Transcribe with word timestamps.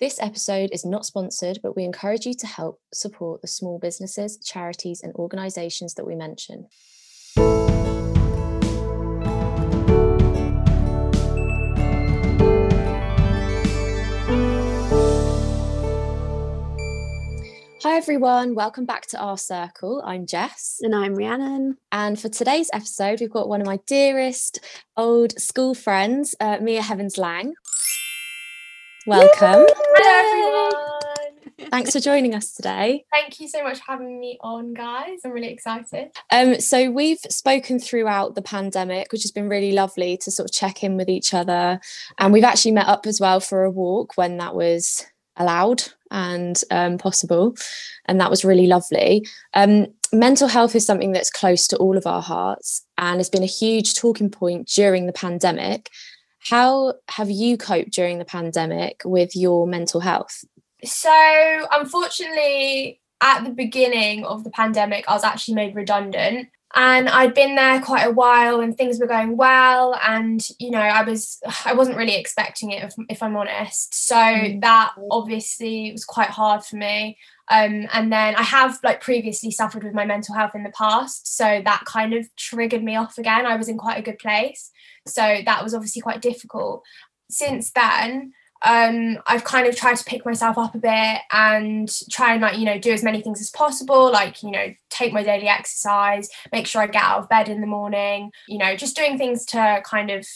This 0.00 0.18
episode 0.18 0.70
is 0.72 0.86
not 0.86 1.04
sponsored, 1.04 1.58
but 1.62 1.76
we 1.76 1.84
encourage 1.84 2.24
you 2.24 2.32
to 2.32 2.46
help 2.46 2.80
support 2.90 3.42
the 3.42 3.48
small 3.48 3.78
businesses, 3.78 4.38
charities, 4.38 5.02
and 5.02 5.14
organisations 5.14 5.92
that 5.92 6.06
we 6.06 6.14
mention. 6.14 6.68
Hi 17.82 17.96
everyone, 17.98 18.54
welcome 18.54 18.86
back 18.86 19.06
to 19.08 19.18
our 19.18 19.36
circle. 19.36 20.02
I'm 20.06 20.24
Jess. 20.24 20.78
And 20.80 20.94
I'm 20.94 21.14
Rhiannon. 21.14 21.76
And 21.92 22.18
for 22.18 22.30
today's 22.30 22.70
episode, 22.72 23.20
we've 23.20 23.28
got 23.28 23.50
one 23.50 23.60
of 23.60 23.66
my 23.66 23.78
dearest 23.86 24.60
old 24.96 25.38
school 25.38 25.74
friends, 25.74 26.34
uh, 26.40 26.56
Mia 26.58 26.80
Heavens 26.80 27.18
Lang. 27.18 27.52
Welcome. 29.06 29.66
Hello, 30.02 30.72
everyone. 31.18 31.70
Thanks 31.70 31.92
for 31.92 32.00
joining 32.00 32.34
us 32.34 32.54
today. 32.54 33.04
Thank 33.12 33.38
you 33.38 33.46
so 33.46 33.62
much 33.62 33.78
for 33.78 33.92
having 33.92 34.18
me 34.18 34.38
on, 34.40 34.72
guys. 34.72 35.18
I'm 35.26 35.32
really 35.32 35.52
excited. 35.52 36.10
Um, 36.30 36.58
so 36.58 36.90
we've 36.90 37.20
spoken 37.28 37.78
throughout 37.78 38.34
the 38.34 38.40
pandemic, 38.40 39.12
which 39.12 39.22
has 39.22 39.30
been 39.30 39.48
really 39.48 39.72
lovely 39.72 40.16
to 40.18 40.30
sort 40.30 40.48
of 40.48 40.54
check 40.54 40.82
in 40.82 40.96
with 40.96 41.10
each 41.10 41.34
other. 41.34 41.80
And 42.18 42.32
we've 42.32 42.44
actually 42.44 42.72
met 42.72 42.88
up 42.88 43.06
as 43.06 43.20
well 43.20 43.40
for 43.40 43.62
a 43.62 43.70
walk 43.70 44.16
when 44.16 44.38
that 44.38 44.54
was 44.54 45.04
allowed 45.36 45.82
and 46.10 46.62
um, 46.70 46.96
possible. 46.96 47.54
And 48.06 48.18
that 48.20 48.30
was 48.30 48.42
really 48.42 48.68
lovely. 48.68 49.26
Um, 49.52 49.88
mental 50.14 50.48
health 50.48 50.74
is 50.74 50.86
something 50.86 51.12
that's 51.12 51.30
close 51.30 51.68
to 51.68 51.76
all 51.76 51.98
of 51.98 52.06
our 52.06 52.22
hearts 52.22 52.86
and 52.96 53.18
has 53.18 53.28
been 53.28 53.42
a 53.42 53.46
huge 53.46 53.94
talking 53.94 54.30
point 54.30 54.66
during 54.68 55.06
the 55.06 55.12
pandemic. 55.12 55.90
How 56.40 56.94
have 57.08 57.30
you 57.30 57.56
coped 57.56 57.90
during 57.90 58.18
the 58.18 58.24
pandemic 58.24 59.02
with 59.04 59.36
your 59.36 59.66
mental 59.66 60.00
health? 60.00 60.44
So, 60.84 61.66
unfortunately, 61.70 63.00
at 63.20 63.44
the 63.44 63.50
beginning 63.50 64.24
of 64.24 64.44
the 64.44 64.50
pandemic, 64.50 65.04
I 65.08 65.12
was 65.12 65.24
actually 65.24 65.54
made 65.54 65.74
redundant. 65.74 66.48
And 66.74 67.08
I'd 67.08 67.34
been 67.34 67.56
there 67.56 67.80
quite 67.80 68.06
a 68.06 68.12
while 68.12 68.60
and 68.60 68.78
things 68.78 69.00
were 69.00 69.08
going 69.08 69.36
well. 69.36 69.98
And, 70.06 70.40
you 70.60 70.70
know, 70.70 70.78
I 70.78 71.02
was, 71.02 71.40
I 71.64 71.74
wasn't 71.74 71.96
really 71.96 72.14
expecting 72.14 72.70
it, 72.70 72.84
if, 72.84 72.94
if 73.08 73.22
I'm 73.22 73.36
honest. 73.36 73.92
So 74.06 74.14
mm. 74.14 74.60
that 74.60 74.92
obviously 75.10 75.90
was 75.90 76.04
quite 76.04 76.30
hard 76.30 76.64
for 76.64 76.76
me. 76.76 77.18
Um, 77.50 77.88
and 77.92 78.12
then 78.12 78.36
I 78.36 78.42
have 78.42 78.78
like 78.84 79.00
previously 79.00 79.50
suffered 79.50 79.82
with 79.82 79.92
my 79.92 80.04
mental 80.04 80.34
health 80.36 80.54
in 80.54 80.62
the 80.62 80.70
past. 80.70 81.36
So 81.36 81.60
that 81.64 81.82
kind 81.84 82.14
of 82.14 82.26
triggered 82.36 82.82
me 82.82 82.96
off 82.96 83.18
again. 83.18 83.44
I 83.44 83.56
was 83.56 83.68
in 83.68 83.76
quite 83.76 83.98
a 83.98 84.02
good 84.02 84.18
place. 84.18 84.70
So 85.06 85.38
that 85.44 85.62
was 85.62 85.74
obviously 85.74 86.00
quite 86.00 86.22
difficult. 86.22 86.84
Since 87.28 87.72
then, 87.72 88.32
um, 88.62 89.18
I've 89.26 89.44
kind 89.44 89.66
of 89.66 89.74
tried 89.74 89.96
to 89.96 90.04
pick 90.04 90.24
myself 90.26 90.58
up 90.58 90.74
a 90.74 90.78
bit 90.78 91.22
and 91.32 91.90
try 92.10 92.32
and 92.32 92.42
like, 92.42 92.58
you 92.58 92.66
know, 92.66 92.78
do 92.78 92.92
as 92.92 93.02
many 93.02 93.22
things 93.22 93.40
as 93.40 93.50
possible, 93.50 94.12
like, 94.12 94.42
you 94.42 94.50
know, 94.50 94.74
take 94.90 95.12
my 95.12 95.22
daily 95.22 95.48
exercise, 95.48 96.28
make 96.52 96.66
sure 96.66 96.82
I 96.82 96.86
get 96.86 97.02
out 97.02 97.20
of 97.20 97.28
bed 97.28 97.48
in 97.48 97.62
the 97.62 97.66
morning, 97.66 98.30
you 98.46 98.58
know, 98.58 98.76
just 98.76 98.96
doing 98.96 99.16
things 99.16 99.46
to 99.46 99.82
kind 99.84 100.10
of 100.10 100.26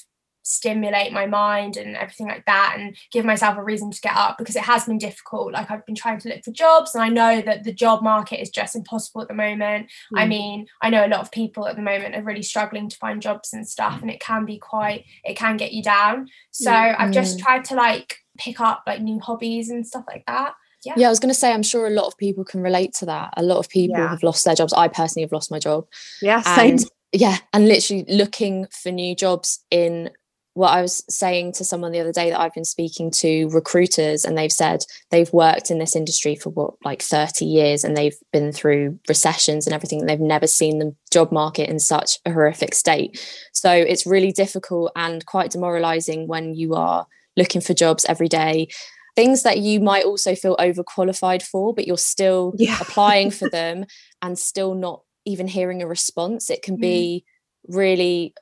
stimulate 0.44 1.10
my 1.10 1.24
mind 1.24 1.76
and 1.78 1.96
everything 1.96 2.28
like 2.28 2.44
that 2.44 2.76
and 2.78 2.94
give 3.10 3.24
myself 3.24 3.56
a 3.56 3.64
reason 3.64 3.90
to 3.90 4.00
get 4.02 4.14
up 4.14 4.36
because 4.36 4.54
it 4.54 4.62
has 4.62 4.84
been 4.84 4.98
difficult 4.98 5.52
like 5.52 5.70
i've 5.70 5.84
been 5.86 5.94
trying 5.94 6.18
to 6.18 6.28
look 6.28 6.44
for 6.44 6.52
jobs 6.52 6.94
and 6.94 7.02
i 7.02 7.08
know 7.08 7.40
that 7.40 7.64
the 7.64 7.72
job 7.72 8.02
market 8.02 8.40
is 8.40 8.50
just 8.50 8.76
impossible 8.76 9.22
at 9.22 9.28
the 9.28 9.34
moment 9.34 9.86
mm. 10.14 10.20
i 10.20 10.26
mean 10.26 10.66
i 10.82 10.90
know 10.90 11.04
a 11.04 11.08
lot 11.08 11.20
of 11.20 11.32
people 11.32 11.66
at 11.66 11.76
the 11.76 11.82
moment 11.82 12.14
are 12.14 12.22
really 12.22 12.42
struggling 12.42 12.90
to 12.90 12.96
find 12.98 13.22
jobs 13.22 13.54
and 13.54 13.66
stuff 13.66 14.02
and 14.02 14.10
it 14.10 14.20
can 14.20 14.44
be 14.44 14.58
quite 14.58 15.04
it 15.24 15.34
can 15.34 15.56
get 15.56 15.72
you 15.72 15.82
down 15.82 16.28
so 16.50 16.70
mm. 16.70 16.94
i've 16.98 17.10
just 17.10 17.38
tried 17.38 17.64
to 17.64 17.74
like 17.74 18.18
pick 18.38 18.60
up 18.60 18.82
like 18.86 19.00
new 19.00 19.18
hobbies 19.20 19.70
and 19.70 19.86
stuff 19.86 20.04
like 20.06 20.24
that 20.26 20.54
yeah. 20.84 20.92
yeah, 20.98 21.06
I 21.06 21.10
was 21.10 21.18
going 21.18 21.32
to 21.32 21.38
say, 21.38 21.50
I'm 21.50 21.62
sure 21.62 21.86
a 21.86 21.90
lot 21.90 22.08
of 22.08 22.18
people 22.18 22.44
can 22.44 22.60
relate 22.60 22.92
to 22.96 23.06
that. 23.06 23.32
A 23.38 23.42
lot 23.42 23.56
of 23.56 23.70
people 23.70 23.96
yeah. 23.96 24.10
have 24.10 24.22
lost 24.22 24.44
their 24.44 24.54
jobs. 24.54 24.74
I 24.74 24.88
personally 24.88 25.22
have 25.22 25.32
lost 25.32 25.50
my 25.50 25.58
job. 25.58 25.86
Yeah, 26.20 26.42
same. 26.42 26.72
And, 26.72 26.84
yeah, 27.14 27.38
and 27.52 27.68
literally 27.68 28.04
looking 28.08 28.66
for 28.70 28.90
new 28.90 29.14
jobs 29.14 29.64
in 29.70 30.10
what 30.54 30.70
I 30.70 30.82
was 30.82 31.04
saying 31.08 31.52
to 31.54 31.64
someone 31.64 31.90
the 31.90 32.00
other 32.00 32.12
day 32.12 32.30
that 32.30 32.40
I've 32.40 32.54
been 32.54 32.64
speaking 32.64 33.10
to 33.12 33.48
recruiters, 33.48 34.24
and 34.24 34.38
they've 34.38 34.52
said 34.52 34.84
they've 35.10 35.32
worked 35.32 35.70
in 35.70 35.78
this 35.78 35.96
industry 35.96 36.36
for 36.36 36.50
what, 36.50 36.74
like 36.84 37.02
30 37.02 37.44
years, 37.44 37.82
and 37.82 37.96
they've 37.96 38.16
been 38.32 38.52
through 38.52 38.98
recessions 39.08 39.66
and 39.66 39.74
everything. 39.74 40.00
And 40.00 40.08
they've 40.08 40.20
never 40.20 40.46
seen 40.46 40.78
the 40.78 40.94
job 41.10 41.32
market 41.32 41.68
in 41.68 41.80
such 41.80 42.18
a 42.24 42.32
horrific 42.32 42.74
state. 42.74 43.20
So 43.52 43.70
it's 43.72 44.06
really 44.06 44.30
difficult 44.30 44.92
and 44.94 45.26
quite 45.26 45.50
demoralizing 45.50 46.28
when 46.28 46.54
you 46.54 46.74
are 46.74 47.06
looking 47.36 47.60
for 47.60 47.74
jobs 47.74 48.04
every 48.08 48.28
day. 48.28 48.68
Things 49.16 49.42
that 49.42 49.58
you 49.58 49.80
might 49.80 50.04
also 50.04 50.36
feel 50.36 50.56
overqualified 50.56 51.42
for, 51.42 51.74
but 51.74 51.86
you're 51.86 51.98
still 51.98 52.54
yeah. 52.56 52.78
applying 52.80 53.32
for 53.32 53.48
them 53.50 53.86
and 54.22 54.38
still 54.38 54.74
not 54.74 55.02
even 55.24 55.48
hearing 55.48 55.82
a 55.82 55.86
response. 55.86 56.48
It 56.48 56.62
can 56.62 56.76
mm. 56.76 56.82
be 56.82 57.24
really 57.66 58.34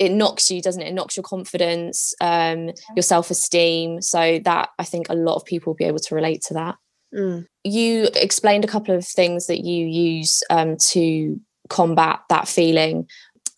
it 0.00 0.10
knocks 0.10 0.50
you 0.50 0.60
doesn't 0.60 0.82
it? 0.82 0.88
It 0.88 0.94
knocks 0.94 1.16
your 1.16 1.22
confidence 1.22 2.14
um 2.20 2.70
your 2.96 3.02
self-esteem. 3.02 4.02
So 4.02 4.40
that 4.44 4.70
i 4.78 4.84
think 4.84 5.08
a 5.08 5.14
lot 5.14 5.36
of 5.36 5.44
people 5.44 5.70
will 5.70 5.76
be 5.76 5.84
able 5.84 6.00
to 6.00 6.14
relate 6.14 6.42
to 6.48 6.54
that. 6.54 6.76
Mm. 7.12 7.46
you 7.64 8.08
explained 8.14 8.64
a 8.64 8.68
couple 8.68 8.94
of 8.94 9.04
things 9.04 9.48
that 9.48 9.64
you 9.64 9.84
use 9.84 10.44
um, 10.48 10.76
to 10.90 11.40
combat 11.68 12.20
that 12.28 12.48
feeling. 12.48 13.08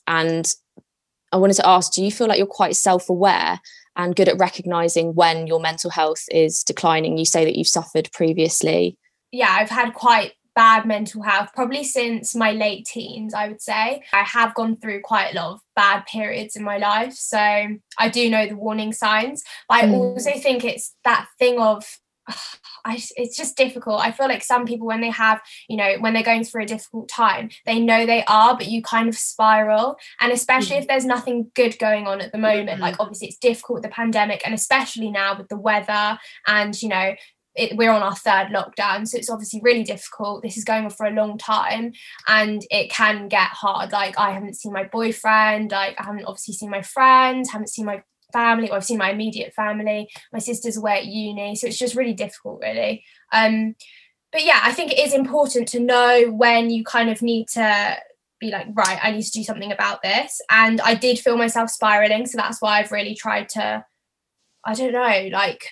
And 0.06 0.52
i 1.32 1.36
wanted 1.36 1.56
to 1.56 1.66
ask 1.66 1.92
do 1.92 2.04
you 2.04 2.10
feel 2.10 2.26
like 2.26 2.38
you're 2.38 2.46
quite 2.46 2.76
self-aware 2.76 3.60
and 3.94 4.16
good 4.16 4.28
at 4.28 4.38
recognizing 4.38 5.14
when 5.14 5.46
your 5.46 5.60
mental 5.60 5.90
health 5.90 6.24
is 6.30 6.64
declining? 6.64 7.18
You 7.18 7.24
say 7.24 7.44
that 7.44 7.56
you've 7.56 7.68
suffered 7.68 8.10
previously. 8.12 8.98
Yeah 9.30 9.54
i've 9.58 9.70
had 9.70 9.94
quite 9.94 10.32
bad 10.54 10.86
mental 10.86 11.22
health 11.22 11.48
probably 11.54 11.84
since 11.84 12.34
my 12.34 12.52
late 12.52 12.84
teens 12.84 13.34
i 13.34 13.48
would 13.48 13.60
say 13.60 14.02
i 14.12 14.22
have 14.22 14.54
gone 14.54 14.76
through 14.76 15.00
quite 15.00 15.32
a 15.32 15.36
lot 15.36 15.54
of 15.54 15.60
bad 15.74 16.04
periods 16.06 16.56
in 16.56 16.62
my 16.62 16.78
life 16.78 17.14
so 17.14 17.38
i 17.38 18.08
do 18.10 18.28
know 18.28 18.46
the 18.46 18.56
warning 18.56 18.92
signs 18.92 19.42
but 19.68 19.78
i 19.78 19.82
mm. 19.86 19.94
also 19.94 20.32
think 20.38 20.64
it's 20.64 20.94
that 21.04 21.26
thing 21.38 21.58
of 21.58 21.84
I, 22.84 23.00
it's 23.16 23.36
just 23.36 23.56
difficult. 23.56 24.00
I 24.00 24.10
feel 24.10 24.26
like 24.26 24.42
some 24.42 24.66
people, 24.66 24.86
when 24.86 25.00
they 25.00 25.10
have, 25.10 25.40
you 25.68 25.76
know, 25.76 25.94
when 26.00 26.14
they're 26.14 26.22
going 26.22 26.44
through 26.44 26.64
a 26.64 26.66
difficult 26.66 27.08
time, 27.08 27.50
they 27.64 27.78
know 27.78 28.06
they 28.06 28.24
are, 28.24 28.56
but 28.56 28.68
you 28.68 28.82
kind 28.82 29.08
of 29.08 29.16
spiral. 29.16 29.96
And 30.20 30.32
especially 30.32 30.76
mm. 30.76 30.80
if 30.80 30.88
there's 30.88 31.04
nothing 31.04 31.50
good 31.54 31.78
going 31.78 32.06
on 32.06 32.20
at 32.20 32.32
the 32.32 32.38
moment, 32.38 32.78
mm. 32.78 32.82
like 32.82 32.96
obviously 32.98 33.28
it's 33.28 33.38
difficult 33.38 33.76
with 33.76 33.84
the 33.84 33.88
pandemic, 33.88 34.42
and 34.44 34.54
especially 34.54 35.10
now 35.10 35.36
with 35.36 35.48
the 35.48 35.56
weather 35.56 36.18
and, 36.46 36.80
you 36.82 36.88
know, 36.88 37.14
it, 37.54 37.76
we're 37.76 37.90
on 37.90 38.02
our 38.02 38.14
third 38.14 38.48
lockdown 38.48 39.06
so 39.06 39.18
it's 39.18 39.30
obviously 39.30 39.60
really 39.62 39.82
difficult. 39.82 40.42
This 40.42 40.56
is 40.56 40.64
going 40.64 40.84
on 40.84 40.90
for 40.90 41.06
a 41.06 41.10
long 41.10 41.38
time 41.38 41.92
and 42.26 42.62
it 42.70 42.90
can 42.90 43.28
get 43.28 43.48
hard. 43.48 43.92
Like 43.92 44.18
i 44.18 44.30
haven't 44.30 44.56
seen 44.56 44.72
my 44.72 44.84
boyfriend 44.84 45.70
like 45.70 46.00
i 46.00 46.04
haven't 46.04 46.24
obviously 46.24 46.54
seen 46.54 46.70
my 46.70 46.82
friends 46.82 47.50
haven't 47.50 47.68
seen 47.68 47.84
my 47.84 48.02
family 48.32 48.70
or 48.70 48.76
i've 48.76 48.84
seen 48.84 48.98
my 48.98 49.10
immediate 49.10 49.52
family. 49.54 50.08
My 50.32 50.38
sister's 50.38 50.76
away 50.76 50.98
at 50.98 51.06
uni 51.06 51.54
so 51.54 51.66
it's 51.66 51.78
just 51.78 51.96
really 51.96 52.14
difficult 52.14 52.60
really. 52.62 53.04
Um 53.32 53.74
but 54.30 54.44
yeah 54.44 54.60
i 54.64 54.72
think 54.72 54.92
it 54.92 54.98
is 54.98 55.12
important 55.12 55.68
to 55.68 55.80
know 55.80 56.30
when 56.30 56.70
you 56.70 56.84
kind 56.84 57.10
of 57.10 57.20
need 57.20 57.48
to 57.48 57.96
be 58.40 58.50
like 58.50 58.66
right 58.72 58.98
i 59.02 59.12
need 59.12 59.22
to 59.22 59.30
do 59.30 59.44
something 59.44 59.72
about 59.72 60.02
this. 60.02 60.40
And 60.50 60.80
i 60.80 60.94
did 60.94 61.18
feel 61.18 61.36
myself 61.36 61.70
spiraling 61.70 62.26
so 62.26 62.38
that's 62.38 62.62
why 62.62 62.78
i've 62.78 62.92
really 62.92 63.14
tried 63.14 63.50
to 63.50 63.84
i 64.64 64.74
don't 64.74 64.92
know 64.92 65.28
like 65.30 65.68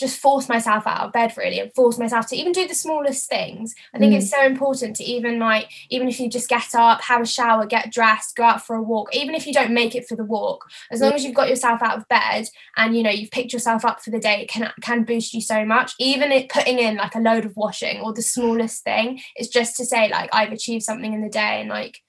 just 0.00 0.18
force 0.18 0.48
myself 0.48 0.86
out 0.86 1.06
of 1.06 1.12
bed 1.12 1.32
really 1.36 1.60
and 1.60 1.72
force 1.74 1.98
myself 1.98 2.26
to 2.28 2.36
even 2.36 2.52
do 2.52 2.66
the 2.66 2.74
smallest 2.74 3.28
things. 3.28 3.74
I 3.94 3.98
think 3.98 4.14
mm. 4.14 4.16
it's 4.16 4.30
so 4.30 4.44
important 4.44 4.96
to 4.96 5.04
even 5.04 5.38
like 5.38 5.70
even 5.90 6.08
if 6.08 6.18
you 6.18 6.28
just 6.28 6.48
get 6.48 6.74
up 6.74 7.02
have 7.02 7.22
a 7.22 7.26
shower 7.26 7.66
get 7.66 7.92
dressed 7.92 8.36
go 8.36 8.44
out 8.44 8.66
for 8.66 8.76
a 8.76 8.82
walk 8.82 9.14
even 9.14 9.34
if 9.34 9.46
you 9.46 9.52
don't 9.52 9.72
make 9.72 9.94
it 9.94 10.06
for 10.06 10.16
the 10.16 10.24
walk 10.24 10.68
as 10.90 11.00
long 11.00 11.12
as 11.12 11.24
you've 11.24 11.34
got 11.34 11.48
yourself 11.48 11.82
out 11.82 11.96
of 11.96 12.08
bed 12.08 12.46
and 12.76 12.96
you 12.96 13.02
know 13.02 13.10
you've 13.10 13.30
picked 13.30 13.52
yourself 13.52 13.84
up 13.84 14.00
for 14.00 14.10
the 14.10 14.18
day 14.18 14.42
it 14.42 14.48
can 14.48 14.70
can 14.80 15.04
boost 15.04 15.34
you 15.34 15.40
so 15.40 15.64
much. 15.64 15.94
Even 15.98 16.32
it 16.32 16.48
putting 16.48 16.78
in 16.78 16.96
like 16.96 17.14
a 17.14 17.20
load 17.20 17.44
of 17.44 17.56
washing 17.56 18.00
or 18.00 18.12
the 18.12 18.22
smallest 18.22 18.82
thing 18.84 19.20
is 19.36 19.48
just 19.48 19.76
to 19.76 19.84
say 19.84 20.08
like 20.08 20.30
i've 20.32 20.52
achieved 20.52 20.84
something 20.84 21.12
in 21.12 21.22
the 21.22 21.28
day 21.28 21.60
and 21.60 21.68
like 21.68 22.00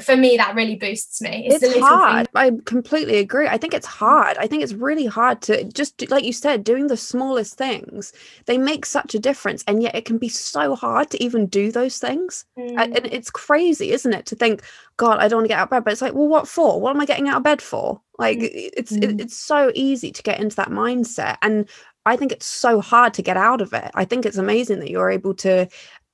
for 0.00 0.16
me 0.16 0.36
that 0.36 0.54
really 0.54 0.76
boosts 0.76 1.22
me 1.22 1.46
it's, 1.48 1.62
it's 1.62 1.78
hard 1.80 2.28
i 2.34 2.52
completely 2.66 3.16
agree 3.18 3.48
i 3.48 3.56
think 3.56 3.72
it's 3.72 3.86
hard 3.86 4.36
i 4.36 4.46
think 4.46 4.62
it's 4.62 4.74
really 4.74 5.06
hard 5.06 5.40
to 5.40 5.64
just 5.64 6.10
like 6.10 6.24
you 6.24 6.32
said 6.32 6.62
doing 6.62 6.88
the 6.88 6.96
smallest 6.96 7.56
things 7.56 8.12
they 8.44 8.58
make 8.58 8.84
such 8.84 9.14
a 9.14 9.18
difference 9.18 9.64
and 9.66 9.82
yet 9.82 9.94
it 9.94 10.04
can 10.04 10.18
be 10.18 10.28
so 10.28 10.74
hard 10.74 11.08
to 11.10 11.22
even 11.22 11.46
do 11.46 11.72
those 11.72 11.98
things 11.98 12.44
mm. 12.58 12.74
and 12.76 13.06
it's 13.06 13.30
crazy 13.30 13.92
isn't 13.92 14.12
it 14.12 14.26
to 14.26 14.36
think 14.36 14.62
god 14.98 15.18
i 15.20 15.26
don't 15.26 15.38
want 15.38 15.44
to 15.44 15.48
get 15.48 15.58
out 15.58 15.64
of 15.64 15.70
bed 15.70 15.84
but 15.84 15.92
it's 15.92 16.02
like 16.02 16.14
well 16.14 16.28
what 16.28 16.46
for 16.46 16.78
what 16.78 16.94
am 16.94 17.00
i 17.00 17.06
getting 17.06 17.28
out 17.28 17.38
of 17.38 17.42
bed 17.42 17.62
for 17.62 17.98
like 18.18 18.38
mm. 18.38 18.50
it's 18.76 18.92
mm. 18.92 19.18
it's 19.18 19.36
so 19.36 19.72
easy 19.74 20.12
to 20.12 20.22
get 20.22 20.38
into 20.38 20.56
that 20.56 20.68
mindset 20.68 21.38
and 21.40 21.66
I 22.06 22.16
think 22.16 22.32
it's 22.32 22.46
so 22.46 22.80
hard 22.80 23.12
to 23.14 23.22
get 23.22 23.36
out 23.36 23.60
of 23.60 23.74
it. 23.74 23.90
I 23.94 24.06
think 24.06 24.24
it's 24.24 24.38
amazing 24.38 24.80
that 24.80 24.88
you're 24.88 25.10
able 25.10 25.34
to 25.34 25.68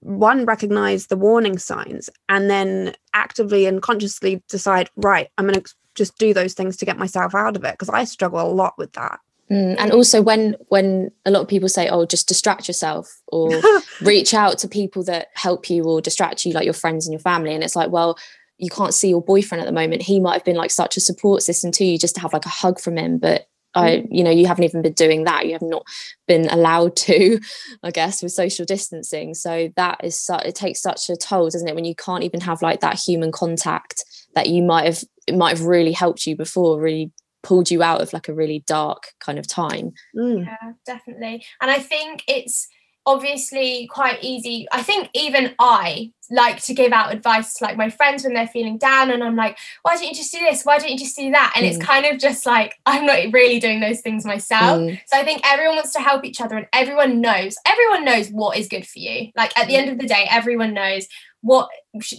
one 0.05 0.45
recognize 0.45 1.07
the 1.07 1.17
warning 1.17 1.59
signs 1.59 2.11
and 2.29 2.51
then 2.51 2.95
actively 3.15 3.65
and 3.65 3.81
consciously 3.81 4.43
decide 4.49 4.91
right 4.97 5.29
i'm 5.39 5.47
going 5.47 5.61
to 5.61 5.75
just 5.95 6.19
do 6.19 6.35
those 6.35 6.55
things 6.55 6.77
to 6.77 6.85
get 6.85 6.99
myself 6.99 7.35
out 7.35 7.57
of 7.57 7.65
it 7.65 7.73
because 7.73 7.89
i 7.89 8.05
struggle 8.05 8.41
a 8.41 8.53
lot 8.53 8.75
with 8.79 8.93
that. 8.93 9.19
Mm, 9.51 9.77
and 9.79 9.93
also 9.93 10.23
when 10.23 10.57
when 10.69 11.11
a 11.27 11.31
lot 11.31 11.43
of 11.43 11.49
people 11.49 11.69
say 11.69 11.89
oh 11.89 12.07
just 12.07 12.27
distract 12.27 12.67
yourself 12.67 13.21
or 13.29 13.51
reach 14.01 14.33
out 14.33 14.57
to 14.59 14.69
people 14.69 15.05
that 15.05 15.29
help 15.35 15.69
you 15.69 15.85
or 15.85 16.01
distract 16.01 16.47
you 16.47 16.53
like 16.55 16.65
your 16.65 16.73
friends 16.73 17.07
and 17.07 17.13
your 17.13 17.21
family 17.21 17.55
and 17.55 17.63
it's 17.63 17.77
like 17.77 17.91
well 17.91 18.17
you 18.57 18.71
can't 18.71 18.95
see 18.95 19.09
your 19.09 19.23
boyfriend 19.23 19.61
at 19.61 19.67
the 19.67 19.73
moment. 19.73 20.03
He 20.03 20.21
might 20.21 20.35
have 20.35 20.45
been 20.45 20.57
like 20.57 20.71
such 20.71 20.97
a 20.97 21.01
support 21.01 21.43
system 21.43 21.73
to 21.73 21.85
you 21.85 21.99
just 21.99 22.15
to 22.15 22.21
have 22.21 22.33
like 22.33 22.47
a 22.47 22.51
hug 22.51 22.81
from 22.81 22.97
him 22.97 23.19
but 23.19 23.47
I, 23.75 23.91
Mm. 23.99 24.07
you 24.11 24.25
know, 24.25 24.31
you 24.31 24.47
haven't 24.47 24.65
even 24.65 24.83
been 24.83 24.93
doing 24.93 25.25
that. 25.25 25.47
You 25.47 25.53
have 25.53 25.63
not 25.63 25.85
been 26.29 26.49
allowed 26.49 26.97
to, 27.09 27.41
I 27.83 27.91
guess, 27.91 28.23
with 28.23 28.33
social 28.33 28.65
distancing. 28.65 29.35
So 29.35 29.71
that 29.77 30.01
is, 30.05 30.19
su- 30.19 30.35
it 30.45 30.55
takes 30.55 30.81
such 30.81 31.11
a 31.11 31.17
toll, 31.17 31.49
doesn't 31.51 31.69
it? 31.69 31.75
When 31.75 31.85
you 31.85 31.95
can't 31.95 32.25
even 32.25 32.41
have 32.43 32.63
like 32.63 32.81
that 32.81 32.99
human 33.01 33.33
contact 33.33 34.05
that 34.35 34.49
you 34.49 34.63
might 34.63 34.85
have, 34.87 35.03
it 35.27 35.37
might 35.37 35.57
have 35.57 35.67
really 35.67 35.93
helped 35.93 36.27
you 36.27 36.37
before, 36.37 36.81
really 36.81 37.11
pulled 37.43 37.71
you 37.71 37.83
out 37.83 38.01
of 38.01 38.13
like 38.13 38.29
a 38.29 38.35
really 38.35 38.65
dark 38.67 39.09
kind 39.21 39.39
of 39.39 39.47
time. 39.47 39.93
Mm. 40.17 40.47
Yeah, 40.47 40.73
definitely. 40.87 41.45
And 41.61 41.71
I 41.71 41.79
think 41.79 42.25
it's 42.27 42.69
obviously 43.07 43.87
quite 43.87 44.19
easy. 44.23 44.67
I 44.73 44.83
think 44.83 45.11
even 45.15 45.55
I 45.59 46.11
like 46.31 46.63
to 46.63 46.73
give 46.73 46.91
out 46.91 47.13
advice 47.13 47.55
to 47.55 47.65
like 47.65 47.77
my 47.77 47.91
friends 47.91 48.25
when 48.25 48.33
they're 48.33 48.49
feeling 48.49 48.79
down 48.79 49.11
and 49.11 49.23
I'm 49.23 49.37
like, 49.37 49.59
why 49.83 49.95
don't 49.95 50.05
you 50.09 50.15
just 50.15 50.33
do 50.33 50.39
this? 50.41 50.65
Why 50.65 50.79
don't 50.79 50.91
you 50.91 50.99
just 50.99 51.17
do 51.17 51.31
that? 51.31 51.53
And 51.55 51.65
Mm. 51.65 51.69
it's 51.69 51.85
kind 51.85 52.07
of 52.07 52.19
just 52.19 52.47
like 52.47 52.75
I'm 52.87 53.05
not 53.05 53.19
really 53.33 53.61
doing 53.61 53.81
those 53.81 54.01
things 54.01 54.25
myself. 54.25 54.81
Mm, 54.81 54.99
So 55.07 55.19
I 55.19 55.25
think 55.25 55.43
everyone 55.45 55.77
wants 55.77 55.93
to 55.93 56.01
help 56.01 56.25
each 56.25 56.41
other 56.41 56.57
and 56.57 56.67
everyone 56.73 57.21
knows, 57.21 57.57
everyone 57.67 58.05
knows 58.05 58.29
what 58.31 58.57
is 58.57 58.69
good 58.69 58.87
for 58.87 58.99
you. 58.99 59.31
Like 59.37 59.57
at 59.59 59.69
the 59.69 59.77
end 59.77 59.91
of 59.91 59.99
the 59.99 60.07
day, 60.07 60.27
everyone 60.31 60.73
knows 60.73 61.07
what 61.43 61.69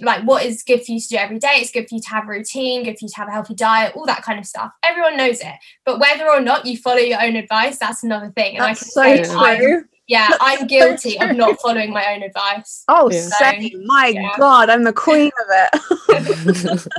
like 0.04 0.22
what 0.24 0.46
is 0.46 0.62
good 0.62 0.86
for 0.86 0.92
you 0.92 1.00
to 1.00 1.08
do 1.08 1.16
every 1.18 1.40
day. 1.40 1.56
It's 1.56 1.72
good 1.72 1.90
for 1.90 1.96
you 1.96 2.02
to 2.02 2.10
have 2.10 2.26
a 2.26 2.28
routine, 2.28 2.84
good 2.84 3.00
for 3.00 3.06
you 3.06 3.10
to 3.10 3.16
have 3.16 3.28
a 3.28 3.32
healthy 3.32 3.56
diet, 3.56 3.96
all 3.96 4.06
that 4.06 4.22
kind 4.22 4.38
of 4.38 4.46
stuff. 4.46 4.72
Everyone 4.84 5.18
knows 5.18 5.40
it. 5.42 5.56
But 5.84 6.00
whether 6.00 6.30
or 6.30 6.42
not 6.42 6.68
you 6.68 6.78
follow 6.78 7.00
your 7.00 7.22
own 7.24 7.36
advice, 7.36 7.80
that's 7.80 8.04
another 8.04 8.30
thing. 8.30 8.58
And 8.58 8.66
That's 8.66 8.96
I 8.96 9.18
so 9.18 9.24
can 9.24 9.26
say 9.26 9.58
true. 9.58 9.84
Yeah, 10.08 10.30
I'm 10.40 10.60
so 10.60 10.66
guilty 10.66 11.20
of 11.20 11.36
not 11.36 11.60
following 11.62 11.92
my 11.92 12.14
own 12.14 12.22
advice. 12.24 12.84
Oh, 12.88 13.10
Yeah. 13.12 13.22
same. 13.22 13.86
My 13.86 14.08
yeah. 14.08 14.30
God, 14.38 14.70
I'm 14.70 14.84
the 14.84 14.94
queen 14.94 15.32
of 15.42 15.48
it. 15.50 16.90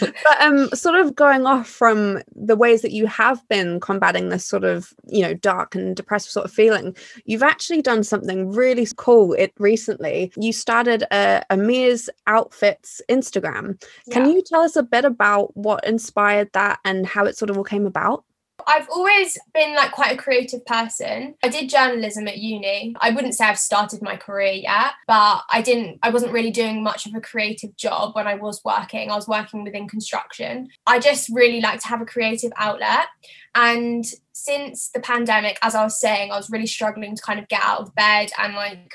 but 0.00 0.40
um, 0.40 0.68
sort 0.70 0.96
of 0.98 1.14
going 1.14 1.46
off 1.46 1.68
from 1.68 2.22
the 2.34 2.56
ways 2.56 2.82
that 2.82 2.92
you 2.92 3.06
have 3.06 3.46
been 3.48 3.80
combating 3.80 4.28
this 4.28 4.44
sort 4.44 4.64
of, 4.64 4.92
you 5.06 5.22
know, 5.22 5.34
dark 5.34 5.74
and 5.74 5.94
depressive 5.96 6.30
sort 6.32 6.46
of 6.46 6.52
feeling, 6.52 6.96
you've 7.24 7.42
actually 7.42 7.82
done 7.82 8.02
something 8.02 8.50
really 8.50 8.86
cool. 8.96 9.34
It 9.34 9.52
recently 9.58 10.32
you 10.36 10.52
started 10.52 11.04
a, 11.12 11.42
a 11.50 11.56
Mia's 11.56 12.08
Outfits 12.26 13.02
Instagram. 13.08 13.80
Can 14.10 14.26
Yeah. 14.26 14.32
you 14.32 14.42
tell 14.42 14.60
us 14.62 14.76
a 14.76 14.82
bit 14.82 15.04
about 15.04 15.54
what 15.56 15.84
inspired 15.86 16.50
that 16.54 16.78
and 16.84 17.06
how 17.06 17.24
it 17.24 17.36
sort 17.36 17.50
of 17.50 17.58
all 17.58 17.64
came 17.64 17.86
about? 17.86 18.24
I've 18.66 18.88
always 18.90 19.38
been 19.54 19.74
like 19.74 19.92
quite 19.92 20.12
a 20.12 20.16
creative 20.16 20.64
person. 20.66 21.34
I 21.42 21.48
did 21.48 21.70
journalism 21.70 22.28
at 22.28 22.38
uni. 22.38 22.94
I 23.00 23.10
wouldn't 23.10 23.34
say 23.34 23.46
I've 23.46 23.58
started 23.58 24.02
my 24.02 24.16
career 24.16 24.52
yet, 24.52 24.92
but 25.06 25.42
I 25.50 25.62
didn't 25.62 25.98
I 26.02 26.10
wasn't 26.10 26.32
really 26.32 26.50
doing 26.50 26.82
much 26.82 27.06
of 27.06 27.14
a 27.14 27.20
creative 27.20 27.76
job 27.76 28.14
when 28.14 28.26
I 28.26 28.34
was 28.34 28.60
working. 28.64 29.10
I 29.10 29.16
was 29.16 29.28
working 29.28 29.64
within 29.64 29.88
construction. 29.88 30.68
I 30.86 30.98
just 30.98 31.28
really 31.28 31.60
like 31.60 31.80
to 31.80 31.88
have 31.88 32.00
a 32.00 32.06
creative 32.06 32.52
outlet. 32.56 33.06
And 33.54 34.04
since 34.32 34.90
the 34.90 35.00
pandemic, 35.00 35.58
as 35.62 35.74
I 35.74 35.82
was 35.82 36.00
saying, 36.00 36.30
I 36.30 36.36
was 36.36 36.50
really 36.50 36.66
struggling 36.66 37.16
to 37.16 37.22
kind 37.22 37.40
of 37.40 37.48
get 37.48 37.62
out 37.64 37.80
of 37.80 37.94
bed 37.94 38.30
and 38.38 38.54
like 38.54 38.92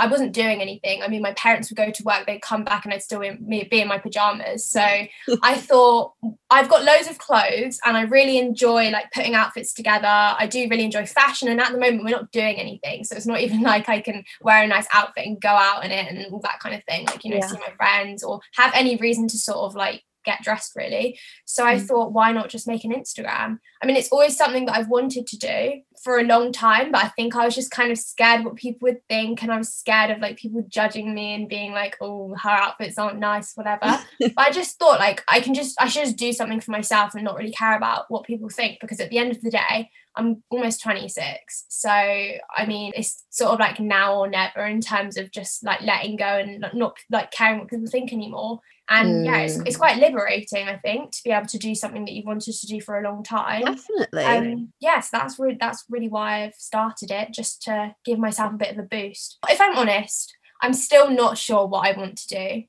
I 0.00 0.06
wasn't 0.06 0.32
doing 0.32 0.60
anything. 0.60 1.02
I 1.02 1.08
mean, 1.08 1.22
my 1.22 1.34
parents 1.34 1.70
would 1.70 1.76
go 1.76 1.90
to 1.90 2.02
work, 2.04 2.26
they'd 2.26 2.40
come 2.42 2.64
back, 2.64 2.84
and 2.84 2.94
I'd 2.94 3.02
still 3.02 3.20
be 3.20 3.64
be 3.70 3.80
in 3.80 3.86
my 3.88 3.98
pajamas. 3.98 4.66
So 4.66 4.80
I 5.42 5.54
thought 5.56 6.14
I've 6.48 6.68
got 6.68 6.84
loads 6.84 7.08
of 7.08 7.18
clothes, 7.18 7.78
and 7.84 7.96
I 7.96 8.02
really 8.02 8.38
enjoy 8.38 8.90
like 8.90 9.12
putting 9.12 9.34
outfits 9.34 9.74
together. 9.74 10.06
I 10.08 10.46
do 10.50 10.66
really 10.70 10.84
enjoy 10.84 11.06
fashion, 11.06 11.48
and 11.48 11.60
at 11.60 11.72
the 11.72 11.78
moment 11.78 12.04
we're 12.04 12.10
not 12.10 12.32
doing 12.32 12.56
anything, 12.56 13.04
so 13.04 13.14
it's 13.14 13.26
not 13.26 13.40
even 13.40 13.60
like 13.72 13.88
I 13.88 14.00
can 14.00 14.24
wear 14.40 14.62
a 14.62 14.66
nice 14.66 14.86
outfit 14.94 15.26
and 15.26 15.40
go 15.40 15.50
out 15.50 15.84
in 15.84 15.90
it 15.90 16.10
and 16.10 16.32
all 16.32 16.40
that 16.40 16.60
kind 16.60 16.74
of 16.74 16.82
thing. 16.84 17.06
Like 17.06 17.22
you 17.24 17.30
know, 17.30 17.36
Yeah. 17.36 17.46
see 17.48 17.58
my 17.58 17.74
friends 17.76 18.22
or 18.22 18.40
have 18.54 18.72
any 18.74 18.96
reason 18.96 19.28
to 19.28 19.38
sort 19.38 19.58
of 19.58 19.74
like 19.74 20.02
get 20.24 20.42
dressed 20.42 20.72
really. 20.76 21.18
So 21.44 21.64
I 21.64 21.76
Mm. 21.76 21.86
thought, 21.86 22.12
why 22.12 22.32
not 22.32 22.48
just 22.48 22.68
make 22.68 22.84
an 22.84 22.92
Instagram? 22.92 23.58
I 23.82 23.86
mean, 23.86 23.96
it's 23.96 24.10
always 24.10 24.36
something 24.36 24.66
that 24.66 24.76
I've 24.76 24.88
wanted 24.88 25.26
to 25.28 25.38
do 25.38 25.80
for 26.02 26.18
a 26.18 26.24
long 26.24 26.52
time, 26.52 26.92
but 26.92 27.04
I 27.04 27.08
think 27.08 27.34
I 27.36 27.44
was 27.44 27.54
just 27.54 27.70
kind 27.70 27.90
of 27.90 27.98
scared 27.98 28.44
what 28.44 28.56
people 28.56 28.80
would 28.86 29.06
think, 29.08 29.42
and 29.42 29.50
I 29.52 29.56
was 29.58 29.72
scared 29.72 30.10
of 30.10 30.18
like 30.18 30.36
people 30.36 30.62
judging 30.68 31.14
me 31.14 31.34
and 31.34 31.48
being 31.48 31.72
like, 31.72 31.96
"Oh, 32.00 32.34
her 32.42 32.50
outfits 32.50 32.98
aren't 32.98 33.18
nice," 33.18 33.52
whatever. 33.54 33.98
but 34.20 34.32
I 34.38 34.50
just 34.50 34.78
thought 34.78 34.98
like 35.00 35.22
I 35.28 35.40
can 35.40 35.54
just 35.54 35.80
I 35.80 35.88
should 35.88 36.04
just 36.04 36.16
do 36.16 36.32
something 36.32 36.60
for 36.60 36.70
myself 36.70 37.14
and 37.14 37.24
not 37.24 37.36
really 37.36 37.52
care 37.52 37.76
about 37.76 38.10
what 38.10 38.24
people 38.24 38.48
think 38.48 38.80
because 38.80 39.00
at 39.00 39.10
the 39.10 39.18
end 39.18 39.30
of 39.32 39.40
the 39.42 39.50
day, 39.50 39.90
I'm 40.16 40.42
almost 40.50 40.82
26. 40.82 41.64
So 41.68 41.90
I 41.90 42.66
mean, 42.66 42.92
it's 42.94 43.24
sort 43.30 43.52
of 43.52 43.60
like 43.60 43.80
now 43.80 44.14
or 44.16 44.28
never 44.28 44.66
in 44.66 44.80
terms 44.80 45.16
of 45.16 45.30
just 45.30 45.64
like 45.64 45.80
letting 45.82 46.16
go 46.16 46.24
and 46.26 46.60
not- 46.60 46.74
not 46.74 46.96
like 47.10 47.30
caring 47.30 47.58
what 47.60 47.68
people 47.68 47.86
think 47.90 48.12
anymore. 48.12 48.60
And 48.90 49.24
yeah, 49.24 49.38
it's, 49.38 49.56
it's 49.60 49.76
quite 49.76 49.98
liberating, 49.98 50.66
I 50.68 50.76
think, 50.76 51.12
to 51.12 51.20
be 51.24 51.30
able 51.30 51.46
to 51.46 51.58
do 51.58 51.76
something 51.76 52.04
that 52.04 52.12
you've 52.12 52.26
wanted 52.26 52.54
to 52.54 52.66
do 52.66 52.80
for 52.80 52.98
a 52.98 53.04
long 53.04 53.22
time. 53.22 53.62
Definitely. 53.64 54.24
Um, 54.24 54.72
yes, 54.80 55.10
that's 55.10 55.38
really 55.38 55.56
that's 55.60 55.84
really 55.88 56.08
why 56.08 56.42
I've 56.44 56.54
started 56.54 57.12
it, 57.12 57.32
just 57.32 57.62
to 57.62 57.94
give 58.04 58.18
myself 58.18 58.52
a 58.52 58.56
bit 58.56 58.72
of 58.72 58.78
a 58.78 58.82
boost. 58.82 59.38
If 59.48 59.60
I'm 59.60 59.76
honest, 59.76 60.36
I'm 60.60 60.72
still 60.72 61.08
not 61.08 61.38
sure 61.38 61.66
what 61.66 61.86
I 61.86 61.96
want 61.96 62.18
to 62.18 62.26
do. 62.28 62.62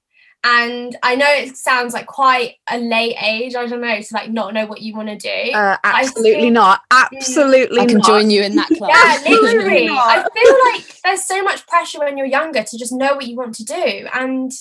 And 0.43 0.97
I 1.03 1.15
know 1.15 1.27
it 1.29 1.55
sounds 1.55 1.93
like 1.93 2.07
quite 2.07 2.55
a 2.67 2.77
late 2.79 3.15
age, 3.21 3.53
I 3.53 3.67
don't 3.67 3.79
know, 3.81 4.01
to 4.01 4.13
like 4.13 4.31
not 4.31 4.55
know 4.55 4.65
what 4.65 4.81
you 4.81 4.95
want 4.95 5.09
to 5.09 5.15
do. 5.15 5.51
uh, 5.53 5.77
I 5.83 6.01
absolutely 6.01 6.41
think- 6.41 6.53
not. 6.53 6.81
Absolutely 6.91 7.79
I 7.79 7.85
can 7.85 7.97
not. 7.97 8.05
join 8.07 8.29
you 8.31 8.41
in 8.41 8.55
that 8.55 8.67
class. 8.77 9.23
yeah, 9.23 9.31
literally. 9.31 9.87
I 9.89 10.25
feel 10.33 10.55
like 10.73 11.01
there's 11.03 11.25
so 11.25 11.43
much 11.43 11.67
pressure 11.67 11.99
when 11.99 12.17
you're 12.17 12.25
younger 12.25 12.63
to 12.63 12.77
just 12.77 12.91
know 12.91 13.13
what 13.13 13.27
you 13.27 13.35
want 13.35 13.53
to 13.55 13.65
do. 13.65 14.07
And 14.13 14.51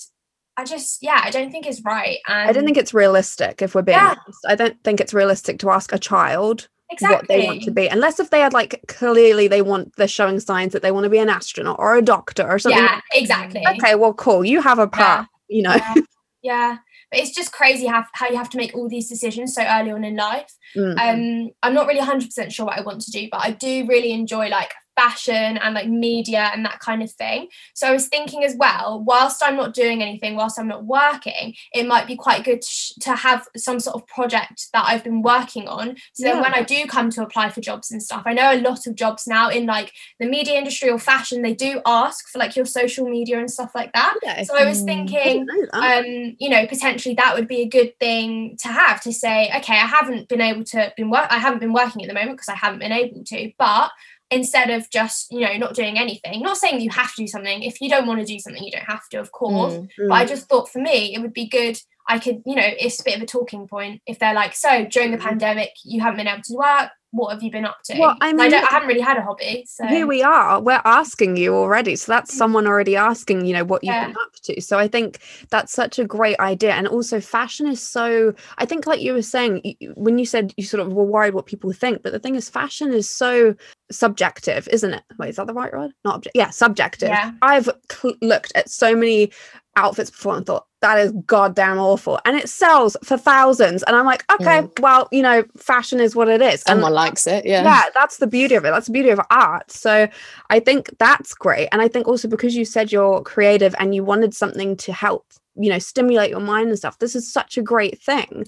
I 0.61 0.65
just, 0.65 0.99
yeah, 1.03 1.21
I 1.25 1.31
don't 1.31 1.51
think 1.51 1.67
it's 1.67 1.81
right. 1.83 2.19
And 2.29 2.49
I 2.49 2.53
don't 2.53 2.65
think 2.65 2.77
it's 2.77 2.93
realistic 2.93 3.63
if 3.63 3.75
we're 3.75 3.83
being 3.83 3.97
Yeah. 3.99 4.15
honest. 4.25 4.39
I 4.47 4.55
don't 4.55 4.83
think 4.85 5.01
it's 5.01 5.15
realistic 5.15 5.59
to 5.61 5.71
ask 5.71 5.93
a 5.93 5.99
child 5.99 6.69
exactly. 6.91 7.17
what 7.17 7.29
they 7.29 7.47
want 7.47 7.63
to 7.63 7.71
be 7.71 7.87
unless 7.87 8.21
if 8.21 8.31
they 8.31 8.41
had 8.41 8.53
like 8.53 8.81
clearly 8.89 9.49
they 9.49 9.63
want 9.63 9.95
they're 9.97 10.09
showing 10.09 10.41
signs 10.41 10.73
that 10.73 10.83
they 10.83 10.91
want 10.91 11.05
to 11.05 11.11
be 11.11 11.19
an 11.19 11.29
astronaut 11.29 11.77
or 11.79 11.97
a 11.97 12.03
doctor 12.03 12.47
or 12.47 12.59
something. 12.59 12.83
Yeah, 12.83 13.01
exactly. 13.15 13.65
Okay, 13.67 13.95
well 13.95 14.13
cool. 14.13 14.45
You 14.45 14.61
have 14.61 14.79
a 14.79 14.89
path, 14.89 15.27
you 15.49 15.63
know. 15.63 15.75
Yeah. 15.75 15.95
yeah. 16.43 16.79
But 17.11 17.21
it's 17.21 17.35
just 17.35 17.53
crazy 17.53 17.87
how, 17.87 18.05
how 18.13 18.29
you 18.29 18.37
have 18.37 18.51
to 18.51 18.57
make 18.57 18.75
all 18.75 18.89
these 18.89 19.09
decisions 19.09 19.55
so 19.55 19.63
early 19.63 19.91
on 19.91 20.05
in 20.05 20.15
life. 20.15 20.53
Mm. 20.77 20.93
Um, 20.93 21.51
I'm 21.63 21.75
not 21.75 21.89
really 21.89 22.01
100% 22.01 22.53
sure 22.53 22.67
what 22.67 22.79
I 22.79 22.83
want 22.83 23.01
to 23.01 23.11
do, 23.11 23.29
but 23.33 23.41
I 23.43 23.51
do 23.51 23.85
really 23.89 24.13
enjoy 24.13 24.49
like 24.49 24.73
fashion 24.97 25.57
and 25.59 25.75
like 25.75 25.89
media 25.89 26.51
and 26.53 26.65
that 26.65 26.81
kind 26.81 27.03
of 27.03 27.11
thing. 27.13 27.49
So 27.75 27.87
I 27.87 27.93
was 27.93 28.09
thinking 28.09 28.45
as 28.45 28.55
well, 28.57 29.03
whilst 29.07 29.43
I'm 29.43 29.57
not 29.57 29.75
doing 29.75 30.03
anything, 30.03 30.37
whilst 30.37 30.59
I'm 30.59 30.69
not 30.69 30.85
working, 30.85 31.55
it 31.73 31.87
might 31.87 32.07
be 32.07 32.17
quite 32.17 32.45
good 32.45 32.61
to, 32.63 32.69
sh- 32.69 32.93
to 33.01 33.15
have 33.15 33.47
some 33.57 33.81
sort 33.81 33.97
of 33.97 34.07
project 34.07 34.67
that 34.73 34.85
I've 34.87 35.05
been 35.05 35.23
working 35.23 35.69
on. 35.69 35.97
So 36.15 36.25
then 36.25 36.41
when 36.41 36.55
I 36.55 36.63
do 36.63 36.87
come 36.87 37.11
to 37.11 37.23
apply 37.23 37.51
for 37.51 37.61
jobs 37.61 37.91
and 37.91 38.03
stuff, 38.03 38.23
I 38.27 38.33
know 38.33 38.53
a 38.53 38.61
lot 38.61 38.87
of 38.87 38.95
jobs 38.95 39.27
now 39.27 39.49
in 39.49 39.67
like 39.67 39.93
the 40.19 40.27
media 40.27 40.55
industry 40.59 40.91
or 40.91 40.99
fashion, 40.99 41.43
they 41.43 41.55
do 41.55 41.81
ask 41.87 42.29
for 42.29 42.39
like 42.39 42.57
your 42.57 42.67
social 42.67 43.09
media 43.09 43.39
and 43.39 43.51
stuff 43.51 43.73
like 43.75 43.93
that. 43.93 44.15
Okay. 44.23 44.45
So 44.45 44.57
I 44.57 44.65
was 44.65 44.81
Mm. 44.81 44.83
I 44.83 44.87
thinking, 44.87 45.47
that. 45.47 46.05
um, 46.05 46.37
you 46.39 46.49
know, 46.49 46.67
potentially 46.67 47.15
that 47.17 47.35
would 47.35 47.49
be 47.49 47.63
a 47.63 47.69
good 47.69 47.99
thing 47.99 48.57
to 48.63 48.69
have 48.69 49.01
to 49.03 49.13
say, 49.13 49.51
okay, 49.57 49.75
I 49.75 49.87
haven't 49.87 50.29
been 50.29 50.41
able 50.41 50.65
to 50.65 50.93
been 50.97 51.11
work, 51.11 51.27
I 51.31 51.39
haven't 51.39 51.61
been 51.61 51.73
working 51.73 52.03
at 52.03 52.09
the 52.09 52.15
moment 52.15 52.33
because 52.37 52.49
I 52.49 52.55
haven't 52.55 52.81
been 52.81 52.93
able 52.93 53.23
to, 53.25 53.53
but 53.59 53.91
instead 54.31 54.71
of 54.71 54.89
just 54.91 55.31
you 55.33 55.41
know 55.41 55.57
not 55.57 55.75
doing 55.75 55.99
anything 55.99 56.41
not 56.43 56.57
saying 56.57 56.81
you 56.81 56.91
have 56.91 57.13
to 57.15 57.23
do 57.23 57.27
something 57.27 57.63
if 57.63 57.81
you 57.81 57.89
don't 57.89 58.07
want 58.07 58.21
to 58.21 58.27
do 58.27 58.39
something 58.39 58.63
you 58.63 58.71
don't 58.71 58.85
have 58.85 59.09
to 59.11 59.19
of 59.19 59.33
course 59.33 59.75
Mm. 59.75 59.89
but 60.09 60.15
i 60.15 60.25
Mm. 60.25 60.29
just 60.29 60.49
thought 60.49 60.69
for 60.71 60.79
me 60.79 61.15
it 61.15 61.21
would 61.21 61.33
be 61.33 61.49
good 61.49 61.77
i 62.09 62.19
could 62.19 62.43
you 62.47 62.55
know 62.55 62.67
it's 62.79 63.01
a 63.01 63.05
bit 63.05 63.17
of 63.17 63.23
a 63.23 63.27
talking 63.27 63.67
point 63.67 64.01
if 64.07 64.19
they're 64.19 64.35
like 64.35 64.55
so 64.55 64.85
during 64.85 65.11
the 65.11 65.19
Mm. 65.19 65.23
pandemic 65.29 65.71
you 65.85 66.01
haven't 66.01 66.19
been 66.19 66.29
able 66.29 66.43
to 66.45 66.55
work 66.55 66.91
what 67.13 67.33
have 67.33 67.43
you 67.43 67.51
been 67.51 67.65
up 67.65 67.79
to 67.85 67.99
Well, 67.99 68.17
I 68.21 68.33
mean, 68.33 68.51
don't, 68.51 68.65
I 68.65 68.75
haven't 68.75 68.89
really 68.89 69.01
had 69.01 69.17
a 69.17 69.23
hobby 69.23 69.65
so 69.67 69.87
Here 69.87 70.07
we 70.07 70.23
are. 70.23 70.61
We're 70.61 70.83
asking 70.85 71.37
you 71.37 71.55
already. 71.55 71.97
So 71.97 72.13
that's 72.13 72.33
mm. 72.33 72.39
someone 72.39 72.67
already 72.67 72.97
asking, 72.97 73.47
you 73.47 73.53
know, 73.53 73.65
what 73.65 73.83
you've 73.83 73.95
been 73.95 74.17
up 74.17 74.35
to. 74.45 74.61
So 74.61 74.79
I 74.79 74.87
think 74.87 75.19
that's 75.51 75.73
such 75.73 75.99
a 75.99 76.05
great 76.05 76.39
idea. 76.39 76.73
And 76.73 76.87
also, 76.87 77.21
fashion 77.21 77.67
is 77.67 77.83
so, 77.83 78.33
I 78.59 78.67
think, 78.67 78.87
like 78.87 79.01
you 79.01 79.13
were 79.13 79.23
saying, 79.23 79.77
when 79.95 80.19
you 80.19 80.27
said 80.27 80.55
you 80.57 80.65
sort 80.65 80.87
of 80.87 80.93
were 80.93 81.05
worried 81.05 81.35
what 81.35 81.47
people 81.47 81.73
think, 81.73 82.03
but 82.03 82.13
the 82.13 82.21
thing 82.21 82.37
is, 82.37 82.49
fashion 82.49 82.93
is 82.93 83.11
so 83.11 83.55
subjective, 83.91 84.69
isn't 84.69 84.95
it? 84.95 85.03
Wait, 85.19 85.31
is 85.31 85.37
that 85.37 85.49
the 85.49 85.55
right 85.55 85.73
word? 85.73 85.93
Not 86.05 86.17
object. 86.17 86.37
Yeah, 86.37 86.51
subjective. 86.51 87.09
Yeah. 87.09 87.33
I've 87.43 87.69
cl- 87.91 88.15
looked 88.23 88.53
at 88.55 88.71
so 88.71 88.95
many 88.95 89.33
outfits 89.77 90.11
before 90.11 90.37
and 90.37 90.47
thought, 90.47 90.67
that 90.81 90.99
is 90.99 91.13
goddamn 91.27 91.79
awful. 91.79 92.19
And 92.25 92.37
it 92.37 92.49
sells 92.49 92.97
for 93.05 93.19
thousands. 93.19 93.83
And 93.83 93.95
I'm 93.95 94.07
like, 94.07 94.25
okay, 94.33 94.63
mm. 94.63 94.81
well, 94.81 95.09
you 95.13 95.23
know, 95.23 95.45
fashion 95.57 96.01
is 96.01 96.17
what 96.17 96.29
it 96.29 96.41
is. 96.41 96.63
And 96.63 96.77
Someone 96.79 96.95
likes 96.95 97.27
it. 97.27 97.45
Yeah. 97.45 97.63
yeah 97.63 97.85
that's 97.95 98.19
the 98.19 98.27
beauty 98.27 98.55
of 98.55 98.65
it 98.65 98.71
that's 98.71 98.87
the 98.87 98.93
beauty 98.93 99.11
of 99.11 99.21
art 99.31 99.71
so 99.71 100.09
i 100.51 100.61
think 100.61 100.91
that's 100.99 101.35
great 101.35 101.69
and 101.73 101.83
i 101.83 101.89
think 101.89 102.07
also 102.07 102.29
because 102.29 102.57
you 102.57 102.65
said 102.65 102.93
you're 102.93 103.23
creative 103.23 103.75
and 103.79 103.95
you 103.95 104.05
wanted 104.05 104.35
something 104.35 104.77
to 104.77 104.93
help 104.93 105.27
you 105.57 105.69
know 105.69 105.79
stimulate 105.79 106.31
your 106.31 106.41
mind 106.41 106.69
and 106.69 106.79
stuff 106.79 106.99
this 106.99 107.15
is 107.15 107.31
such 107.31 107.59
a 107.59 107.63
great 107.63 108.01
thing 108.01 108.47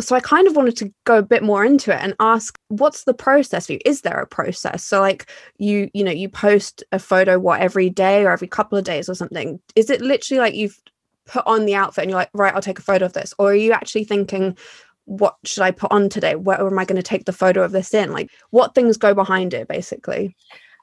so 0.00 0.16
I 0.16 0.20
kind 0.20 0.48
of 0.48 0.56
wanted 0.56 0.76
to 0.78 0.92
go 1.04 1.18
a 1.18 1.22
bit 1.22 1.42
more 1.42 1.64
into 1.64 1.92
it 1.92 2.00
and 2.00 2.14
ask 2.18 2.58
what's 2.68 3.04
the 3.04 3.14
process 3.14 3.66
for 3.66 3.74
you? 3.74 3.78
Is 3.84 4.00
there 4.00 4.18
a 4.18 4.26
process? 4.26 4.82
So 4.84 5.00
like 5.00 5.30
you, 5.58 5.90
you 5.92 6.02
know, 6.02 6.10
you 6.10 6.28
post 6.28 6.82
a 6.92 6.98
photo 6.98 7.38
what 7.38 7.60
every 7.60 7.90
day 7.90 8.24
or 8.24 8.30
every 8.30 8.48
couple 8.48 8.78
of 8.78 8.84
days 8.84 9.08
or 9.08 9.14
something. 9.14 9.60
Is 9.76 9.90
it 9.90 10.00
literally 10.00 10.40
like 10.40 10.54
you've 10.54 10.78
put 11.26 11.46
on 11.46 11.66
the 11.66 11.74
outfit 11.74 12.02
and 12.02 12.10
you're 12.10 12.18
like, 12.18 12.30
right, 12.32 12.54
I'll 12.54 12.62
take 12.62 12.78
a 12.78 12.82
photo 12.82 13.04
of 13.04 13.12
this? 13.12 13.34
Or 13.38 13.50
are 13.50 13.54
you 13.54 13.72
actually 13.72 14.04
thinking, 14.04 14.56
what 15.04 15.36
should 15.44 15.62
I 15.62 15.70
put 15.70 15.92
on 15.92 16.08
today? 16.08 16.36
Where 16.36 16.66
am 16.66 16.78
I 16.78 16.84
going 16.84 16.96
to 16.96 17.02
take 17.02 17.26
the 17.26 17.32
photo 17.32 17.62
of 17.62 17.72
this 17.72 17.92
in? 17.92 18.12
Like 18.12 18.30
what 18.50 18.74
things 18.74 18.96
go 18.96 19.14
behind 19.14 19.52
it 19.52 19.68
basically? 19.68 20.34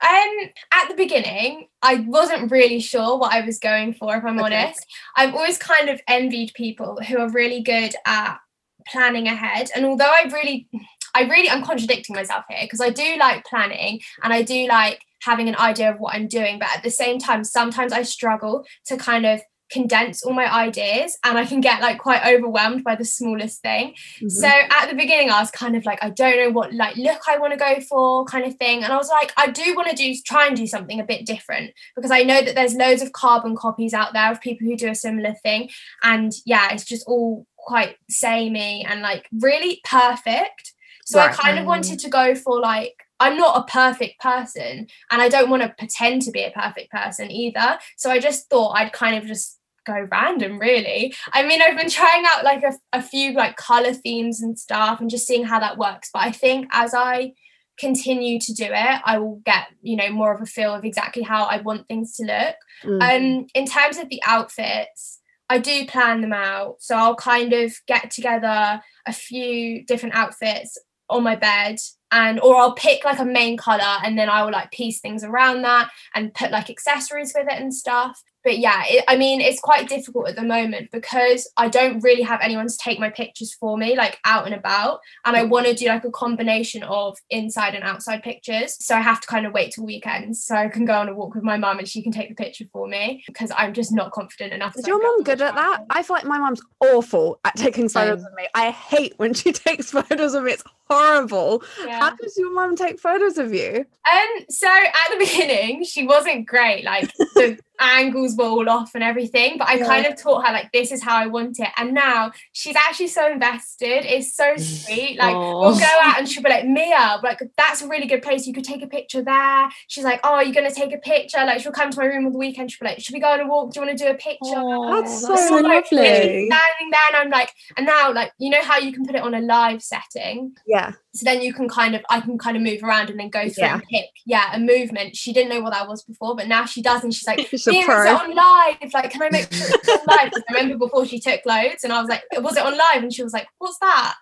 Um, 0.02 0.50
at 0.72 0.88
the 0.88 0.96
beginning, 0.96 1.68
I 1.82 2.06
wasn't 2.08 2.52
really 2.52 2.80
sure 2.80 3.18
what 3.18 3.34
I 3.34 3.42
was 3.42 3.60
going 3.60 3.94
for, 3.94 4.16
if 4.16 4.24
I'm 4.24 4.40
okay. 4.40 4.64
honest. 4.64 4.86
I've 5.18 5.36
always 5.36 5.58
kind 5.58 5.90
of 5.90 6.00
envied 6.08 6.54
people 6.54 7.02
who 7.06 7.18
are 7.18 7.30
really 7.30 7.62
good 7.62 7.94
at 8.06 8.40
planning 8.88 9.28
ahead. 9.28 9.70
And 9.76 9.86
although 9.86 10.06
I 10.06 10.30
really, 10.32 10.68
I 11.16 11.24
really, 11.24 11.50
I'm 11.50 11.64
contradicting 11.64 12.16
myself 12.16 12.46
here 12.50 12.60
because 12.62 12.82
I 12.82 12.90
do 12.90 13.18
like 13.18 13.46
planning 13.46 14.00
and 14.24 14.34
I 14.34 14.42
do 14.42 14.68
like 14.68 15.02
having 15.22 15.50
an 15.50 15.56
idea 15.58 15.92
of 15.92 16.00
what 16.00 16.16
I'm 16.16 16.28
doing. 16.28 16.60
But 16.60 16.70
at 16.76 16.84
the 16.84 16.92
same 16.92 17.20
time, 17.20 17.44
sometimes 17.44 17.94
I 17.94 18.04
struggle 18.04 18.66
to 18.86 18.98
kind 18.98 19.26
of 19.26 19.42
condense 19.72 20.24
all 20.24 20.34
my 20.34 20.52
ideas 20.52 21.18
and 21.24 21.38
I 21.38 21.46
can 21.46 21.62
get 21.62 21.82
like 21.82 22.00
quite 22.00 22.26
overwhelmed 22.26 22.84
by 22.84 22.96
the 22.96 23.06
smallest 23.06 23.62
thing. 23.62 23.94
Mm-hmm. 24.18 24.30
So 24.30 24.48
at 24.48 24.88
the 24.88 24.96
beginning 24.96 25.30
I 25.30 25.40
was 25.40 25.52
kind 25.52 25.76
of 25.76 25.86
like 25.86 26.00
I 26.04 26.10
don't 26.10 26.38
know 26.38 26.50
what 26.50 26.74
like 26.74 26.96
look 26.96 27.22
I 27.28 27.38
want 27.38 27.54
to 27.54 27.60
go 27.60 27.80
for 27.82 28.26
kind 28.26 28.46
of 28.46 28.56
thing 28.56 28.84
and 28.84 28.92
I 28.92 28.98
was 28.98 29.10
like 29.10 29.32
I 29.38 29.52
do 29.52 29.76
want 29.76 29.90
to 29.90 29.96
do 29.96 30.14
try 30.26 30.48
and 30.48 30.58
do 30.58 30.66
something 30.66 31.00
a 31.00 31.06
bit 31.06 31.26
different 31.26 31.72
because 31.96 32.12
I 32.12 32.24
know 32.24 32.42
that 32.42 32.56
there's 32.56 32.74
loads 32.74 33.02
of 33.02 33.12
carbon 33.12 33.56
copies 33.56 33.94
out 33.94 34.14
there 34.14 34.32
of 34.32 34.42
people 34.42 34.68
who 34.68 34.76
do 34.76 34.90
a 34.90 34.96
similar 34.96 35.34
thing 35.44 35.70
and 36.04 36.32
yeah 36.46 36.74
it's 36.74 36.86
just 36.86 37.08
all 37.08 37.46
quite 37.66 37.98
samey 38.10 38.86
and 38.88 39.02
like 39.02 39.28
really 39.32 39.82
perfect. 39.84 40.74
So 41.06 41.20
right. 41.20 41.32
I 41.32 41.34
kind 41.34 41.60
of 41.60 41.66
wanted 41.66 42.00
to 42.00 42.10
go 42.10 42.36
for 42.36 42.60
like 42.60 42.96
I'm 43.20 43.38
not 43.38 43.58
a 43.58 43.72
perfect 43.72 44.22
person 44.22 44.88
and 45.12 45.22
I 45.22 45.28
don't 45.28 45.50
want 45.50 45.64
to 45.64 45.76
pretend 45.78 46.22
to 46.24 46.32
be 46.32 46.44
a 46.44 46.52
perfect 46.52 46.92
person 46.92 47.30
either. 47.30 47.80
So 47.98 48.10
I 48.10 48.20
just 48.20 48.50
thought 48.50 48.74
I'd 48.74 48.94
kind 48.94 49.18
of 49.18 49.26
just 49.26 49.60
go 49.86 50.08
random 50.12 50.60
really. 50.60 51.14
I 51.34 51.46
mean 51.46 51.62
I've 51.62 51.78
been 51.78 51.90
trying 51.90 52.24
out 52.28 52.44
like 52.44 52.64
a, 52.64 52.74
a 52.94 53.02
few 53.02 53.34
like 53.34 53.58
color 53.58 53.94
themes 53.94 54.42
and 54.42 54.58
stuff 54.58 55.02
and 55.02 55.10
just 55.10 55.28
seeing 55.28 55.46
how 55.46 55.60
that 55.60 55.78
works. 55.78 56.10
But 56.14 56.24
I 56.24 56.32
think 56.32 56.68
as 56.72 56.94
I 56.94 57.34
continue 57.80 58.40
to 58.42 58.54
do 58.54 58.66
it, 58.66 59.02
I 59.06 59.18
will 59.20 59.42
get, 59.46 59.68
you 59.82 59.96
know, 59.96 60.12
more 60.12 60.34
of 60.34 60.42
a 60.42 60.46
feel 60.46 60.76
of 60.76 60.84
exactly 60.84 61.24
how 61.24 61.46
I 61.46 61.62
want 61.62 61.88
things 61.88 62.16
to 62.18 62.24
look. 62.24 62.56
Mm. 62.84 63.02
Um 63.02 63.48
in 63.54 63.66
terms 63.66 63.98
of 63.98 64.10
the 64.10 64.22
outfits, 64.26 65.19
I 65.50 65.58
do 65.58 65.86
plan 65.88 66.22
them 66.22 66.34
out. 66.34 66.78
So 66.80 66.96
I'll 66.96 67.16
kind 67.16 67.54
of 67.54 67.74
get 67.88 68.12
together 68.12 68.82
a 69.06 69.14
few 69.14 69.84
different 69.86 70.16
outfits 70.16 70.78
on 71.10 71.24
my 71.24 71.36
bed 71.36 71.80
and 72.12 72.40
or 72.40 72.56
I'll 72.56 72.76
pick 72.76 73.04
like 73.04 73.20
a 73.20 73.26
main 73.26 73.58
color 73.58 73.98
and 74.04 74.18
then 74.18 74.30
I 74.30 74.44
will 74.44 74.52
like 74.52 74.72
piece 74.72 75.00
things 75.00 75.24
around 75.24 75.64
that 75.64 75.90
and 76.14 76.34
put 76.34 76.52
like 76.52 76.70
accessories 76.70 77.34
with 77.36 77.48
it 77.48 77.60
and 77.60 77.74
stuff 77.74 78.22
but 78.44 78.60
yeah 78.60 78.84
it, 78.88 79.04
i 79.08 79.16
mean 79.16 79.42
it's 79.42 79.60
quite 79.60 79.88
difficult 79.88 80.28
at 80.28 80.36
the 80.36 80.44
moment 80.44 80.90
because 80.92 81.50
i 81.58 81.68
don't 81.68 82.00
really 82.02 82.22
have 82.22 82.40
anyone 82.42 82.68
to 82.68 82.78
take 82.78 83.00
my 83.00 83.10
pictures 83.10 83.54
for 83.54 83.78
me 83.78 83.96
like 83.96 84.18
out 84.26 84.46
and 84.46 84.56
about 84.56 85.00
and 85.26 85.36
i 85.36 85.44
want 85.44 85.66
to 85.66 85.74
do 85.74 85.88
like 85.88 86.06
a 86.06 86.12
combination 86.12 86.84
of 86.84 87.18
inside 87.30 87.76
and 87.76 87.84
outside 87.84 88.24
pictures 88.24 88.76
so 88.84 88.96
i 88.96 89.02
have 89.02 89.22
to 89.22 89.28
kind 89.28 89.46
of 89.46 89.54
wait 89.54 89.72
till 89.72 89.86
weekends 89.86 90.44
so 90.44 90.56
i 90.56 90.68
can 90.68 90.86
go 90.86 90.94
on 90.94 91.10
a 91.10 91.14
walk 91.14 91.36
with 91.36 91.44
my 91.44 91.58
mum 91.58 91.80
and 91.80 91.88
she 91.88 92.02
can 92.02 92.12
take 92.12 92.30
the 92.30 92.36
picture 92.36 92.66
for 92.72 92.88
me 92.88 93.24
because 93.28 93.52
i'm 93.58 93.74
just 93.74 93.92
not 93.92 94.12
confident 94.12 94.54
enough 94.54 94.76
is 94.78 94.88
your 94.88 95.02
mum 95.02 95.24
good 95.24 95.42
at 95.42 95.56
that? 95.56 95.86
I 95.90 96.04
feel 96.04 96.16
like 96.16 96.26
my 96.26 96.38
mum's 96.38 96.62
awful 96.80 97.40
at 97.46 97.56
taking 97.56 97.90
photos 97.90 98.24
of 98.24 98.34
me. 98.34 98.48
I 98.54 98.72
hate 98.72 99.14
when 99.18 99.34
she 99.34 99.52
takes 99.68 99.92
photos 99.92 100.34
of 100.34 100.44
me. 100.44 100.54
It's 100.54 100.64
horrible. 100.90 101.64
Yeah. 101.86 102.00
how 102.00 102.16
does 102.16 102.36
your 102.38 102.54
mum 102.54 102.76
take 102.76 103.00
photos 103.00 103.38
of 103.38 103.54
you? 103.54 103.86
Um 104.12 104.46
so 104.50 104.68
at 104.68 105.12
the 105.12 105.18
beginning 105.26 105.84
she 105.84 106.06
wasn't 106.06 106.48
great 106.48 106.84
like 106.84 107.12
the 107.36 107.60
angles 107.80 108.36
were 108.36 108.46
all 108.46 108.70
off 108.70 108.92
and 108.96 109.04
everything 109.04 109.58
but 109.58 109.68
i 109.68 109.76
yeah. 109.76 109.86
kind 109.86 110.06
of 110.06 110.16
taught 110.22 110.46
her 110.46 110.54
like 110.54 110.72
this 110.72 110.92
is 110.92 111.02
how 111.04 111.16
i 111.16 111.28
want 111.28 111.60
it. 111.60 111.70
And 111.78 111.94
now 111.94 112.32
she's 112.52 112.76
actually 112.76 113.08
so 113.08 113.32
invested. 113.32 114.06
It's 114.06 114.36
so 114.36 114.54
mm. 114.54 114.60
sweet. 114.60 115.18
Like 115.18 115.36
Aww. 115.36 115.62
we'll 115.62 115.80
go 115.80 115.86
out 116.02 116.20
and 116.20 116.30
she'll 116.30 116.44
be 116.44 116.50
like 116.50 116.66
mia 116.66 117.20
like 117.24 117.40
that's 117.58 117.82
a 117.82 117.88
really 117.88 118.08
good 118.08 118.22
place. 118.22 118.46
You 118.48 118.54
could 118.54 118.64
take 118.64 118.82
a 118.82 118.88
picture 118.88 119.22
there. 119.22 119.70
She's 119.88 120.04
like 120.04 120.20
oh 120.24 120.40
you're 120.40 120.54
gonna 120.54 120.74
take 120.74 120.94
a 120.94 120.98
picture? 120.98 121.38
Like 121.40 121.62
she'll 121.62 121.72
come 121.72 121.92
to 121.92 121.98
my 121.98 122.06
room 122.06 122.26
on 122.26 122.34
the 122.34 122.40
weekend. 122.40 122.72
She'll 122.72 122.86
be 122.86 122.92
like 122.92 123.00
should 123.00 123.14
we 123.14 123.20
go 123.20 123.30
on 123.30 123.40
a 123.40 123.48
walk? 123.48 123.74
Do 123.74 123.80
you 123.80 123.86
want 123.86 123.98
to 123.98 124.04
do 124.04 124.10
a 124.10 124.16
picture? 124.16 124.56
Aww, 124.56 125.02
that's 125.02 125.22
so, 125.22 125.36
so 125.36 125.56
lovely. 125.56 126.50
Standing 126.50 126.50
there 126.92 127.08
and 127.08 127.16
i'm 127.16 127.30
like 127.30 127.52
and 127.78 127.86
now 127.86 128.12
like 128.14 128.32
you 128.38 128.50
know 128.50 128.62
how 128.62 128.78
you 128.78 128.92
can 128.92 129.06
put 129.06 129.16
it 129.16 129.22
on 129.22 129.34
a 129.34 129.42
live 129.42 129.82
setting? 129.82 130.56
Yeah 130.68 130.94
so 131.14 131.24
then 131.24 131.42
you 131.42 131.54
can 131.54 131.68
kind 131.68 131.96
of 131.96 132.02
I 132.10 132.22
can 132.22 132.38
kind 132.38 132.56
of 132.56 132.62
move 132.62 132.84
around 132.84 133.10
and 133.10 133.20
then 133.20 133.30
go 133.30 133.50
through 133.50 133.64
yeah. 133.64 133.74
and 133.76 133.84
pick 133.84 134.06
yeah 134.26 134.56
a 134.56 134.60
movement. 134.60 135.16
She 135.16 135.34
didn't 135.34 135.50
know 135.50 135.62
what 135.62 135.74
that 135.74 135.88
was 135.88 136.04
before 136.04 136.36
but 136.36 136.48
now 136.48 136.66
she 136.66 136.82
does 136.82 137.04
and 137.04 137.14
she's 137.14 137.26
like 137.26 137.40
is 137.54 137.68
it 137.68 137.90
on 137.90 138.36
live? 138.36 138.94
Like 138.94 139.12
can 139.12 139.24
I 139.24 139.30
make 139.32 139.52
sure 139.52 139.68
it's 139.74 139.90
on 139.90 140.00
live? 140.08 140.32
I 140.50 140.54
remember 140.54 140.78
before 140.78 141.06
she 141.06 141.20
took 141.20 141.42
loads 141.46 141.84
and 141.84 141.92
I 141.92 142.00
was 142.00 142.10
like 142.10 142.24
was 142.38 142.58
it 142.58 142.66
on 142.66 142.78
live? 142.78 143.04
And 143.04 143.14
she 143.14 143.24
was 143.24 143.34
like 143.34 143.48
what's 143.58 143.80
that? 143.80 144.16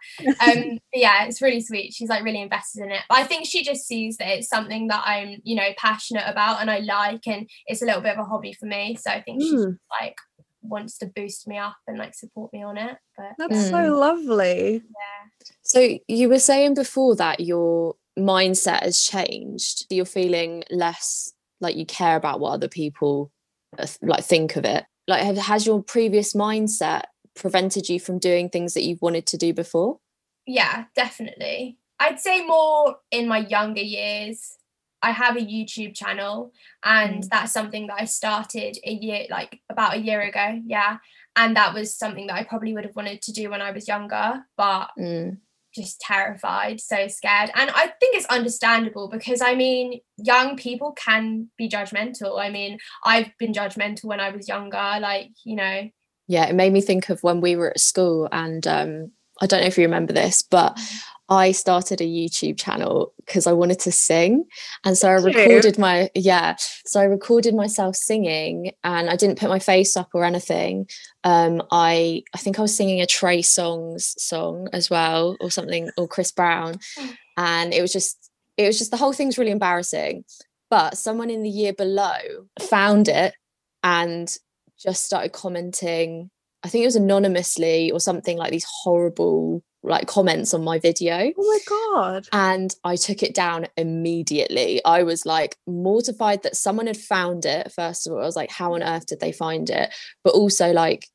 Um 0.48 0.80
yeah 0.94 1.26
it's 1.26 1.42
really 1.42 1.62
sweet. 1.62 1.94
She's 1.94 2.10
like 2.10 2.24
really 2.24 2.42
invested 2.42 2.84
in 2.84 2.92
it. 2.92 3.02
But 3.10 3.18
I 3.18 3.24
think 3.26 3.46
she 3.46 3.64
just 3.64 3.86
sees 3.86 4.18
that 4.18 4.30
it's 4.30 4.50
something 4.50 4.88
that 4.88 5.04
I'm 5.06 5.42
you 5.44 5.56
know 5.56 5.70
passionate 5.78 6.26
about 6.28 6.62
and 6.62 6.72
I 6.72 6.80
like 6.80 7.28
and 7.28 7.50
it's 7.66 7.82
a 7.82 7.86
little 7.86 8.02
bit 8.02 8.14
of 8.14 8.20
a 8.20 8.30
hobby 8.30 8.54
for 8.54 8.66
me. 8.66 8.96
So 8.96 9.12
I 9.12 9.22
think 9.22 9.42
mm. 9.42 9.46
she's 9.46 9.66
like 10.02 10.16
wants 10.62 10.98
to 10.98 11.06
boost 11.06 11.48
me 11.48 11.58
up 11.58 11.78
and 11.88 11.98
like 11.98 12.14
support 12.14 12.52
me 12.52 12.62
on 12.62 12.78
it 12.78 12.98
but 13.16 13.32
that's 13.38 13.70
so 13.70 13.98
lovely. 13.98 14.84
Yeah 14.84 15.54
so 15.68 16.00
you 16.08 16.30
were 16.30 16.40
saying 16.40 16.74
before 16.74 17.16
that 17.16 17.42
your 17.42 17.96
mindset 18.18 18.82
has 18.82 19.02
changed 19.02 19.86
you're 19.90 20.06
feeling 20.06 20.64
less 20.72 21.34
like 21.60 21.76
you 21.76 21.86
care 21.86 22.16
about 22.16 22.40
what 22.40 22.52
other 22.52 22.70
people 22.70 23.32
uh, 23.78 23.86
like 24.02 24.24
think 24.24 24.56
of 24.56 24.66
it 24.66 24.86
like 25.08 25.24
have, 25.24 25.38
has 25.38 25.66
your 25.66 25.84
previous 25.84 26.34
mindset 26.34 27.04
prevented 27.36 27.90
you 27.90 28.00
from 28.00 28.18
doing 28.18 28.50
things 28.50 28.74
that 28.74 28.84
you've 28.84 29.02
wanted 29.02 29.26
to 29.26 29.38
do 29.38 29.54
before 29.54 30.00
yeah 30.46 30.86
definitely 30.96 31.78
i'd 32.00 32.20
say 32.20 32.46
more 32.46 32.96
in 33.12 33.28
my 33.28 33.40
younger 33.40 33.82
years 33.82 34.58
I 35.02 35.12
have 35.12 35.38
a 35.38 35.42
YouTube 35.42 35.96
channel 35.96 36.52
and 36.84 37.24
mm. 37.24 37.30
that's 37.30 37.52
something 37.52 37.86
that 37.88 38.02
I 38.02 38.06
started 38.06 38.80
a 38.84 38.92
year 38.92 39.26
like 39.30 39.62
about 39.70 39.96
a 39.96 40.00
year 40.00 40.22
ago 40.22 40.60
yeah 40.66 40.98
and 41.36 41.56
that 41.56 41.74
was 41.74 41.96
something 41.96 42.28
that 42.28 42.36
I 42.36 42.44
probably 42.44 42.74
would 42.74 42.84
have 42.84 42.96
wanted 42.96 43.22
to 43.22 43.32
do 43.32 43.50
when 43.52 43.62
I 43.62 43.72
was 43.72 43.88
younger 43.88 44.44
but 44.58 44.90
mm. 45.00 45.38
Just 45.78 46.00
terrified 46.02 46.82
so 46.82 47.08
scared. 47.08 47.52
And 47.56 47.70
I 47.70 47.88
think 48.00 48.16
it's 48.16 48.26
understandable 48.26 49.08
because 49.10 49.42
I 49.42 49.56
mean 49.56 50.02
young 50.18 50.58
people 50.58 50.92
can 50.94 51.50
be 51.58 51.70
judgmental. 51.70 52.40
I 52.40 52.50
mean 52.50 52.80
I've 53.04 53.32
been 53.38 53.54
judgmental 53.54 54.06
when 54.06 54.20
I 54.20 54.30
was 54.32 54.48
younger 54.48 54.98
like 55.00 55.30
you 55.46 55.56
know. 55.56 55.90
Yeah 56.28 56.46
it 56.46 56.56
made 56.56 56.74
me 56.74 56.82
think 56.82 57.10
of 57.10 57.24
when 57.24 57.40
we 57.40 57.56
were 57.56 57.72
at 57.72 57.80
school 57.80 58.28
and 58.32 58.66
um 58.68 59.12
I 59.42 59.46
don't 59.46 59.62
know 59.62 59.68
if 59.68 59.78
you 59.78 59.86
remember 59.86 60.14
this 60.14 60.42
but 60.42 60.76
mm. 60.76 61.00
I 61.30 61.52
started 61.52 62.00
a 62.00 62.06
YouTube 62.06 62.58
channel 62.58 63.14
because 63.26 63.48
I 63.48 63.54
wanted 63.54 63.80
to 63.80 63.92
sing. 63.92 64.46
And 64.86 64.98
so 64.98 65.10
I 65.10 65.14
recorded 65.14 65.78
my, 65.78 66.10
yeah. 66.16 66.56
So 66.86 67.02
I 67.02 67.04
recorded 67.04 67.54
myself 67.54 67.96
singing 67.96 68.72
and 68.84 69.10
I 69.10 69.16
didn't 69.16 69.40
put 69.40 69.50
my 69.50 69.60
face 69.60 69.98
up 69.98 70.10
or 70.14 70.24
anything. 70.24 70.88
Um, 71.24 71.62
I, 71.72 72.24
I 72.34 72.38
think 72.38 72.58
I 72.58 72.62
was 72.62 72.76
singing 72.76 73.02
a 73.02 73.06
Trey 73.06 73.42
Songz 73.42 74.18
song 74.20 74.70
as 74.72 74.90
well 74.90 75.36
or 75.42 75.52
something, 75.52 75.90
or 75.98 76.08
Chris 76.08 76.32
Brown. 76.32 76.76
And 77.40 77.72
it 77.72 77.84
was 77.84 77.94
just, 77.94 78.32
it 78.58 78.66
was 78.66 78.80
just, 78.80 78.90
the 78.90 78.98
whole 78.98 79.14
thing's 79.14 79.38
really 79.38 79.52
embarrassing. 79.52 80.24
But 80.72 80.98
someone 80.98 81.30
in 81.30 81.44
the 81.44 81.50
year 81.52 81.72
below 81.72 82.18
found 82.60 83.08
it 83.08 83.36
and 83.84 84.36
just 84.78 85.06
started 85.06 85.34
commenting. 85.34 86.32
I 86.64 86.70
think 86.70 86.82
it 86.82 86.88
was 86.88 86.96
anonymously 86.96 87.92
or 87.92 88.00
something 88.00 88.38
like 88.38 88.50
these 88.50 88.66
horrible 88.82 89.64
like 89.88 90.08
comments 90.08 90.54
on 90.54 90.64
my 90.64 90.80
video. 90.80 91.32
Oh 91.38 91.60
my 91.60 91.60
god. 91.68 92.28
And 92.32 92.74
I 92.84 92.96
took 92.96 93.24
it 93.24 93.34
down 93.34 93.68
immediately. 93.78 94.82
I 94.84 95.04
was 95.04 95.26
like 95.26 95.56
mortified 95.66 96.44
that 96.44 96.56
someone 96.56 96.88
had 96.88 96.98
found 96.98 97.46
it. 97.46 97.72
First 97.72 98.08
of 98.08 98.14
all, 98.14 98.20
I 98.20 98.26
was 98.26 98.36
like 98.36 98.52
how 98.52 98.74
on 98.74 98.84
earth 98.84 99.06
did 99.08 99.20
they 99.20 99.32
find 99.32 99.70
it? 99.70 99.94
But 100.24 100.34
also 100.34 100.72
like 100.72 101.08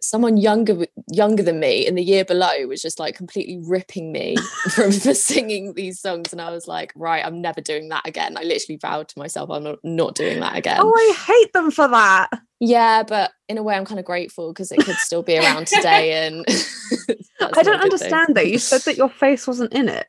someone 0.00 0.36
younger 0.36 0.86
younger 1.10 1.42
than 1.42 1.58
me 1.58 1.86
in 1.86 1.96
the 1.96 2.02
year 2.02 2.24
below 2.24 2.66
was 2.66 2.80
just 2.80 3.00
like 3.00 3.16
completely 3.16 3.58
ripping 3.64 4.12
me 4.12 4.36
from 4.70 4.92
for 4.92 5.14
singing 5.14 5.74
these 5.74 6.00
songs 6.00 6.32
and 6.32 6.40
I 6.40 6.50
was 6.50 6.68
like 6.68 6.92
right 6.94 7.24
I'm 7.24 7.40
never 7.40 7.60
doing 7.60 7.88
that 7.88 8.06
again. 8.06 8.36
I 8.36 8.42
literally 8.42 8.78
vowed 8.80 9.08
to 9.08 9.18
myself 9.18 9.50
I'm 9.50 9.64
not, 9.64 9.78
not 9.82 10.14
doing 10.14 10.40
that 10.40 10.56
again. 10.56 10.78
Oh 10.80 10.92
I 10.92 11.14
hate 11.26 11.52
them 11.52 11.70
for 11.70 11.88
that. 11.88 12.30
Yeah 12.60 13.02
but 13.02 13.32
in 13.48 13.58
a 13.58 13.62
way 13.62 13.74
I'm 13.74 13.84
kind 13.84 13.98
of 13.98 14.06
grateful 14.06 14.52
because 14.52 14.70
it 14.70 14.84
could 14.84 14.96
still 14.96 15.22
be 15.22 15.38
around 15.38 15.66
today 15.68 16.26
and 16.26 16.44
I 17.40 17.62
don't 17.62 17.80
understand 17.80 18.28
thing. 18.28 18.34
though. 18.34 18.40
You 18.42 18.58
said 18.58 18.82
that 18.82 18.96
your 18.96 19.10
face 19.10 19.46
wasn't 19.46 19.72
in 19.72 19.88
it. 19.88 20.06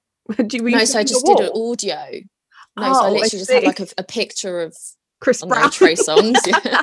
Do 0.47 0.57
you 0.57 0.69
no 0.69 0.85
so 0.85 0.99
I 0.99 1.03
just 1.03 1.25
did 1.25 1.39
an 1.39 1.51
audio. 1.55 2.21
No 2.77 2.91
oh, 2.91 2.93
so 2.93 2.99
I 2.99 3.09
literally 3.09 3.23
I 3.23 3.29
just 3.29 3.51
had 3.51 3.63
like 3.63 3.79
a, 3.79 3.87
a 3.97 4.03
picture 4.03 4.61
of 4.61 4.77
Chris 5.19 5.43
Brown. 5.43 5.63
the 5.63 5.69
Trey 5.69 5.95
Songz, 5.95 6.37
yeah. 6.47 6.81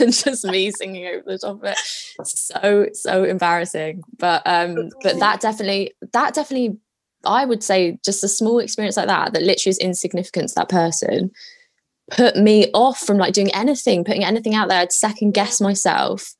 and 0.00 0.12
just 0.24 0.44
me 0.44 0.70
singing 0.70 1.06
over 1.06 1.22
the 1.26 1.38
top 1.38 1.56
of 1.56 1.64
it. 1.64 1.78
So 2.24 2.86
so 2.92 3.24
embarrassing. 3.24 4.02
But 4.18 4.42
um, 4.46 4.90
but 5.02 5.18
that 5.18 5.40
definitely 5.40 5.92
that 6.12 6.34
definitely 6.34 6.78
I 7.24 7.44
would 7.44 7.62
say 7.62 7.98
just 8.04 8.24
a 8.24 8.28
small 8.28 8.58
experience 8.60 8.96
like 8.96 9.08
that 9.08 9.34
that 9.34 9.42
literally 9.42 9.70
is 9.70 9.78
insignificant 9.78 10.48
to 10.50 10.54
that 10.56 10.68
person 10.68 11.30
put 12.10 12.36
me 12.36 12.70
off 12.74 12.98
from 12.98 13.16
like 13.16 13.32
doing 13.32 13.54
anything, 13.54 14.04
putting 14.04 14.24
anything 14.24 14.54
out 14.54 14.68
there. 14.68 14.80
I'd 14.80 14.92
second 14.92 15.32
guess 15.32 15.60
myself 15.60 16.34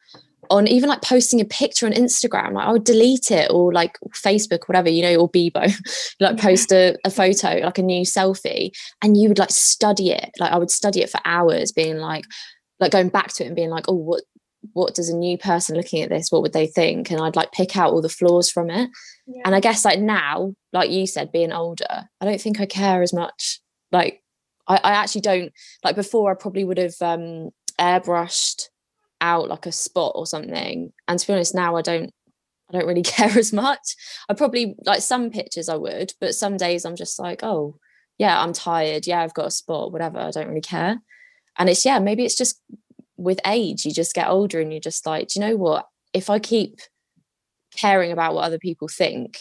on 0.51 0.67
even 0.67 0.89
like 0.89 1.01
posting 1.03 1.41
a 1.41 1.45
picture 1.45 1.87
on 1.87 1.93
Instagram. 1.93 2.53
Like 2.53 2.67
I 2.67 2.73
would 2.73 2.85
delete 2.85 3.31
it 3.31 3.51
or 3.51 3.73
like 3.73 3.97
Facebook, 4.11 4.69
whatever, 4.69 4.89
you 4.91 5.03
know, 5.03 5.15
or 5.15 5.31
Bebo, 5.31 5.73
like 6.21 6.39
post 6.39 6.73
a, 6.73 6.97
a 7.05 7.11
photo, 7.11 7.61
like 7.65 7.79
a 7.79 7.83
new 7.83 8.05
selfie, 8.05 8.71
and 9.01 9.17
you 9.17 9.29
would 9.29 9.39
like 9.39 9.51
study 9.51 10.11
it. 10.11 10.31
Like 10.39 10.53
I 10.53 10.59
would 10.59 10.71
study 10.71 11.03
it 11.03 11.11
for 11.11 11.21
hours, 11.25 11.73
being 11.73 11.99
like, 11.99 12.25
like 12.81 12.91
going 12.93 13.09
back 13.09 13.33
to 13.35 13.45
it 13.45 13.47
and 13.47 13.57
being 13.57 13.71
like, 13.71 13.85
oh, 13.89 13.95
what 13.95 14.23
what 14.75 14.95
does 14.95 15.09
a 15.09 15.17
new 15.17 15.39
person 15.39 15.75
looking 15.75 16.03
at 16.03 16.11
this 16.11 16.31
what 16.31 16.43
would 16.43 16.53
they 16.53 16.67
think 16.67 17.11
and 17.11 17.19
i'd 17.23 17.35
like 17.35 17.51
pick 17.51 17.79
out 17.79 17.93
all 17.95 18.03
the 18.03 18.11
flaws 18.11 18.51
from 18.51 18.69
it 18.69 18.91
Yeah. 19.27 19.41
and 19.47 19.55
i 19.55 19.61
guess 19.61 19.87
like 19.87 19.99
now 19.99 20.53
like 20.75 20.91
you 20.91 21.07
said 21.07 21.33
being 21.33 21.51
older 21.51 22.09
i 22.21 22.25
don't 22.27 22.41
think 22.43 22.61
i 22.61 22.67
care 22.67 23.01
as 23.01 23.15
much 23.15 23.59
like 23.91 24.23
i, 24.69 24.77
I 24.77 24.91
actually 24.93 25.23
don't 25.23 25.51
like 25.83 25.97
before 25.97 26.31
i 26.31 26.35
probably 26.35 26.65
would 26.65 26.77
have 26.77 26.95
um 27.01 27.49
airbrushed 27.81 28.65
out 29.21 29.49
like 29.49 29.67
a 29.67 29.73
spot 29.73 30.13
or 30.15 30.27
something. 30.27 30.93
And 31.09 31.19
to 31.19 31.27
be 31.27 31.33
honest 31.33 31.55
now 31.55 31.77
i 31.77 31.83
don't 31.83 32.13
i 32.69 32.73
don't 32.73 32.87
really 32.87 33.03
care 33.17 33.37
as 33.39 33.53
much. 33.53 33.97
I 34.29 34.35
probably 34.35 34.75
like 34.85 35.03
some 35.03 35.31
pictures 35.31 35.69
i 35.69 35.77
would 35.77 36.13
but 36.21 36.35
some 36.35 36.57
days 36.57 36.85
i'm 36.85 36.97
just 36.97 37.19
like 37.19 37.43
oh 37.43 37.77
yeah 38.19 38.41
i'm 38.41 38.53
tired. 38.53 39.07
Yeah 39.07 39.23
i've 39.23 39.35
got 39.35 39.47
a 39.47 39.51
spot 39.51 39.93
whatever 39.93 40.19
i 40.19 40.31
don't 40.31 40.49
really 40.49 40.61
care. 40.61 41.01
And 41.59 41.69
it's 41.69 41.85
yeah 41.85 41.99
maybe 41.99 42.25
it's 42.25 42.37
just 42.37 42.61
with 43.17 43.41
age 43.47 43.85
you 43.85 43.93
just 43.93 44.15
get 44.15 44.29
older 44.29 44.61
and 44.61 44.73
you're 44.73 44.81
just 44.81 45.05
like 45.07 45.29
do 45.29 45.41
you 45.41 45.47
know 45.47 45.57
what? 45.57 45.87
If 46.13 46.31
i 46.31 46.39
keep 46.39 46.81
caring 47.77 48.11
about 48.11 48.35
what 48.35 48.45
other 48.45 48.59
people 48.59 48.89
think 48.89 49.39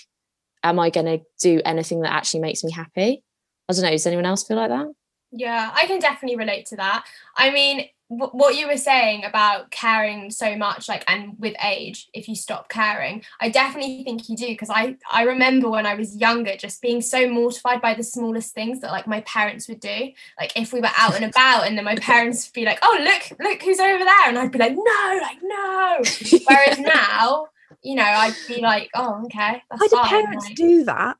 am 0.64 0.80
i 0.80 0.90
going 0.90 1.06
to 1.06 1.20
do 1.42 1.62
anything 1.66 2.02
that 2.02 2.14
actually 2.14 2.42
makes 2.42 2.64
me 2.64 2.72
happy? 2.72 3.24
I 3.68 3.74
don't 3.74 3.84
know 3.84 3.92
does 3.92 4.08
anyone 4.08 4.26
else 4.26 4.46
feel 4.46 4.58
like 4.58 4.70
that? 4.70 4.88
Yeah, 5.32 5.72
I 5.74 5.86
can 5.86 6.00
definitely 6.00 6.38
relate 6.38 6.66
to 6.68 6.76
that. 6.78 7.06
I 7.38 7.52
mean, 7.52 7.86
w- 8.10 8.32
what 8.32 8.56
you 8.56 8.68
were 8.68 8.78
saying 8.78 9.24
about 9.24 9.72
caring 9.72 10.32
so 10.32 10.56
much, 10.56 10.90
like, 10.90 11.04
and 11.08 11.38
with 11.40 11.56
age, 11.64 12.10
if 12.14 12.28
you 12.28 12.36
stop 12.36 12.70
caring, 12.70 13.24
I 13.40 13.50
definitely 13.50 14.04
think 14.04 14.30
you 14.30 14.36
do. 14.36 14.48
Because 14.48 14.70
I, 14.70 14.98
I 15.12 15.24
remember 15.24 15.70
when 15.70 15.86
I 15.86 15.96
was 15.96 16.16
younger, 16.16 16.56
just 16.58 16.82
being 16.82 17.02
so 17.02 17.28
mortified 17.30 17.82
by 17.82 17.94
the 17.94 18.04
smallest 18.04 18.54
things 18.54 18.82
that, 18.82 18.92
like, 18.92 19.08
my 19.08 19.22
parents 19.22 19.68
would 19.68 19.80
do. 19.80 20.12
Like, 20.40 20.52
if 20.56 20.74
we 20.74 20.82
were 20.82 20.90
out 20.98 21.16
and 21.16 21.26
about, 21.26 21.68
and 21.68 21.78
then 21.78 21.86
my 21.86 21.96
parents 21.96 22.48
would 22.48 22.54
be 22.54 22.66
like, 22.66 22.80
"Oh, 22.82 22.98
look, 23.02 23.40
look 23.40 23.62
who's 23.62 23.80
over 23.80 24.04
there," 24.04 24.28
and 24.28 24.38
I'd 24.38 24.52
be 24.52 24.60
like, 24.60 24.76
"No, 24.76 25.20
like, 25.22 25.38
no." 25.42 26.02
Whereas 26.48 26.80
now, 26.80 27.48
you 27.84 27.96
know, 27.96 28.04
I'd 28.04 28.36
be 28.48 28.62
like, 28.62 28.90
"Oh, 28.96 29.22
okay, 29.26 29.62
that's 29.70 29.82
Why 29.82 29.88
do 29.88 29.96
fine." 29.96 30.10
parents 30.10 30.46
like- 30.46 30.56
do 30.56 30.84
that? 30.86 31.18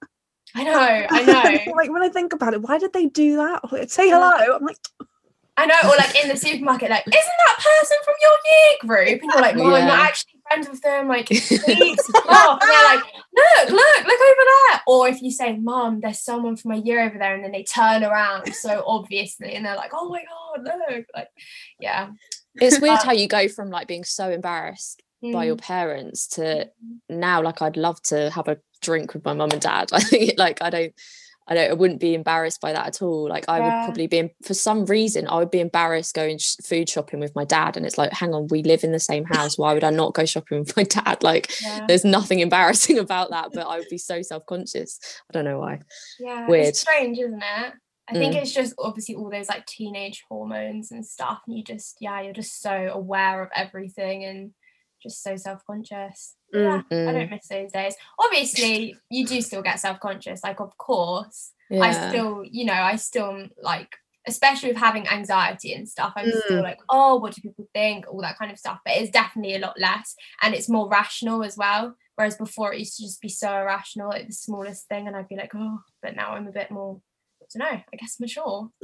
I 0.56 0.64
know, 0.64 1.08
I 1.12 1.24
know. 1.24 1.74
like 1.76 1.92
when 1.92 2.02
I 2.02 2.10
think 2.10 2.34
about 2.34 2.56
it, 2.56 2.62
why 2.64 2.80
did 2.80 2.92
they 2.92 3.06
do 3.06 3.38
that? 3.38 3.90
Say 3.92 4.10
hello. 4.10 4.56
I'm 4.56 4.66
like, 4.66 4.78
I 5.60 5.66
know, 5.66 5.90
or 5.90 5.96
like 5.98 6.16
in 6.24 6.30
the 6.30 6.38
supermarket, 6.38 6.90
like, 6.90 7.06
isn't 7.06 7.14
that 7.14 7.58
person 7.58 7.98
from 8.06 8.14
your 8.22 8.32
year 8.50 8.78
group? 8.88 9.22
And 9.22 9.32
you're 9.32 9.42
like, 9.42 9.56
no, 9.56 9.76
I'm 9.76 9.88
not 9.88 10.00
actually 10.00 10.40
friends 10.48 10.70
with 10.70 10.82
them. 10.82 11.08
Like, 11.08 11.28
please 11.28 12.00
stop. 12.06 12.62
And 12.62 12.70
they're 12.70 12.96
like, 12.96 13.04
look, 13.36 13.70
look, 13.70 14.08
look 14.08 14.22
over 14.22 14.46
there. 14.72 14.82
Or 14.88 15.08
if 15.08 15.22
you 15.22 15.32
say, 15.32 15.58
Mom, 15.58 16.00
there's 16.00 16.20
someone 16.20 16.56
from 16.56 16.72
my 16.72 16.78
year 16.78 17.04
over 17.06 17.18
there, 17.18 17.36
and 17.36 17.44
then 17.44 17.52
they 17.52 17.64
turn 17.64 18.04
around 18.04 18.54
so 18.54 18.84
obviously, 18.88 19.54
and 19.56 19.66
they're 19.66 19.76
like, 19.76 19.92
oh 19.94 20.10
my 20.10 20.24
god, 20.24 20.64
look, 20.90 21.06
like, 21.16 21.30
yeah. 21.80 22.10
it's 22.56 22.80
weird 22.80 23.00
how 23.00 23.12
you 23.12 23.28
go 23.28 23.48
from 23.48 23.70
like 23.70 23.88
being 23.88 24.04
so 24.04 24.30
embarrassed 24.30 25.04
by 25.22 25.44
your 25.46 25.58
Mm. 25.58 25.62
parents 25.62 26.28
to 26.28 26.70
now 27.10 27.44
like 27.44 27.62
I'd 27.62 27.76
love 27.76 28.02
to 28.04 28.30
have 28.30 28.48
a 28.48 28.58
drink 28.82 29.14
with 29.14 29.26
my 29.26 29.34
mum 29.34 29.52
and 29.52 29.62
dad. 29.62 29.90
I 29.92 30.00
think 30.10 30.40
like 30.40 30.62
I 30.62 30.70
don't 30.70 30.94
I 31.50 31.56
don't 31.56 31.72
I 31.72 31.74
wouldn't 31.74 32.00
be 32.00 32.14
embarrassed 32.14 32.62
by 32.62 32.72
that 32.74 32.86
at 32.88 33.02
all. 33.02 33.28
Like 33.28 33.44
I 33.50 33.60
would 33.60 33.86
probably 33.86 34.08
be 34.08 34.30
for 34.44 34.54
some 34.54 34.86
reason 34.86 35.28
I 35.28 35.38
would 35.40 35.50
be 35.52 35.60
embarrassed 35.60 36.14
going 36.14 36.38
sh- 36.38 36.56
food 36.64 36.88
shopping 36.88 37.20
with 37.20 37.36
my 37.36 37.44
dad 37.44 37.76
and 37.76 37.86
it's 37.86 37.98
like 37.98 38.14
hang 38.14 38.34
on 38.34 38.48
we 38.52 38.62
live 38.64 38.84
in 38.84 38.92
the 38.92 39.00
same 39.00 39.26
house 39.26 39.58
why 39.58 39.74
would 39.74 39.84
I 39.84 39.90
not 39.90 40.14
go 40.14 40.26
shopping 40.26 40.60
with 40.60 40.78
my 40.78 40.84
dad 40.84 41.24
like 41.24 41.52
yeah. 41.62 41.86
there's 41.88 42.06
nothing 42.06 42.40
embarrassing 42.40 43.00
about 43.00 43.32
that 43.32 43.50
but 43.54 43.68
I 43.68 43.78
would 43.80 43.90
be 43.90 43.98
so 43.98 44.22
self-conscious. 44.22 45.00
I 45.30 45.34
don't 45.34 45.46
know 45.46 45.60
why. 45.60 45.80
Yeah, 46.20 46.48
Weird. 46.48 46.68
it's 46.68 46.82
strange, 46.82 47.18
isn't 47.18 47.42
it? 47.44 47.74
I 48.08 48.14
think 48.14 48.34
Mm. 48.36 48.42
it's 48.42 48.54
just 48.54 48.74
obviously 48.80 49.16
all 49.16 49.30
those 49.30 49.50
like 49.50 49.66
teenage 49.66 50.24
hormones 50.30 50.92
and 50.92 51.06
stuff, 51.06 51.42
and 51.48 51.56
you 51.58 51.64
just 51.64 51.98
yeah, 52.00 52.22
you're 52.22 52.34
just 52.34 52.60
so 52.62 52.92
aware 52.94 53.42
of 53.44 53.50
everything 53.56 54.24
and 54.26 54.52
just 55.04 55.22
so 55.24 55.36
self-conscious. 55.36 56.36
Yeah, 56.52 56.82
I 56.92 56.94
Mm. 56.94 57.14
don't 57.14 57.30
miss 57.32 57.48
those 57.48 57.72
days. 57.72 57.96
Obviously, 58.20 58.96
you 59.10 59.26
do 59.26 59.42
still 59.42 59.62
get 59.62 59.80
self-conscious, 59.80 60.44
like 60.44 60.60
of 60.60 60.78
course. 60.78 61.52
I 61.72 61.92
still, 61.92 62.44
you 62.44 62.66
know, 62.66 62.74
I 62.74 62.96
still 62.96 63.48
like 63.62 63.96
especially 64.28 64.70
with 64.70 64.78
having 64.78 65.08
anxiety 65.08 65.74
and 65.74 65.88
stuff, 65.90 66.14
I'm 66.16 66.28
Mm. 66.28 66.42
still 66.44 66.62
like, 66.62 66.80
oh, 66.90 67.16
what 67.16 67.34
do 67.34 67.42
people 67.42 67.68
think? 67.74 68.06
All 68.08 68.22
that 68.22 68.38
kind 68.38 68.52
of 68.52 68.60
stuff. 68.60 68.80
But 68.86 68.96
it's 68.98 69.10
definitely 69.10 69.56
a 69.56 69.60
lot 69.60 69.80
less 69.80 70.14
and 70.42 70.54
it's 70.54 70.70
more 70.70 70.88
rational 70.88 71.44
as 71.44 71.58
well. 71.58 71.96
Whereas 72.16 72.36
before 72.36 72.74
it 72.74 72.80
used 72.80 72.98
to 72.98 73.04
just 73.04 73.22
be 73.22 73.30
so 73.30 73.52
irrational, 73.52 74.10
like 74.10 74.28
the 74.28 74.34
smallest 74.34 74.88
thing, 74.88 75.08
and 75.08 75.16
I'd 75.16 75.30
be 75.30 75.36
like, 75.38 75.54
oh, 75.56 75.80
but 76.04 76.16
now 76.16 76.34
I'm 76.34 76.48
a 76.48 76.52
bit 76.52 76.70
more, 76.70 77.02
I 77.42 77.46
don't 77.58 77.72
know, 77.72 77.82
I 77.94 77.96
guess 77.96 78.20
mature. 78.20 78.70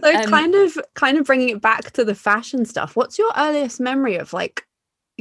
so 0.00 0.14
Um, 0.14 0.24
kind 0.30 0.54
of, 0.54 0.78
kind 0.94 1.18
of 1.18 1.24
bringing 1.24 1.48
it 1.48 1.60
back 1.62 1.90
to 1.92 2.04
the 2.04 2.14
fashion 2.14 2.64
stuff. 2.64 2.94
What's 2.96 3.18
your 3.18 3.32
earliest 3.36 3.80
memory 3.80 4.16
of 4.16 4.32
like 4.32 4.64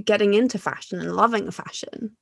getting 0.06 0.34
into 0.34 0.58
fashion 0.58 1.00
and 1.00 1.16
loving 1.16 1.52
fashion? 1.52 2.16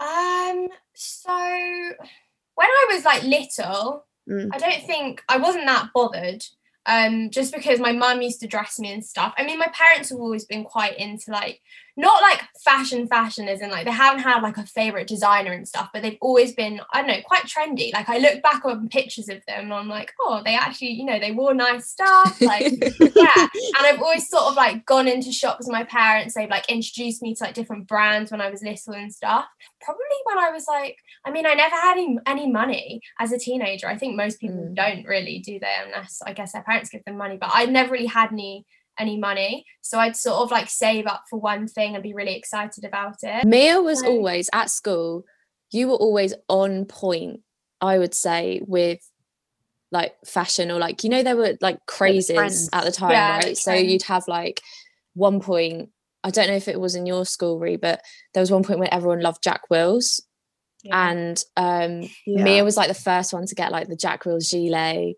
Um, 0.00 0.68
so 0.94 1.30
when 1.30 2.68
I 2.68 2.86
was 2.90 3.04
like 3.04 3.22
little, 3.22 4.06
Mm. 4.28 4.48
I 4.52 4.58
don't 4.58 4.82
think 4.86 5.22
I 5.28 5.36
wasn't 5.36 5.66
that 5.66 5.90
bothered. 5.94 6.44
Um, 6.86 7.30
just 7.30 7.54
because 7.54 7.80
my 7.80 7.92
mum 7.92 8.20
used 8.20 8.40
to 8.40 8.46
dress 8.46 8.78
me 8.78 8.92
and 8.92 9.02
stuff. 9.02 9.32
I 9.38 9.44
mean, 9.44 9.58
my 9.58 9.68
parents 9.68 10.10
have 10.10 10.18
always 10.18 10.44
been 10.44 10.64
quite 10.64 10.98
into 10.98 11.30
like 11.30 11.62
not 11.96 12.22
like 12.22 12.42
fashion, 12.64 13.06
fashion 13.06 13.46
as 13.48 13.60
in 13.60 13.70
like 13.70 13.84
they 13.84 13.92
haven't 13.92 14.22
had 14.22 14.42
like 14.42 14.56
a 14.56 14.66
favorite 14.66 15.06
designer 15.06 15.52
and 15.52 15.68
stuff, 15.68 15.90
but 15.92 16.02
they've 16.02 16.18
always 16.20 16.52
been, 16.54 16.80
I 16.92 16.98
don't 17.02 17.08
know, 17.08 17.20
quite 17.24 17.44
trendy. 17.44 17.92
Like 17.92 18.08
I 18.08 18.18
look 18.18 18.42
back 18.42 18.64
on 18.64 18.88
pictures 18.88 19.28
of 19.28 19.44
them 19.46 19.64
and 19.64 19.74
I'm 19.74 19.88
like, 19.88 20.12
oh, 20.20 20.42
they 20.44 20.56
actually, 20.56 20.90
you 20.92 21.04
know, 21.04 21.18
they 21.20 21.30
wore 21.30 21.54
nice 21.54 21.88
stuff. 21.88 22.40
Like 22.40 22.72
yeah 23.00 23.32
and 23.36 23.86
I've 23.86 24.00
always 24.00 24.28
sort 24.28 24.44
of 24.44 24.54
like 24.56 24.84
gone 24.86 25.06
into 25.06 25.30
shops 25.30 25.66
with 25.66 25.72
my 25.72 25.84
parents. 25.84 26.34
They've 26.34 26.48
like 26.50 26.68
introduced 26.68 27.22
me 27.22 27.34
to 27.36 27.44
like 27.44 27.54
different 27.54 27.86
brands 27.86 28.32
when 28.32 28.40
I 28.40 28.50
was 28.50 28.62
little 28.62 28.94
and 28.94 29.12
stuff. 29.12 29.46
Probably 29.80 30.02
when 30.24 30.38
I 30.38 30.50
was 30.50 30.66
like, 30.66 30.96
I 31.24 31.30
mean, 31.30 31.46
I 31.46 31.54
never 31.54 31.76
had 31.76 31.92
any, 31.98 32.18
any 32.26 32.50
money 32.50 33.00
as 33.20 33.30
a 33.32 33.38
teenager. 33.38 33.86
I 33.88 33.96
think 33.96 34.16
most 34.16 34.40
people 34.40 34.54
Mm. 34.54 34.74
don't 34.74 35.06
really 35.06 35.38
do 35.40 35.58
they 35.58 35.74
unless 35.84 36.20
I 36.24 36.32
guess 36.32 36.52
their 36.52 36.62
parents 36.62 36.90
give 36.90 37.04
them 37.04 37.16
money. 37.16 37.36
But 37.36 37.50
I 37.52 37.66
never 37.66 37.92
really 37.92 38.06
had 38.06 38.30
any 38.32 38.66
any 38.98 39.18
money, 39.18 39.64
so 39.80 39.98
I'd 39.98 40.16
sort 40.16 40.36
of 40.42 40.50
like 40.50 40.68
save 40.68 41.06
up 41.06 41.24
for 41.28 41.38
one 41.38 41.66
thing 41.66 41.94
and 41.94 42.02
be 42.02 42.14
really 42.14 42.34
excited 42.36 42.84
about 42.84 43.16
it. 43.22 43.44
Mia 43.46 43.80
was 43.80 44.00
So- 44.00 44.08
always 44.08 44.48
at 44.52 44.70
school, 44.70 45.24
you 45.70 45.88
were 45.88 45.96
always 45.96 46.34
on 46.48 46.84
point, 46.84 47.40
I 47.80 47.98
would 47.98 48.14
say, 48.14 48.60
with 48.66 49.00
like 49.90 50.14
fashion 50.24 50.70
or 50.70 50.78
like, 50.78 51.04
you 51.04 51.10
know, 51.10 51.22
there 51.22 51.36
were 51.36 51.56
like 51.60 51.78
crazes 51.86 52.34
trends. 52.36 52.68
at 52.72 52.84
the 52.84 52.92
time, 52.92 53.10
Yeah, 53.12 53.36
right? 53.38 53.56
So 53.56 53.72
you'd 53.72 54.02
have 54.04 54.26
like 54.28 54.60
one 55.14 55.40
point, 55.40 55.90
I 56.24 56.30
don't 56.30 56.48
know 56.48 56.56
if 56.56 56.68
it 56.68 56.80
was 56.80 56.94
in 56.94 57.06
your 57.06 57.24
school, 57.26 57.58
Ree, 57.58 57.76
but 57.76 58.00
there 58.32 58.40
was 58.40 58.50
one 58.50 58.62
point 58.64 58.78
when 58.80 58.92
everyone 58.92 59.20
loved 59.20 59.42
Jack 59.42 59.62
Wills. 59.70 60.20
Yeah. 60.82 61.10
And 61.10 61.44
um 61.56 62.02
Yeah. 62.26 62.42
Mia 62.44 62.64
was 62.64 62.76
like 62.76 62.88
the 62.88 62.94
first 62.94 63.32
one 63.32 63.46
to 63.46 63.54
get 63.54 63.72
like 63.72 63.88
the 63.88 63.96
Jack 63.96 64.24
Wills 64.24 64.50
gilet, 64.50 65.16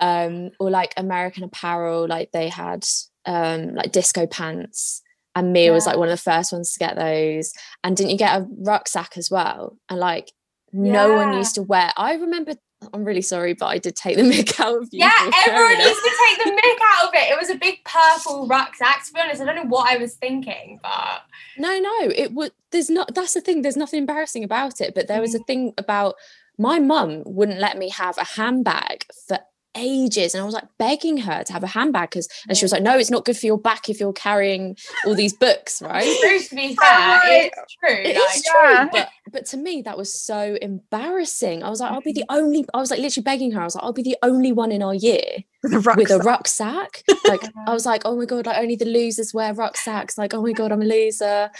um, 0.00 0.50
or 0.60 0.70
like 0.70 0.92
American 0.96 1.44
Apparel, 1.44 2.06
like 2.08 2.32
they 2.32 2.48
had 2.48 2.86
um 3.26 3.74
like 3.74 3.92
disco 3.92 4.26
pants. 4.26 5.02
And 5.34 5.52
Mia 5.52 5.72
was 5.72 5.86
like 5.86 5.96
one 5.96 6.08
of 6.08 6.12
the 6.18 6.22
first 6.22 6.52
ones 6.52 6.72
to 6.72 6.78
get 6.80 6.96
those. 6.96 7.52
And 7.84 7.96
didn't 7.96 8.10
you 8.10 8.18
get 8.18 8.40
a 8.40 8.46
rucksack 8.58 9.16
as 9.16 9.30
well? 9.30 9.76
And 9.88 10.00
like 10.00 10.32
no 10.72 11.14
one 11.14 11.34
used 11.34 11.54
to 11.56 11.62
wear. 11.62 11.92
I 11.96 12.14
remember. 12.14 12.54
I'm 12.92 13.04
really 13.04 13.22
sorry, 13.22 13.54
but 13.54 13.66
I 13.66 13.78
did 13.78 13.96
take 13.96 14.16
the 14.16 14.22
mick 14.32 14.58
out 14.60 14.80
of 14.82 14.88
you. 14.92 15.00
yeah, 15.00 15.30
everyone 15.48 15.80
used 15.80 16.00
to 16.00 16.16
take 16.28 16.44
the 16.44 16.50
mick 16.50 16.78
out 16.94 17.08
of 17.08 17.14
it. 17.14 17.32
It 17.32 17.38
was 17.38 17.50
a 17.50 17.56
big 17.56 17.82
purple 17.84 18.46
rucksack. 18.46 19.04
To 19.06 19.12
be 19.12 19.20
honest, 19.20 19.42
I 19.42 19.46
don't 19.46 19.56
know 19.56 19.64
what 19.68 19.90
I 19.92 19.96
was 19.96 20.14
thinking, 20.14 20.78
but 20.82 21.22
No, 21.56 21.76
no, 21.78 21.96
it 22.14 22.32
would. 22.32 22.52
There's 22.70 22.88
not. 22.88 23.14
That's 23.14 23.34
the 23.34 23.40
thing. 23.40 23.62
There's 23.62 23.76
nothing 23.76 23.98
embarrassing 23.98 24.44
about 24.44 24.80
it. 24.80 24.94
But 24.94 25.08
there 25.08 25.20
was 25.20 25.34
a 25.34 25.40
thing 25.40 25.72
about 25.76 26.14
my 26.56 26.78
mum 26.78 27.22
wouldn't 27.26 27.60
let 27.60 27.78
me 27.78 27.88
have 27.90 28.16
a 28.18 28.24
handbag 28.24 29.06
for 29.26 29.38
ages 29.76 30.34
and 30.34 30.42
I 30.42 30.44
was 30.44 30.54
like 30.54 30.68
begging 30.78 31.18
her 31.18 31.44
to 31.44 31.52
have 31.52 31.62
a 31.62 31.68
handbag 31.68 32.10
because 32.10 32.28
and 32.48 32.56
she 32.56 32.64
was 32.64 32.72
like, 32.72 32.82
No, 32.82 32.98
it's 32.98 33.10
not 33.10 33.24
good 33.24 33.36
for 33.36 33.46
your 33.46 33.58
back 33.58 33.88
if 33.88 34.00
you're 34.00 34.12
carrying 34.12 34.76
all 35.06 35.14
these 35.14 35.32
books, 35.32 35.80
right? 35.82 36.04
True 36.20 36.40
to 36.40 36.54
be 36.54 36.74
fair, 36.80 37.20
it's 37.26 37.76
true. 37.84 37.96
It 37.96 38.16
like, 38.16 38.36
is 38.36 38.44
true. 38.44 38.88
But 38.92 39.08
but 39.30 39.46
to 39.46 39.56
me, 39.56 39.82
that 39.82 39.96
was 39.96 40.12
so 40.12 40.56
embarrassing. 40.60 41.62
I 41.62 41.70
was 41.70 41.80
like, 41.80 41.92
I'll 41.92 42.00
be 42.00 42.12
the 42.12 42.24
mm-hmm. 42.28 42.36
only 42.36 42.64
I 42.74 42.78
was 42.78 42.90
like 42.90 43.00
literally 43.00 43.24
begging 43.24 43.52
her. 43.52 43.60
I 43.60 43.64
was 43.64 43.74
like, 43.74 43.84
I'll 43.84 43.92
be 43.92 44.02
the 44.02 44.18
only 44.22 44.52
one 44.52 44.72
in 44.72 44.82
our 44.82 44.94
year 44.94 45.24
With 45.62 45.72
a 45.86 45.94
with 45.96 46.10
a 46.10 46.18
rucksack. 46.18 47.02
rucksack. 47.08 47.20
Like 47.28 47.42
I 47.66 47.72
was 47.72 47.86
like, 47.86 48.02
oh 48.04 48.16
my 48.16 48.24
god, 48.24 48.46
like 48.46 48.58
only 48.58 48.76
the 48.76 48.86
losers 48.86 49.34
wear 49.34 49.54
rucksacks. 49.54 50.18
Like, 50.18 50.34
oh 50.34 50.42
my 50.42 50.52
god, 50.52 50.72
I'm 50.72 50.82
a 50.82 50.86
loser. 50.86 51.50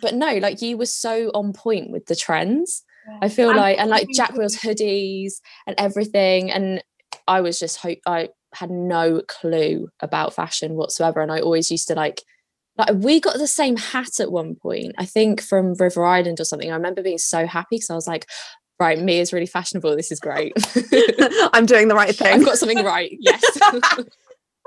But 0.00 0.14
no, 0.14 0.36
like 0.38 0.62
you 0.62 0.78
were 0.78 0.86
so 0.86 1.30
on 1.34 1.52
point 1.52 1.90
with 1.90 2.06
the 2.06 2.16
trends. 2.16 2.84
I 3.22 3.28
feel 3.28 3.50
I'm 3.50 3.56
like 3.56 3.78
and 3.78 3.90
like 3.90 4.08
Jack 4.14 4.34
Wills 4.34 4.56
hoodies 4.56 5.34
and 5.66 5.74
everything. 5.78 6.50
And 6.50 6.82
I 7.26 7.40
was 7.40 7.58
just 7.58 7.78
hope 7.78 7.98
I 8.06 8.30
had 8.54 8.70
no 8.70 9.22
clue 9.28 9.88
about 10.00 10.34
fashion 10.34 10.74
whatsoever. 10.74 11.20
And 11.20 11.30
I 11.30 11.40
always 11.40 11.70
used 11.70 11.88
to 11.88 11.94
like 11.94 12.22
like 12.76 12.94
we 12.94 13.20
got 13.20 13.38
the 13.38 13.46
same 13.46 13.76
hat 13.76 14.20
at 14.20 14.32
one 14.32 14.54
point, 14.54 14.94
I 14.98 15.04
think 15.04 15.42
from 15.42 15.74
River 15.74 16.04
Island 16.04 16.40
or 16.40 16.44
something. 16.44 16.70
I 16.70 16.74
remember 16.74 17.02
being 17.02 17.18
so 17.18 17.46
happy 17.46 17.76
because 17.76 17.90
I 17.90 17.94
was 17.94 18.06
like, 18.06 18.26
right, 18.78 18.98
Mia 18.98 19.20
is 19.20 19.32
really 19.32 19.46
fashionable. 19.46 19.94
This 19.96 20.10
is 20.10 20.20
great. 20.20 20.52
I'm 21.52 21.66
doing 21.66 21.88
the 21.88 21.94
right 21.94 22.14
thing. 22.14 22.32
I've 22.34 22.44
got 22.44 22.58
something 22.58 22.84
right. 22.84 23.16
Yes. 23.20 23.42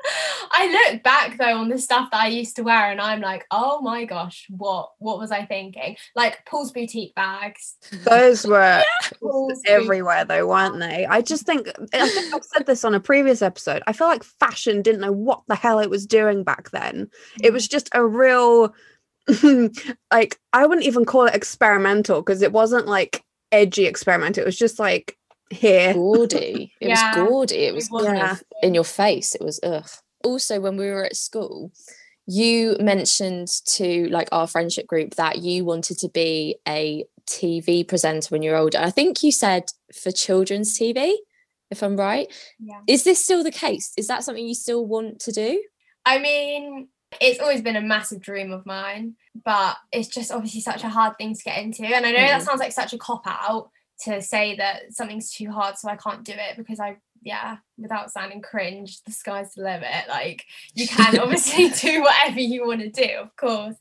I 0.51 0.89
look 0.91 1.03
back 1.03 1.37
though 1.37 1.57
on 1.57 1.69
the 1.69 1.77
stuff 1.77 2.11
that 2.11 2.21
I 2.21 2.27
used 2.27 2.55
to 2.57 2.63
wear 2.63 2.91
and 2.91 3.01
I'm 3.01 3.21
like, 3.21 3.45
oh 3.51 3.81
my 3.81 4.05
gosh, 4.05 4.47
what 4.49 4.91
what 4.99 5.17
was 5.17 5.31
I 5.31 5.45
thinking? 5.45 5.97
Like 6.15 6.45
Paul's 6.45 6.71
boutique 6.71 7.15
bags. 7.15 7.75
Those 8.03 8.45
were 8.47 8.83
Paul's 9.21 9.61
everywhere 9.67 10.25
though, 10.25 10.47
weren't 10.47 10.79
they? 10.79 11.05
I 11.05 11.21
just 11.21 11.45
think 11.45 11.67
I 11.93 12.09
think 12.09 12.33
I've 12.33 12.43
said 12.43 12.65
this 12.65 12.83
on 12.83 12.93
a 12.93 12.99
previous 12.99 13.41
episode. 13.41 13.83
I 13.87 13.93
feel 13.93 14.07
like 14.07 14.23
fashion 14.23 14.81
didn't 14.81 15.01
know 15.01 15.11
what 15.11 15.41
the 15.47 15.55
hell 15.55 15.79
it 15.79 15.89
was 15.89 16.05
doing 16.05 16.43
back 16.43 16.71
then. 16.71 17.09
It 17.41 17.53
was 17.53 17.67
mm. 17.67 17.71
just 17.71 17.89
a 17.93 18.05
real 18.05 18.73
like 20.11 20.39
I 20.51 20.65
wouldn't 20.65 20.87
even 20.87 21.05
call 21.05 21.25
it 21.25 21.35
experimental 21.35 22.21
because 22.21 22.41
it 22.41 22.51
wasn't 22.51 22.87
like 22.87 23.23
edgy 23.51 23.85
experiment. 23.85 24.37
It 24.37 24.45
was 24.45 24.57
just 24.57 24.79
like 24.79 25.17
here. 25.53 25.93
gaudy. 25.93 26.73
It 26.81 26.89
Yeah, 26.89 27.17
was 27.19 27.29
gaudy. 27.29 27.55
It 27.65 27.73
was 27.73 27.89
was 27.89 28.05
kind 28.05 28.17
Yeah. 28.17 28.31
of 28.33 28.43
in 28.61 28.73
your 28.73 28.83
face. 28.83 29.35
It 29.35 29.41
was 29.41 29.59
ugh. 29.63 29.89
Also, 30.23 30.59
when 30.59 30.77
we 30.77 30.87
were 30.87 31.03
at 31.05 31.15
school, 31.15 31.71
you 32.25 32.77
mentioned 32.79 33.49
to 33.65 34.07
like 34.09 34.29
our 34.31 34.47
friendship 34.47 34.87
group 34.87 35.15
that 35.15 35.39
you 35.39 35.65
wanted 35.65 35.97
to 35.99 36.09
be 36.09 36.57
a 36.67 37.05
TV 37.29 37.83
presenter 37.87 38.27
when 38.29 38.41
you're 38.41 38.55
older. 38.55 38.77
I 38.79 38.89
think 38.89 39.23
you 39.23 39.31
said 39.31 39.65
for 39.93 40.11
children's 40.11 40.77
TV, 40.77 41.13
if 41.71 41.81
I'm 41.81 41.97
right. 41.97 42.31
Yeah. 42.59 42.79
Is 42.87 43.03
this 43.03 43.23
still 43.23 43.43
the 43.43 43.51
case? 43.51 43.91
Is 43.97 44.07
that 44.07 44.23
something 44.23 44.45
you 44.47 44.55
still 44.55 44.85
want 44.85 45.19
to 45.21 45.31
do? 45.31 45.61
I 46.05 46.19
mean, 46.19 46.87
it's 47.21 47.39
always 47.39 47.61
been 47.61 47.75
a 47.75 47.81
massive 47.81 48.21
dream 48.21 48.51
of 48.51 48.65
mine, 48.65 49.15
but 49.43 49.77
it's 49.91 50.07
just 50.07 50.31
obviously 50.31 50.61
such 50.61 50.83
a 50.83 50.89
hard 50.89 51.17
thing 51.17 51.33
to 51.35 51.43
get 51.43 51.57
into. 51.61 51.83
And 51.85 52.05
I 52.05 52.11
know 52.11 52.17
that 52.17 52.41
Mhm. 52.41 52.45
sounds 52.45 52.59
like 52.59 52.71
such 52.73 52.93
a 52.93 52.97
cop 52.97 53.23
out 53.25 53.69
to 54.01 54.21
say 54.21 54.55
that 54.57 54.91
something's 54.93 55.31
too 55.31 55.51
hard, 55.51 55.77
so 55.77 55.87
I 55.89 55.95
can't 55.95 56.23
do 56.23 56.33
it 56.33 56.57
because 56.57 56.79
I, 56.79 56.97
yeah, 57.21 57.57
without 57.77 58.11
sounding 58.11 58.41
cringe, 58.41 59.01
the 59.05 59.11
sky's 59.11 59.53
the 59.53 59.63
limit. 59.63 60.07
Like 60.09 60.43
you 60.73 60.87
can 60.87 61.17
obviously 61.19 61.69
do 61.81 62.01
whatever 62.01 62.39
you 62.39 62.65
want 62.67 62.81
to 62.81 62.89
do, 62.89 63.09
of 63.19 63.35
course. 63.35 63.75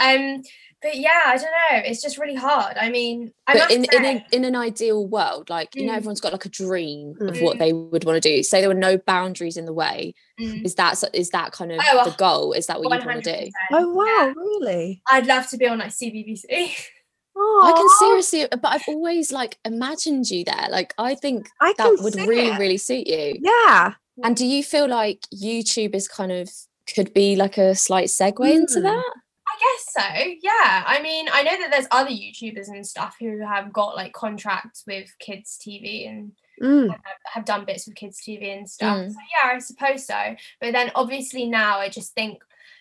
Um, 0.00 0.42
but 0.82 0.94
yeah, 0.96 1.22
I 1.26 1.36
don't 1.36 1.44
know. 1.44 1.78
It's 1.88 2.02
just 2.02 2.18
really 2.18 2.34
hard. 2.34 2.76
I 2.78 2.90
mean, 2.90 3.32
I 3.46 3.54
But 3.54 3.58
must 3.60 3.70
in, 3.72 3.84
in, 3.92 4.04
a, 4.04 4.26
in 4.30 4.44
an 4.44 4.54
ideal 4.54 5.06
world, 5.06 5.48
like, 5.50 5.74
you 5.74 5.84
know, 5.86 5.92
Mm. 5.92 5.96
everyone's 5.96 6.20
got 6.20 6.32
like 6.32 6.44
a 6.44 6.50
dream 6.50 7.16
of 7.20 7.34
Mm. 7.36 7.42
what 7.42 7.58
they 7.58 7.72
would 7.72 8.04
want 8.04 8.22
to 8.22 8.28
do. 8.28 8.42
Say 8.42 8.60
there 8.60 8.68
were 8.68 8.74
no 8.74 8.96
boundaries 8.98 9.56
in 9.56 9.64
the 9.64 9.72
way. 9.72 10.14
mm, 10.38 10.64
Is 10.64 10.74
that 10.76 11.02
is 11.14 11.30
that 11.30 11.52
kind 11.52 11.72
of 11.72 11.80
Oh, 11.92 12.04
the 12.08 12.14
goal? 12.16 12.52
Is 12.52 12.66
that 12.66 12.80
what 12.80 12.92
you 13.00 13.06
want 13.06 13.24
to 13.24 13.44
do? 13.46 13.50
Oh 13.72 13.92
wow, 13.94 14.04
yeah. 14.26 14.32
really? 14.36 15.02
I'd 15.10 15.26
love 15.26 15.48
to 15.48 15.56
be 15.56 15.66
on 15.66 15.78
like 15.78 15.92
CBBC. 15.92 16.76
I 17.36 17.72
can 17.76 17.88
seriously, 17.98 18.46
but 18.50 18.64
I've 18.66 18.88
always 18.88 19.30
like 19.32 19.58
imagined 19.64 20.30
you 20.30 20.44
there. 20.44 20.68
Like, 20.70 20.94
I 20.98 21.14
think 21.14 21.48
I 21.60 21.74
that 21.76 21.98
would 22.00 22.14
really, 22.16 22.48
it. 22.50 22.58
really 22.58 22.78
suit 22.78 23.06
you. 23.06 23.38
Yeah. 23.40 23.94
And 24.24 24.34
do 24.36 24.46
you 24.46 24.62
feel 24.64 24.88
like 24.88 25.20
YouTube 25.34 25.94
is 25.94 26.08
kind 26.08 26.32
of 26.32 26.48
could 26.94 27.12
be 27.12 27.36
like 27.36 27.58
a 27.58 27.74
slight 27.74 28.08
segue 28.08 28.50
into 28.50 28.78
Mm. 28.80 28.82
that? 28.84 29.04
I 29.48 29.58
guess 29.60 29.86
so. 29.92 30.32
Yeah. 30.42 30.84
I 30.86 31.00
mean, 31.02 31.28
I 31.32 31.42
know 31.42 31.58
that 31.58 31.70
there's 31.70 31.86
other 31.90 32.10
YouTubers 32.10 32.68
and 32.68 32.86
stuff 32.86 33.16
who 33.20 33.40
have 33.44 33.72
got 33.72 33.96
like 33.96 34.12
contracts 34.12 34.84
with 34.86 35.14
kids 35.18 35.58
TV 35.60 36.08
and 36.08 36.32
Mm. 36.62 36.88
have, 36.88 37.00
have 37.34 37.44
done 37.44 37.66
bits 37.66 37.86
with 37.86 37.96
kids 37.96 38.18
TV 38.26 38.56
and 38.56 38.68
stuff. 38.68 38.96
Mm. 38.96 39.10
So 39.12 39.18
yeah, 39.18 39.50
I 39.54 39.58
suppose 39.58 40.06
so. 40.06 40.34
But 40.58 40.72
then 40.72 40.90
obviously 40.94 41.44
now 41.46 41.78
I 41.80 41.90
just 41.90 42.14
think 42.14 42.38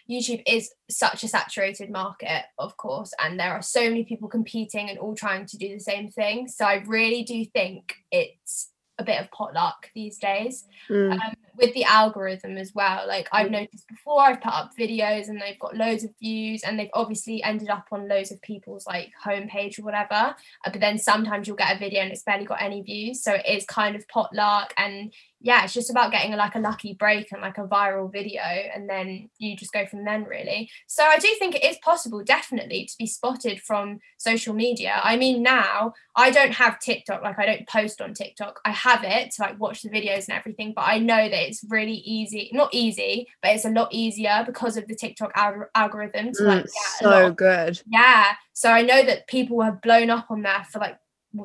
YouTube 0.10 0.44
is 0.46 0.72
such 0.90 1.24
a 1.24 1.28
saturated 1.28 1.90
market, 1.90 2.44
of 2.60 2.78
course, 2.78 3.14
and 3.24 3.40
there 3.40 3.54
are 3.54 3.62
so 3.62 3.82
many 3.82 4.04
people 4.04 4.28
competing 4.30 4.90
and 4.90 5.00
all 5.00 5.16
trying 5.16 5.46
to 5.48 5.58
do 5.58 5.74
the 5.74 5.80
same 5.80 6.10
thing. 6.10 6.48
So 6.48 6.66
I 6.66 6.84
really 6.86 7.24
do 7.24 7.44
think 7.46 7.96
it's 8.12 8.72
a 8.98 9.04
bit 9.04 9.20
of 9.20 9.32
potluck 9.32 9.90
these 9.94 10.18
days 10.18 10.66
Mm. 10.90 11.14
um, 11.14 11.34
with 11.58 11.74
the 11.74 11.84
algorithm 11.84 12.58
as 12.58 12.74
well. 12.74 13.08
Like 13.08 13.28
I've 13.32 13.52
noticed 13.52 13.88
before, 13.88 14.22
I've 14.22 14.42
put 14.42 14.54
up 14.54 14.72
videos 14.78 15.28
and 15.30 15.42
they've 15.42 15.60
got 15.60 15.76
loads 15.76 16.04
of 16.04 16.12
views, 16.20 16.64
and 16.64 16.78
they've 16.78 16.90
obviously 16.94 17.44
ended 17.44 17.70
up 17.70 17.86
on 17.92 18.08
loads 18.08 18.32
of 18.32 18.42
people's 18.42 18.86
like 18.86 19.12
homepage 19.24 19.80
or 19.80 19.84
whatever. 19.84 20.36
Uh, 20.66 20.70
but 20.72 20.82
then 20.82 20.98
sometimes 20.98 21.48
you'll 21.48 21.58
get 21.58 21.76
a 21.76 21.80
video 21.80 22.02
and 22.02 22.12
it's 22.12 22.24
barely 22.24 22.46
got 22.46 22.62
any 22.62 22.82
views, 22.82 23.24
so 23.24 23.34
it 23.34 23.46
is 23.48 23.66
kind 23.66 23.96
of 23.96 24.08
potluck. 24.08 24.74
And 24.78 25.14
yeah, 25.42 25.64
it's 25.64 25.74
just 25.74 25.92
about 25.92 26.12
getting 26.12 26.32
like 26.32 26.56
a 26.56 26.60
lucky 26.60 26.94
break 26.94 27.32
and 27.32 27.42
like 27.42 27.58
a 27.58 27.68
viral 27.68 28.12
video, 28.12 28.42
and 28.42 28.90
then 28.90 29.30
you 29.38 29.56
just 29.56 29.74
go 29.74 29.86
from 29.86 30.04
then 30.04 30.24
really. 30.24 30.70
So 30.88 31.04
I 31.04 31.18
do 31.18 31.28
think 31.38 31.56
it 31.56 31.64
is 31.64 31.78
possible, 31.84 32.24
definitely, 32.24 32.86
to 32.86 32.96
be 32.98 33.06
spotted 33.06 33.62
from 33.62 34.00
social 34.18 34.54
media. 34.54 35.00
I 35.04 35.18
mean, 35.18 35.44
now 35.44 35.94
I 36.16 36.32
don't 36.32 36.54
have 36.54 36.80
TikTok, 36.80 37.22
like 37.22 37.38
I 37.38 37.46
don't 37.46 37.68
post 37.68 38.02
on 38.02 38.14
TikTok. 38.14 38.60
I 38.66 38.72
have 38.72 39.04
it 39.04 39.32
to 39.32 39.44
like 39.44 39.60
watch 39.60 39.84
the 39.84 39.90
videos 39.90 40.28
and 40.28 40.38
everything, 40.38 40.74
but 40.76 40.86
I 40.88 40.98
know 40.98 41.30
that 41.30 41.45
it's 41.48 41.64
really 41.70 41.98
easy, 42.06 42.50
not 42.54 42.74
easy, 42.74 43.28
but 43.42 43.52
it's 43.52 43.66
a 43.66 43.70
lot 43.70 43.90
easier 43.92 44.44
because 44.46 44.78
of 44.78 44.88
the 44.88 44.96
TikTok 44.96 45.34
algor- 45.36 45.68
algorithm 45.76 46.32
to 46.34 46.44
like 46.44 46.66
Mm, 46.66 46.72
get 47.02 47.02
a 47.02 47.10
lot 47.10 47.22
so 47.22 47.28
of- 47.28 47.36
good. 47.36 47.82
yeah. 47.88 48.34
So 48.54 48.72
I 48.72 48.82
know 48.82 49.04
that 49.04 49.28
people 49.28 49.62
have 49.62 49.82
blown 49.82 50.10
up 50.10 50.28
on 50.30 50.42
there 50.42 50.66
for 50.72 50.80
like 50.80 50.98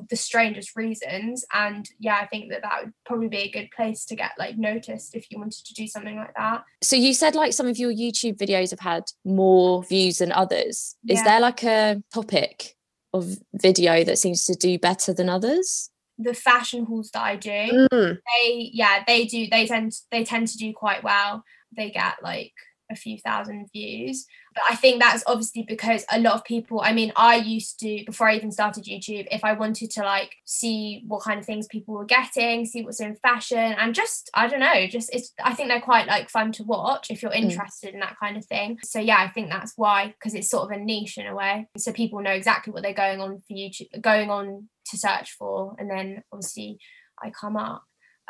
the 0.08 0.14
strangest 0.16 0.76
reasons, 0.76 1.44
and 1.52 1.84
yeah, 1.98 2.16
I 2.22 2.26
think 2.28 2.50
that 2.52 2.62
that 2.62 2.84
would 2.84 2.92
probably 3.04 3.26
be 3.26 3.38
a 3.38 3.50
good 3.50 3.70
place 3.76 4.04
to 4.04 4.14
get 4.14 4.30
like 4.38 4.56
noticed 4.56 5.16
if 5.16 5.28
you 5.30 5.38
wanted 5.40 5.64
to 5.66 5.74
do 5.74 5.88
something 5.88 6.14
like 6.16 6.32
that. 6.36 6.62
So 6.80 6.94
you 6.94 7.12
said 7.12 7.34
like 7.34 7.52
some 7.52 7.66
of 7.66 7.76
your 7.76 7.92
YouTube 7.92 8.36
videos 8.38 8.70
have 8.70 8.78
had 8.78 9.02
more 9.24 9.82
views 9.82 10.18
than 10.18 10.30
others. 10.30 10.94
Is 11.08 11.20
there 11.24 11.40
like 11.40 11.64
a 11.64 12.00
topic 12.14 12.76
of 13.12 13.38
video 13.54 14.04
that 14.04 14.16
seems 14.20 14.44
to 14.44 14.54
do 14.54 14.78
better 14.78 15.12
than 15.12 15.28
others? 15.28 15.89
The 16.22 16.34
fashion 16.34 16.84
hauls 16.84 17.10
that 17.12 17.22
I 17.22 17.36
do, 17.36 17.88
Mm. 17.92 18.18
they 18.26 18.70
yeah 18.72 19.02
they 19.06 19.24
do 19.26 19.46
they 19.50 19.66
tend 19.66 19.92
they 20.10 20.24
tend 20.24 20.48
to 20.48 20.58
do 20.58 20.72
quite 20.72 21.02
well 21.02 21.44
they 21.76 21.90
get 21.90 22.22
like 22.22 22.52
a 22.90 22.96
few 22.96 23.18
thousand 23.18 23.68
views. 23.72 24.26
But 24.54 24.64
i 24.68 24.74
think 24.74 25.00
that's 25.00 25.22
obviously 25.26 25.62
because 25.62 26.04
a 26.10 26.18
lot 26.18 26.34
of 26.34 26.44
people 26.44 26.80
i 26.80 26.92
mean 26.92 27.12
i 27.14 27.36
used 27.36 27.78
to 27.80 28.02
before 28.04 28.28
i 28.28 28.34
even 28.34 28.50
started 28.50 28.84
youtube 28.84 29.28
if 29.30 29.44
i 29.44 29.52
wanted 29.52 29.90
to 29.92 30.02
like 30.02 30.34
see 30.44 31.04
what 31.06 31.22
kind 31.22 31.38
of 31.38 31.46
things 31.46 31.68
people 31.68 31.94
were 31.94 32.04
getting 32.04 32.66
see 32.66 32.82
what's 32.82 33.00
in 33.00 33.14
fashion 33.16 33.58
and 33.58 33.94
just 33.94 34.28
i 34.34 34.48
don't 34.48 34.60
know 34.60 34.86
just 34.88 35.14
it's 35.14 35.32
i 35.44 35.54
think 35.54 35.68
they're 35.68 35.80
quite 35.80 36.08
like 36.08 36.28
fun 36.28 36.50
to 36.52 36.64
watch 36.64 37.10
if 37.10 37.22
you're 37.22 37.30
hmm. 37.30 37.44
interested 37.44 37.94
in 37.94 38.00
that 38.00 38.16
kind 38.18 38.36
of 38.36 38.44
thing. 38.44 38.78
So 38.82 38.98
yeah 38.98 39.18
i 39.18 39.28
think 39.28 39.50
that's 39.50 39.74
why 39.76 40.08
because 40.08 40.34
it's 40.34 40.50
sort 40.50 40.64
of 40.64 40.76
a 40.76 40.82
niche 40.82 41.18
in 41.18 41.26
a 41.26 41.34
way. 41.34 41.68
So 41.76 41.92
people 41.92 42.20
know 42.20 42.32
exactly 42.32 42.72
what 42.72 42.82
they're 42.82 42.92
going 42.92 43.20
on 43.20 43.42
for 43.46 43.54
youtube 43.54 44.00
going 44.00 44.30
on 44.30 44.68
to 44.86 44.96
search 44.96 45.32
for 45.32 45.76
and 45.78 45.88
then 45.88 46.22
obviously 46.32 46.78
i 47.22 47.30
come 47.30 47.56
up 47.56 47.84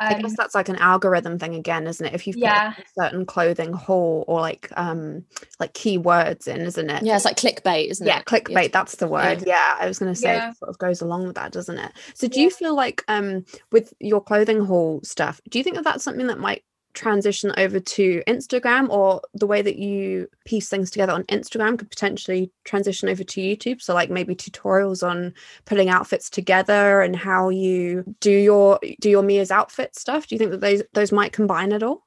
I 0.09 0.13
Um, 0.15 0.21
guess 0.21 0.35
that's 0.35 0.55
like 0.55 0.69
an 0.69 0.75
algorithm 0.77 1.37
thing 1.39 1.55
again, 1.55 1.87
isn't 1.87 2.05
it? 2.05 2.13
If 2.13 2.27
you've 2.27 2.35
put 2.37 2.43
Yeah. 2.43 2.73
certain 2.97 3.25
clothing 3.25 3.73
haul 3.73 4.25
or 4.27 4.41
like 4.41 4.69
um 4.75 5.25
like 5.59 5.73
keywords 5.73 6.47
in, 6.47 6.61
isn't 6.61 6.89
it? 6.89 7.03
Yeah, 7.03 7.15
it's 7.15 7.25
like 7.25 7.37
clickbait, 7.37 7.89
isn't 7.89 8.05
it? 8.05 8.09
yeah, 8.09 8.19
it? 8.19 8.25
clickbait, 8.25 8.71
that's 8.71 8.95
the 8.95 9.07
word. 9.07 9.43
Yeah, 9.45 9.77
I 9.79 9.87
was 9.87 9.99
gonna 9.99 10.15
say 10.15 10.37
Yeah. 10.37 10.49
it 10.49 10.57
sort 10.57 10.69
of 10.69 10.77
goes 10.77 11.01
along 11.01 11.27
with 11.27 11.35
that, 11.35 11.51
doesn't 11.51 11.77
it? 11.77 11.91
So 12.15 12.27
do 12.27 12.39
Yeah. 12.39 12.45
you 12.45 12.49
feel 12.51 12.75
like 12.75 13.03
um 13.07 13.45
with 13.71 13.93
your 13.99 14.21
clothing 14.21 14.65
haul 14.65 15.01
stuff, 15.03 15.39
do 15.49 15.59
you 15.59 15.63
think 15.63 15.75
that 15.75 15.83
that's 15.83 16.03
something 16.03 16.27
that 16.27 16.39
might 16.39 16.63
transition 16.93 17.53
over 17.57 17.79
to 17.79 18.23
Instagram 18.27 18.89
or 18.89 19.21
the 19.33 19.47
way 19.47 19.61
that 19.61 19.77
you 19.77 20.27
piece 20.45 20.69
things 20.69 20.91
together 20.91 21.13
on 21.13 21.23
Instagram 21.23 21.77
could 21.77 21.89
potentially 21.89 22.51
transition 22.63 23.09
over 23.09 23.23
to 23.23 23.41
YouTube? 23.41 23.81
So 23.81 23.93
like 23.93 24.09
maybe 24.09 24.35
tutorials 24.35 25.07
on 25.07 25.33
putting 25.65 25.89
outfits 25.89 26.29
together 26.29 27.01
and 27.01 27.15
how 27.15 27.49
you 27.49 28.03
do 28.19 28.31
your 28.31 28.79
do 28.99 29.09
your 29.09 29.23
Mia's 29.23 29.51
outfit 29.51 29.95
stuff. 29.95 30.27
Do 30.27 30.35
you 30.35 30.39
think 30.39 30.51
that 30.51 30.61
those 30.61 30.83
those 30.93 31.11
might 31.11 31.33
combine 31.33 31.73
at 31.73 31.83
all? 31.83 32.05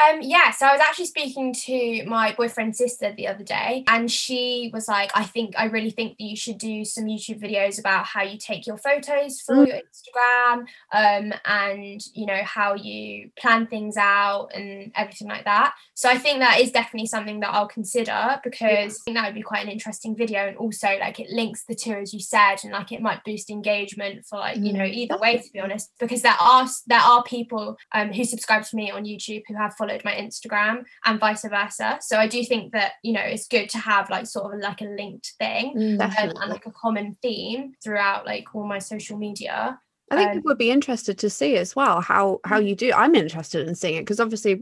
Um, 0.00 0.20
yeah, 0.22 0.50
so 0.50 0.66
I 0.66 0.72
was 0.72 0.80
actually 0.80 1.06
speaking 1.06 1.54
to 1.66 2.04
my 2.06 2.34
boyfriend's 2.36 2.78
sister 2.78 3.12
the 3.16 3.28
other 3.28 3.44
day, 3.44 3.84
and 3.88 4.10
she 4.10 4.70
was 4.72 4.88
like, 4.88 5.10
I 5.14 5.24
think 5.24 5.54
I 5.56 5.66
really 5.66 5.90
think 5.90 6.18
that 6.18 6.24
you 6.24 6.36
should 6.36 6.58
do 6.58 6.84
some 6.84 7.04
YouTube 7.04 7.40
videos 7.40 7.78
about 7.78 8.06
how 8.06 8.22
you 8.22 8.36
take 8.38 8.66
your 8.66 8.76
photos 8.78 9.40
for 9.40 9.54
Mm. 9.54 9.66
your 9.68 9.76
Instagram, 9.76 10.66
um, 10.92 11.32
and 11.44 12.00
you 12.14 12.26
know, 12.26 12.40
how 12.42 12.74
you 12.74 13.30
plan 13.38 13.66
things 13.66 13.96
out 13.96 14.48
and 14.54 14.92
everything 14.96 15.28
like 15.28 15.44
that. 15.44 15.74
So 15.94 16.08
I 16.08 16.18
think 16.18 16.40
that 16.40 16.60
is 16.60 16.72
definitely 16.72 17.06
something 17.06 17.40
that 17.40 17.50
I'll 17.54 17.68
consider 17.68 18.40
because 18.42 18.94
I 19.00 19.02
think 19.04 19.16
that 19.16 19.26
would 19.26 19.34
be 19.34 19.42
quite 19.42 19.64
an 19.64 19.70
interesting 19.70 20.16
video. 20.16 20.40
And 20.48 20.56
also 20.56 20.88
like 20.98 21.20
it 21.20 21.30
links 21.30 21.64
the 21.68 21.74
two 21.74 21.92
as 21.92 22.12
you 22.12 22.20
said, 22.20 22.56
and 22.64 22.72
like 22.72 22.92
it 22.92 23.00
might 23.00 23.24
boost 23.24 23.50
engagement 23.50 24.26
for 24.26 24.38
like, 24.38 24.56
you 24.58 24.72
know, 24.72 24.82
Mm, 24.82 24.94
either 24.94 25.18
way, 25.18 25.38
to 25.38 25.52
be 25.52 25.60
honest, 25.60 25.90
because 26.00 26.22
there 26.22 26.36
are 26.40 26.66
there 26.86 26.98
are 26.98 27.22
people 27.22 27.76
um 27.92 28.12
who 28.12 28.24
subscribe 28.24 28.64
to 28.64 28.76
me 28.76 28.90
on 28.90 29.04
YouTube 29.04 29.42
who 29.46 29.54
have 29.54 29.74
followed 29.82 30.04
my 30.04 30.14
Instagram 30.26 30.84
and 31.06 31.18
vice 31.18 31.44
versa. 31.56 31.98
So 32.00 32.16
I 32.24 32.28
do 32.28 32.40
think 32.44 32.72
that 32.72 32.92
you 33.02 33.12
know 33.16 33.26
it's 33.34 33.48
good 33.48 33.68
to 33.70 33.78
have 33.78 34.10
like 34.10 34.26
sort 34.26 34.54
of 34.54 34.60
like 34.60 34.80
a 34.80 34.84
linked 35.00 35.32
thing 35.42 35.64
Mm. 35.76 36.00
um, 36.00 36.12
and 36.40 36.50
like 36.50 36.66
a 36.66 36.70
common 36.84 37.16
theme 37.22 37.72
throughout 37.82 38.26
like 38.32 38.46
all 38.54 38.66
my 38.66 38.78
social 38.78 39.16
media. 39.18 39.78
I 40.10 40.16
think 40.16 40.28
Um, 40.28 40.34
people 40.36 40.50
would 40.50 40.58
be 40.58 40.70
interested 40.78 41.16
to 41.18 41.30
see 41.30 41.56
as 41.56 41.74
well 41.74 42.00
how 42.00 42.40
how 42.44 42.58
you 42.58 42.74
do. 42.84 42.88
I'm 43.02 43.14
interested 43.14 43.66
in 43.66 43.74
seeing 43.74 43.96
it 43.96 44.02
because 44.02 44.20
obviously, 44.20 44.54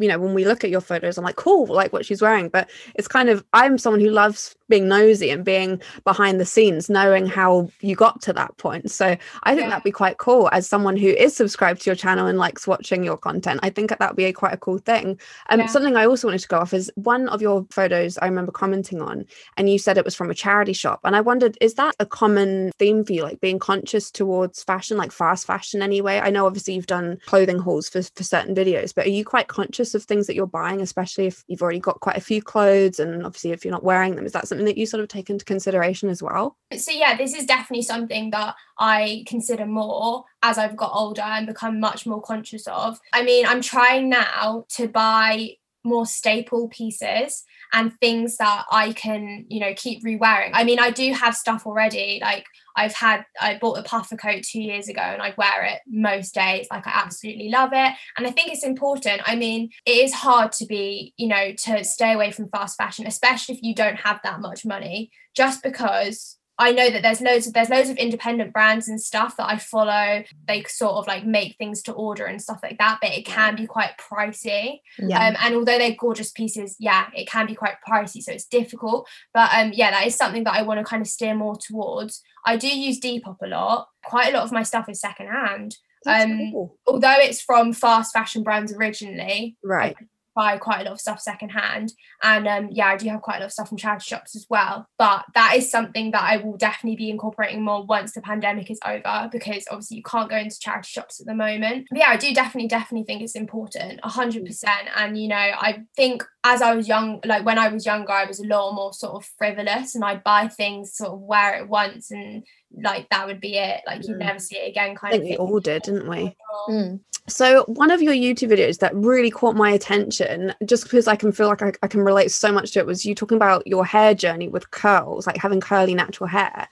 you 0.00 0.08
know, 0.08 0.18
when 0.18 0.34
we 0.34 0.44
look 0.44 0.64
at 0.64 0.70
your 0.70 0.80
photos, 0.80 1.16
I'm 1.18 1.24
like, 1.24 1.36
cool, 1.36 1.66
like 1.66 1.92
what 1.92 2.04
she's 2.06 2.22
wearing. 2.22 2.48
But 2.48 2.68
it's 2.96 3.06
kind 3.06 3.28
of 3.28 3.44
I'm 3.52 3.78
someone 3.78 4.00
who 4.00 4.10
loves 4.10 4.56
being 4.68 4.88
nosy 4.88 5.30
and 5.30 5.44
being 5.44 5.82
behind 6.04 6.40
the 6.40 6.44
scenes, 6.44 6.88
knowing 6.88 7.26
how 7.26 7.68
you 7.80 7.94
got 7.96 8.22
to 8.22 8.32
that 8.32 8.56
point. 8.56 8.90
So 8.90 9.16
I 9.42 9.50
think 9.54 9.62
Yeah. 9.64 9.70
that'd 9.70 9.84
be 9.84 9.90
quite 9.90 10.18
cool 10.18 10.48
as 10.52 10.68
someone 10.68 10.96
who 10.96 11.08
is 11.08 11.36
subscribed 11.36 11.82
to 11.82 11.90
your 11.90 11.96
channel 11.96 12.26
and 12.28 12.38
likes 12.38 12.66
watching 12.66 13.02
your 13.04 13.16
content. 13.16 13.60
I 13.62 13.70
think 13.70 13.90
that 13.90 14.00
would 14.00 14.16
be 14.16 14.26
a, 14.26 14.32
quite 14.32 14.54
a 14.54 14.56
cool 14.56 14.78
thing. 14.78 15.18
Um, 15.50 15.60
Yeah. 15.60 15.66
something 15.66 15.96
I 15.96 16.06
also 16.06 16.28
wanted 16.28 16.40
to 16.42 16.48
go 16.48 16.58
off 16.58 16.72
is 16.72 16.90
one 16.94 17.28
of 17.28 17.42
your 17.42 17.66
photos 17.70 18.16
I 18.18 18.26
remember 18.26 18.52
commenting 18.52 19.02
on, 19.02 19.26
and 19.56 19.68
you 19.68 19.78
said 19.78 19.98
it 19.98 20.04
was 20.04 20.14
from 20.14 20.30
a 20.30 20.34
charity 20.34 20.72
shop, 20.72 21.00
and 21.04 21.16
I 21.16 21.20
wondered, 21.20 21.58
is 21.60 21.74
that 21.74 21.94
a 21.98 22.06
common 22.06 22.70
theme 22.78 23.04
for 23.04 23.12
you, 23.12 23.22
like 23.24 23.40
being 23.40 23.58
conscious 23.58 24.10
towards 24.10 24.62
fashion, 24.62 24.96
like 24.96 25.12
fast 25.12 25.46
fashion 25.46 25.82
anyway? 25.82 26.20
I 26.22 26.30
know 26.30 26.46
obviously 26.46 26.74
you've 26.74 26.86
done 26.86 27.18
clothing 27.26 27.58
hauls 27.58 27.88
for 27.88 28.02
for 28.14 28.22
certain 28.22 28.54
videos, 28.54 28.94
but 28.94 29.06
are 29.06 29.10
you 29.10 29.24
quite 29.24 29.48
conscious 29.48 29.89
of 29.94 30.04
things 30.04 30.26
that 30.26 30.34
you're 30.34 30.46
buying, 30.46 30.80
especially 30.80 31.26
if 31.26 31.44
you've 31.48 31.62
already 31.62 31.80
got 31.80 32.00
quite 32.00 32.16
a 32.16 32.20
few 32.20 32.42
clothes, 32.42 32.98
and 32.98 33.24
obviously 33.24 33.52
if 33.52 33.64
you're 33.64 33.72
not 33.72 33.84
wearing 33.84 34.16
them, 34.16 34.26
is 34.26 34.32
that 34.32 34.48
something 34.48 34.66
that 34.66 34.78
you 34.78 34.86
sort 34.86 35.02
of 35.02 35.08
take 35.08 35.30
into 35.30 35.44
consideration 35.44 36.08
as 36.08 36.22
well? 36.22 36.56
so 36.76 36.92
yeah 36.92 37.16
this 37.16 37.34
is 37.34 37.44
definitely 37.46 37.82
something 37.82 38.30
that 38.30 38.54
i 38.78 39.24
consider 39.26 39.66
more 39.66 40.24
as 40.42 40.56
i've 40.58 40.76
got 40.76 40.92
older 40.94 41.22
and 41.22 41.46
become 41.46 41.80
much 41.80 42.06
more 42.06 42.22
conscious 42.22 42.66
of 42.68 42.98
i 43.12 43.22
mean 43.22 43.44
i'm 43.46 43.60
trying 43.60 44.08
now 44.08 44.64
to 44.68 44.86
buy 44.88 45.50
more 45.84 46.06
staple 46.06 46.68
pieces 46.68 47.44
and 47.72 47.98
things 48.00 48.36
that 48.36 48.64
i 48.70 48.92
can 48.92 49.44
you 49.48 49.60
know 49.60 49.72
keep 49.76 50.02
re-wearing. 50.04 50.52
I 50.54 50.64
mean 50.64 50.78
i 50.78 50.90
do 50.90 51.12
have 51.12 51.34
stuff 51.36 51.66
already 51.66 52.18
like 52.20 52.44
i've 52.76 52.94
had 52.94 53.24
i 53.40 53.58
bought 53.58 53.78
a 53.78 53.82
puffer 53.82 54.16
coat 54.16 54.42
two 54.42 54.60
years 54.60 54.88
ago 54.88 55.00
and 55.00 55.22
i 55.22 55.34
wear 55.36 55.64
it 55.64 55.80
most 55.88 56.34
days 56.34 56.66
like 56.70 56.86
i 56.86 56.90
absolutely 56.92 57.48
love 57.48 57.70
it. 57.72 57.92
And 58.16 58.26
i 58.26 58.30
think 58.30 58.52
it's 58.52 58.64
important. 58.64 59.22
I 59.24 59.36
mean 59.36 59.70
it 59.86 59.92
is 59.92 60.12
hard 60.12 60.52
to 60.52 60.66
be 60.66 61.14
you 61.16 61.28
know 61.28 61.52
to 61.52 61.84
stay 61.84 62.12
away 62.12 62.32
from 62.32 62.48
fast 62.48 62.76
fashion 62.76 63.06
especially 63.06 63.54
if 63.54 63.62
you 63.62 63.74
don't 63.74 63.96
have 63.96 64.20
that 64.24 64.40
much 64.40 64.64
money 64.64 65.10
just 65.34 65.62
because 65.62 66.36
I 66.60 66.72
know 66.72 66.90
that 66.90 67.02
there's 67.02 67.22
loads 67.22 67.46
of 67.46 67.54
there's 67.54 67.70
loads 67.70 67.88
of 67.88 67.96
independent 67.96 68.52
brands 68.52 68.86
and 68.86 69.00
stuff 69.00 69.36
that 69.38 69.48
I 69.48 69.56
follow. 69.56 70.22
They 70.46 70.62
sort 70.64 70.96
of 70.96 71.06
like 71.06 71.24
make 71.24 71.56
things 71.56 71.82
to 71.84 71.92
order 71.92 72.26
and 72.26 72.40
stuff 72.40 72.60
like 72.62 72.76
that, 72.78 72.98
but 73.00 73.12
it 73.12 73.24
can 73.24 73.56
be 73.56 73.66
quite 73.66 73.92
pricey. 73.98 74.80
Yeah. 74.98 75.26
Um, 75.26 75.36
and 75.40 75.54
although 75.54 75.78
they're 75.78 75.96
gorgeous 75.98 76.30
pieces, 76.30 76.76
yeah, 76.78 77.06
it 77.16 77.28
can 77.28 77.46
be 77.46 77.54
quite 77.54 77.76
pricey, 77.88 78.22
so 78.22 78.30
it's 78.30 78.44
difficult. 78.44 79.08
But 79.32 79.50
um, 79.54 79.72
yeah, 79.72 79.90
that 79.90 80.06
is 80.06 80.14
something 80.14 80.44
that 80.44 80.54
I 80.54 80.62
want 80.62 80.78
to 80.78 80.84
kind 80.84 81.00
of 81.00 81.08
steer 81.08 81.34
more 81.34 81.56
towards. 81.56 82.22
I 82.44 82.58
do 82.58 82.68
use 82.68 83.00
Depop 83.00 83.36
a 83.42 83.46
lot. 83.46 83.88
Quite 84.04 84.32
a 84.32 84.36
lot 84.36 84.44
of 84.44 84.52
my 84.52 84.62
stuff 84.62 84.88
is 84.90 85.00
secondhand. 85.00 85.76
That's 86.04 86.24
um, 86.24 86.50
cool. 86.52 86.78
Although 86.86 87.16
it's 87.18 87.40
from 87.40 87.72
fast 87.72 88.12
fashion 88.12 88.42
brands 88.42 88.72
originally, 88.72 89.56
Right. 89.64 89.96
Buy 90.34 90.56
quite 90.58 90.80
a 90.80 90.84
lot 90.84 90.92
of 90.92 91.00
stuff 91.00 91.20
secondhand. 91.20 91.92
And 92.22 92.46
um, 92.46 92.68
yeah, 92.70 92.86
I 92.86 92.96
do 92.96 93.08
have 93.08 93.22
quite 93.22 93.36
a 93.36 93.40
lot 93.40 93.46
of 93.46 93.52
stuff 93.52 93.68
from 93.68 93.78
charity 93.78 94.04
shops 94.04 94.36
as 94.36 94.46
well. 94.48 94.86
But 94.98 95.24
that 95.34 95.54
is 95.56 95.70
something 95.70 96.10
that 96.12 96.22
I 96.22 96.36
will 96.38 96.56
definitely 96.56 96.96
be 96.96 97.10
incorporating 97.10 97.62
more 97.64 97.84
once 97.84 98.12
the 98.12 98.20
pandemic 98.22 98.70
is 98.70 98.78
over, 98.86 99.28
because 99.32 99.66
obviously 99.70 99.96
you 99.98 100.02
can't 100.02 100.30
go 100.30 100.36
into 100.36 100.58
charity 100.58 100.88
shops 100.88 101.20
at 101.20 101.26
the 101.26 101.34
moment. 101.34 101.86
But 101.90 101.98
yeah, 101.98 102.08
I 102.10 102.16
do 102.16 102.32
definitely, 102.34 102.68
definitely 102.68 103.04
think 103.04 103.22
it's 103.22 103.34
important, 103.34 104.00
a 104.02 104.08
hundred 104.08 104.44
percent. 104.46 104.88
And 104.96 105.18
you 105.18 105.28
know, 105.28 105.36
I 105.36 105.82
think 105.96 106.24
as 106.44 106.62
I 106.62 106.74
was 106.74 106.88
young, 106.88 107.20
like 107.24 107.44
when 107.44 107.58
I 107.58 107.68
was 107.68 107.84
younger, 107.84 108.12
I 108.12 108.24
was 108.24 108.40
a 108.40 108.46
lot 108.46 108.72
more 108.72 108.92
sort 108.92 109.14
of 109.14 109.28
frivolous, 109.38 109.94
and 109.94 110.04
I'd 110.04 110.24
buy 110.24 110.48
things, 110.48 110.94
sort 110.94 111.10
of 111.12 111.20
wear 111.20 111.56
it 111.60 111.68
once, 111.68 112.10
and 112.10 112.44
like 112.82 113.08
that 113.10 113.26
would 113.26 113.40
be 113.40 113.56
it. 113.56 113.80
Like 113.86 114.06
you'd 114.06 114.16
Mm. 114.16 114.20
never 114.26 114.38
see 114.38 114.56
it 114.56 114.68
again, 114.68 114.90
I 114.90 114.94
kind 114.94 115.10
think 115.12 115.22
of 115.22 115.24
we 115.24 115.30
thing. 115.30 115.38
all 115.38 115.60
did, 115.60 115.82
didn't 115.82 116.08
we? 116.08 116.36
Mm. 116.68 117.00
So 117.28 117.64
one 117.66 117.90
of 117.90 118.02
your 118.02 118.12
YouTube 118.12 118.50
videos 118.50 118.78
that 118.78 118.94
really 118.94 119.30
caught 119.30 119.54
my 119.54 119.70
attention, 119.70 120.52
just 120.64 120.84
because 120.84 121.06
I 121.06 121.16
can 121.16 121.32
feel 121.32 121.48
like 121.48 121.62
I, 121.62 121.72
I 121.82 121.86
can 121.86 122.00
relate 122.00 122.30
so 122.32 122.50
much 122.50 122.72
to 122.72 122.80
it, 122.80 122.86
was 122.86 123.04
you 123.04 123.14
talking 123.14 123.36
about 123.36 123.66
your 123.66 123.84
hair 123.84 124.14
journey 124.14 124.48
with 124.48 124.70
curls, 124.70 125.26
like 125.26 125.36
having 125.36 125.60
curly 125.60 125.94
natural 125.94 126.28
hair. 126.28 126.68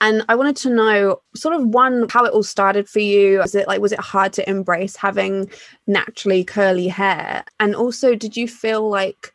And 0.00 0.24
I 0.28 0.34
wanted 0.34 0.56
to 0.56 0.70
know 0.70 1.22
sort 1.34 1.54
of 1.54 1.66
one, 1.68 2.08
how 2.10 2.24
it 2.24 2.32
all 2.32 2.42
started 2.42 2.88
for 2.88 2.98
you. 2.98 3.38
Was 3.38 3.54
it 3.54 3.68
like 3.68 3.80
was 3.80 3.92
it 3.92 4.00
hard 4.00 4.32
to 4.34 4.50
embrace 4.50 4.96
having 4.96 5.50
naturally 5.86 6.44
curly 6.44 6.88
hair? 6.88 7.44
And 7.60 7.74
also, 7.76 8.14
did 8.14 8.36
you 8.36 8.48
feel 8.48 8.88
like 8.90 9.32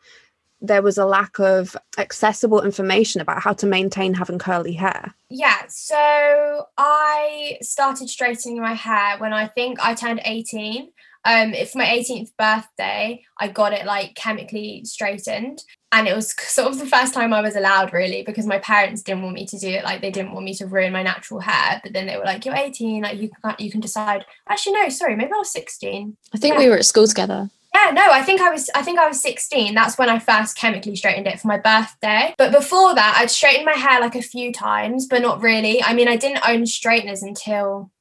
there 0.61 0.81
was 0.81 0.97
a 0.97 1.05
lack 1.05 1.39
of 1.39 1.75
accessible 1.97 2.61
information 2.61 3.21
about 3.21 3.41
how 3.41 3.53
to 3.53 3.65
maintain 3.67 4.13
having 4.13 4.39
curly 4.39 4.73
hair? 4.73 5.13
Yeah, 5.29 5.61
so 5.67 6.65
I 6.77 7.57
started 7.61 8.09
straightening 8.09 8.61
my 8.61 8.73
hair 8.73 9.17
when 9.19 9.33
I 9.33 9.47
think 9.47 9.79
I 9.83 9.93
turned 9.93 10.21
18. 10.25 10.89
Um, 11.25 11.53
if 11.53 11.75
my 11.75 11.83
18th 11.85 12.29
birthday, 12.37 13.21
I 13.37 13.49
got 13.49 13.73
it 13.73 13.85
like 13.85 14.15
chemically 14.15 14.83
straightened. 14.85 15.61
And 15.91 16.07
it 16.07 16.15
was 16.15 16.31
sort 16.49 16.69
of 16.69 16.79
the 16.79 16.85
first 16.85 17.13
time 17.13 17.33
I 17.33 17.41
was 17.41 17.55
allowed, 17.55 17.91
really, 17.91 18.23
because 18.23 18.45
my 18.45 18.59
parents 18.59 19.01
didn't 19.01 19.23
want 19.23 19.35
me 19.35 19.45
to 19.45 19.57
do 19.59 19.67
it. 19.67 19.83
Like 19.83 20.01
they 20.01 20.11
didn't 20.11 20.31
want 20.31 20.45
me 20.45 20.53
to 20.55 20.65
ruin 20.67 20.93
my 20.93 21.03
natural 21.03 21.41
hair. 21.41 21.81
But 21.83 21.93
then 21.93 22.07
they 22.07 22.17
were 22.17 22.23
like, 22.23 22.45
"You're 22.45 22.55
18, 22.55 23.03
like 23.03 23.19
you 23.19 23.29
can 23.29 23.55
you 23.59 23.69
can 23.71 23.81
decide." 23.81 24.25
Actually, 24.47 24.73
no, 24.73 24.89
sorry, 24.89 25.15
maybe 25.15 25.31
I 25.33 25.37
was 25.37 25.51
16. 25.51 26.15
I 26.33 26.37
think 26.37 26.53
Yeah. 26.53 26.59
we 26.59 26.69
were 26.69 26.77
at 26.77 26.85
school 26.85 27.07
together. 27.07 27.49
Yeah, 27.77 27.91
no, 27.91 28.11
I 28.11 28.21
think 28.23 28.41
I 28.41 28.49
was 28.49 28.69
I 28.75 28.81
think 28.81 28.97
I 28.99 29.07
was 29.07 29.21
16. 29.21 29.73
That's 29.75 29.97
when 29.97 30.09
I 30.09 30.19
first 30.19 30.57
chemically 30.57 30.95
straightened 30.95 31.27
it 31.27 31.39
for 31.39 31.47
my 31.47 31.57
birthday. 31.57 32.33
But 32.37 32.51
before 32.51 32.95
that, 32.95 33.17
I'd 33.19 33.29
straightened 33.31 33.65
my 33.65 33.73
hair 33.73 33.99
like 34.01 34.15
a 34.15 34.21
few 34.21 34.51
times, 34.51 35.07
but 35.07 35.21
not 35.21 35.41
really. 35.41 35.83
I 35.83 35.93
mean, 35.93 36.07
I 36.07 36.15
didn't 36.15 36.47
own 36.47 36.65
straighteners 36.65 37.21
until 37.23 37.91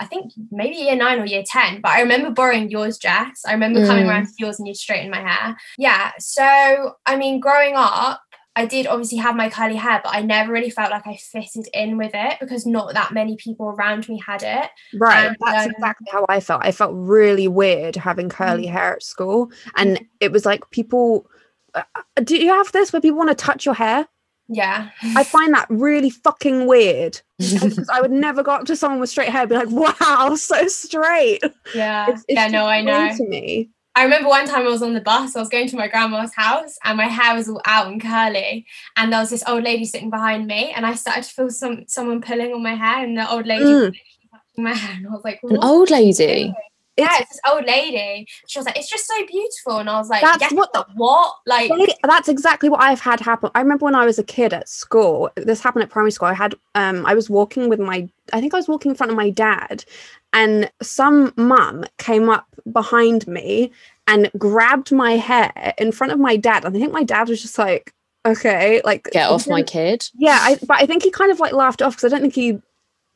I 0.00 0.06
think 0.06 0.32
maybe 0.50 0.74
year 0.76 0.96
nine 0.96 1.20
or 1.20 1.24
year 1.26 1.44
10. 1.46 1.80
But 1.80 1.92
I 1.92 2.00
remember 2.00 2.30
borrowing 2.30 2.68
yours, 2.68 2.98
Jess. 2.98 3.42
I 3.46 3.52
remember 3.52 3.86
coming 3.86 4.04
Mm. 4.06 4.08
around 4.08 4.26
to 4.26 4.32
yours 4.38 4.58
and 4.58 4.66
you'd 4.66 4.76
straighten 4.76 5.10
my 5.10 5.20
hair. 5.20 5.56
Yeah. 5.78 6.10
So 6.18 6.94
I 7.06 7.16
mean, 7.16 7.38
growing 7.40 7.74
up, 7.76 8.20
I 8.56 8.66
did 8.66 8.86
obviously 8.86 9.18
have 9.18 9.34
my 9.34 9.50
curly 9.50 9.74
hair, 9.74 10.00
but 10.04 10.14
I 10.14 10.22
never 10.22 10.52
really 10.52 10.70
felt 10.70 10.90
like 10.90 11.06
I 11.06 11.16
fitted 11.16 11.66
in 11.74 11.98
with 11.98 12.12
it 12.14 12.38
because 12.40 12.66
not 12.66 12.94
that 12.94 13.12
many 13.12 13.36
people 13.36 13.66
around 13.66 14.08
me 14.08 14.22
had 14.24 14.42
it. 14.44 14.70
Right. 14.94 15.26
And, 15.26 15.36
That's 15.40 15.66
um, 15.66 15.72
exactly 15.72 16.06
how 16.12 16.24
I 16.28 16.38
felt. 16.38 16.64
I 16.64 16.70
felt 16.70 16.92
really 16.94 17.48
weird 17.48 17.96
having 17.96 18.28
curly 18.28 18.66
hair 18.66 18.94
at 18.94 19.02
school. 19.02 19.50
And 19.76 20.00
it 20.20 20.30
was 20.30 20.46
like 20.46 20.70
people, 20.70 21.26
uh, 21.74 21.82
uh, 21.96 22.20
do 22.22 22.36
you 22.36 22.50
have 22.50 22.70
this 22.70 22.92
where 22.92 23.02
people 23.02 23.18
want 23.18 23.30
to 23.30 23.34
touch 23.34 23.64
your 23.66 23.74
hair? 23.74 24.06
Yeah. 24.48 24.90
I 25.02 25.24
find 25.24 25.52
that 25.54 25.66
really 25.70 26.10
fucking 26.10 26.66
weird 26.66 27.20
because 27.38 27.88
I 27.92 28.00
would 28.00 28.12
never 28.12 28.44
go 28.44 28.52
up 28.52 28.66
to 28.66 28.76
someone 28.76 29.00
with 29.00 29.10
straight 29.10 29.30
hair 29.30 29.42
and 29.42 29.50
be 29.50 29.56
like, 29.56 29.70
wow, 29.70 30.34
so 30.38 30.68
straight. 30.68 31.42
Yeah. 31.74 32.10
It's, 32.10 32.24
it's 32.28 32.36
yeah, 32.38 32.46
no, 32.48 32.66
I 32.66 32.82
know. 32.82 33.16
to 33.16 33.28
me. 33.28 33.70
I 33.96 34.02
remember 34.02 34.28
one 34.28 34.46
time 34.46 34.66
I 34.66 34.70
was 34.70 34.82
on 34.82 34.92
the 34.94 35.00
bus, 35.00 35.36
I 35.36 35.40
was 35.40 35.48
going 35.48 35.68
to 35.68 35.76
my 35.76 35.86
grandma's 35.88 36.34
house 36.34 36.76
and 36.84 36.96
my 36.96 37.06
hair 37.06 37.34
was 37.36 37.48
all 37.48 37.60
out 37.64 37.86
and 37.86 38.00
curly. 38.02 38.66
And 38.96 39.12
there 39.12 39.20
was 39.20 39.30
this 39.30 39.44
old 39.46 39.62
lady 39.62 39.84
sitting 39.84 40.10
behind 40.10 40.46
me 40.48 40.72
and 40.72 40.84
I 40.84 40.94
started 40.94 41.22
to 41.24 41.30
feel 41.30 41.50
some 41.50 41.84
someone 41.86 42.20
pulling 42.20 42.52
on 42.52 42.62
my 42.62 42.74
hair 42.74 43.04
and 43.04 43.16
the 43.16 43.30
old 43.30 43.46
lady 43.46 43.64
Mm. 43.64 43.90
was 43.90 43.96
touching 44.32 44.64
my 44.64 44.72
hair 44.74 44.96
and 44.96 45.06
I 45.06 45.10
was 45.10 45.24
like, 45.24 45.40
An 45.44 45.58
old 45.62 45.90
lady. 45.90 46.52
Yeah, 46.96 47.06
It's- 47.06 47.20
it's 47.22 47.30
this 47.32 47.40
old 47.52 47.64
lady. 47.66 48.26
She 48.46 48.58
was 48.58 48.66
like, 48.66 48.76
it's 48.78 48.88
just 48.88 49.06
so 49.06 49.14
beautiful. 49.26 49.78
And 49.78 49.90
I 49.90 49.98
was 49.98 50.08
like, 50.08 50.22
That's 50.22 50.40
yeah, 50.42 50.56
what 50.56 50.72
the- 50.72 50.86
what? 50.94 51.34
Like, 51.46 51.70
They- 51.76 51.94
that's 52.04 52.28
exactly 52.28 52.68
what 52.68 52.80
I've 52.82 53.00
had 53.00 53.18
happen. 53.20 53.50
I 53.54 53.60
remember 53.60 53.84
when 53.84 53.94
I 53.96 54.04
was 54.04 54.18
a 54.18 54.24
kid 54.24 54.52
at 54.52 54.68
school. 54.68 55.30
This 55.36 55.60
happened 55.60 55.82
at 55.82 55.90
primary 55.90 56.12
school. 56.12 56.28
I 56.28 56.34
had 56.34 56.54
um 56.74 57.04
I 57.06 57.14
was 57.14 57.28
walking 57.28 57.68
with 57.68 57.80
my 57.80 58.08
I 58.32 58.40
think 58.40 58.54
I 58.54 58.58
was 58.58 58.68
walking 58.68 58.90
in 58.92 58.96
front 58.96 59.10
of 59.10 59.16
my 59.16 59.30
dad 59.30 59.84
and 60.32 60.70
some 60.82 61.32
mum 61.36 61.84
came 61.98 62.28
up 62.28 62.46
behind 62.72 63.26
me 63.26 63.72
and 64.06 64.30
grabbed 64.38 64.92
my 64.92 65.12
hair 65.12 65.74
in 65.78 65.90
front 65.92 66.12
of 66.12 66.18
my 66.18 66.36
dad. 66.36 66.64
And 66.64 66.76
I 66.76 66.80
think 66.80 66.92
my 66.92 67.04
dad 67.04 67.28
was 67.28 67.40
just 67.42 67.58
like, 67.58 67.92
okay, 68.26 68.80
like 68.84 69.04
Get 69.12 69.30
off 69.30 69.46
my 69.48 69.62
kid. 69.62 70.08
Yeah, 70.14 70.38
I, 70.40 70.58
but 70.66 70.76
I 70.80 70.86
think 70.86 71.02
he 71.02 71.10
kind 71.10 71.30
of 71.32 71.40
like 71.40 71.52
laughed 71.52 71.82
off 71.82 71.96
because 71.96 72.04
I 72.04 72.08
don't 72.14 72.20
think 72.22 72.34
he 72.34 72.60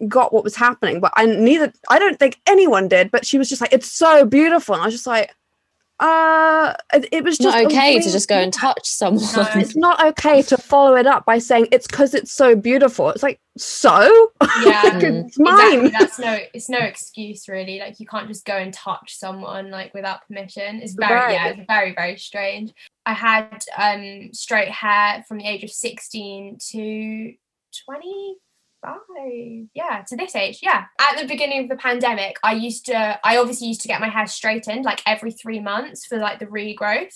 got 0.06 0.32
what 0.32 0.44
was 0.44 0.54
happening. 0.54 1.00
But 1.00 1.12
I 1.16 1.26
neither 1.26 1.72
I 1.88 1.98
don't 1.98 2.18
think 2.18 2.40
anyone 2.46 2.88
did. 2.88 3.10
But 3.10 3.26
she 3.26 3.38
was 3.38 3.48
just 3.48 3.60
like, 3.60 3.72
it's 3.72 3.90
so 3.90 4.24
beautiful. 4.24 4.74
And 4.74 4.82
I 4.82 4.86
was 4.86 4.94
just 4.94 5.06
like, 5.06 5.34
uh 6.00 6.74
it, 6.94 7.08
it 7.10 7.24
was 7.24 7.34
It's 7.34 7.44
not 7.44 7.54
just 7.54 7.64
a 7.64 7.66
okay 7.66 7.98
to 7.98 8.12
just 8.12 8.28
go 8.28 8.36
and 8.36 8.52
touch 8.52 8.88
someone. 8.88 9.24
No. 9.34 9.48
it's 9.56 9.74
not 9.74 10.04
okay 10.10 10.42
to 10.42 10.56
follow 10.56 10.94
it 10.94 11.08
up 11.08 11.24
by 11.24 11.38
saying 11.38 11.66
it's 11.72 11.88
because 11.88 12.14
it's 12.14 12.30
so 12.30 12.54
beautiful 12.54 13.10
it's 13.10 13.22
like 13.24 13.40
so 13.56 14.30
Yeah. 14.62 14.82
Mm. 15.00 15.26
it's 15.26 15.38
mine 15.40 15.86
Exactly. 15.86 15.88
That's 15.88 16.18
no 16.20 16.38
it's 16.54 16.68
no 16.68 16.78
excuse 16.78 17.48
really. 17.48 17.80
Like 17.80 17.98
you 17.98 18.06
can't 18.06 18.28
just 18.28 18.44
go 18.44 18.56
and 18.56 18.72
touch 18.72 19.16
someone 19.16 19.72
like 19.72 19.92
without 19.92 20.24
permission. 20.28 20.80
It's 20.82 20.94
very 20.94 21.32
yeah, 21.32 21.48
it's 21.48 21.66
very, 21.66 21.94
very 21.94 22.16
strange. 22.16 22.72
I 23.04 23.14
had 23.14 23.64
um 23.76 24.30
straight 24.32 24.68
hair 24.68 25.24
from 25.26 25.38
the 25.38 25.48
age 25.48 25.64
of 25.64 25.70
16 25.70 26.58
to 26.70 27.32
25. 28.84 29.68
Yeah, 29.74 30.02
to 30.08 30.16
this 30.16 30.34
age. 30.36 30.60
Yeah. 30.62 30.84
At 31.00 31.20
the 31.20 31.26
beginning 31.26 31.62
of 31.62 31.68
the 31.68 31.76
pandemic, 31.76 32.36
I 32.42 32.52
used 32.52 32.86
to 32.86 33.18
I 33.24 33.36
obviously 33.36 33.68
used 33.68 33.82
to 33.82 33.88
get 33.88 34.00
my 34.00 34.08
hair 34.08 34.26
straightened 34.26 34.84
like 34.84 35.02
every 35.06 35.32
three 35.32 35.60
months 35.60 36.06
for 36.06 36.18
like 36.18 36.38
the 36.38 36.46
regrowth. 36.46 37.14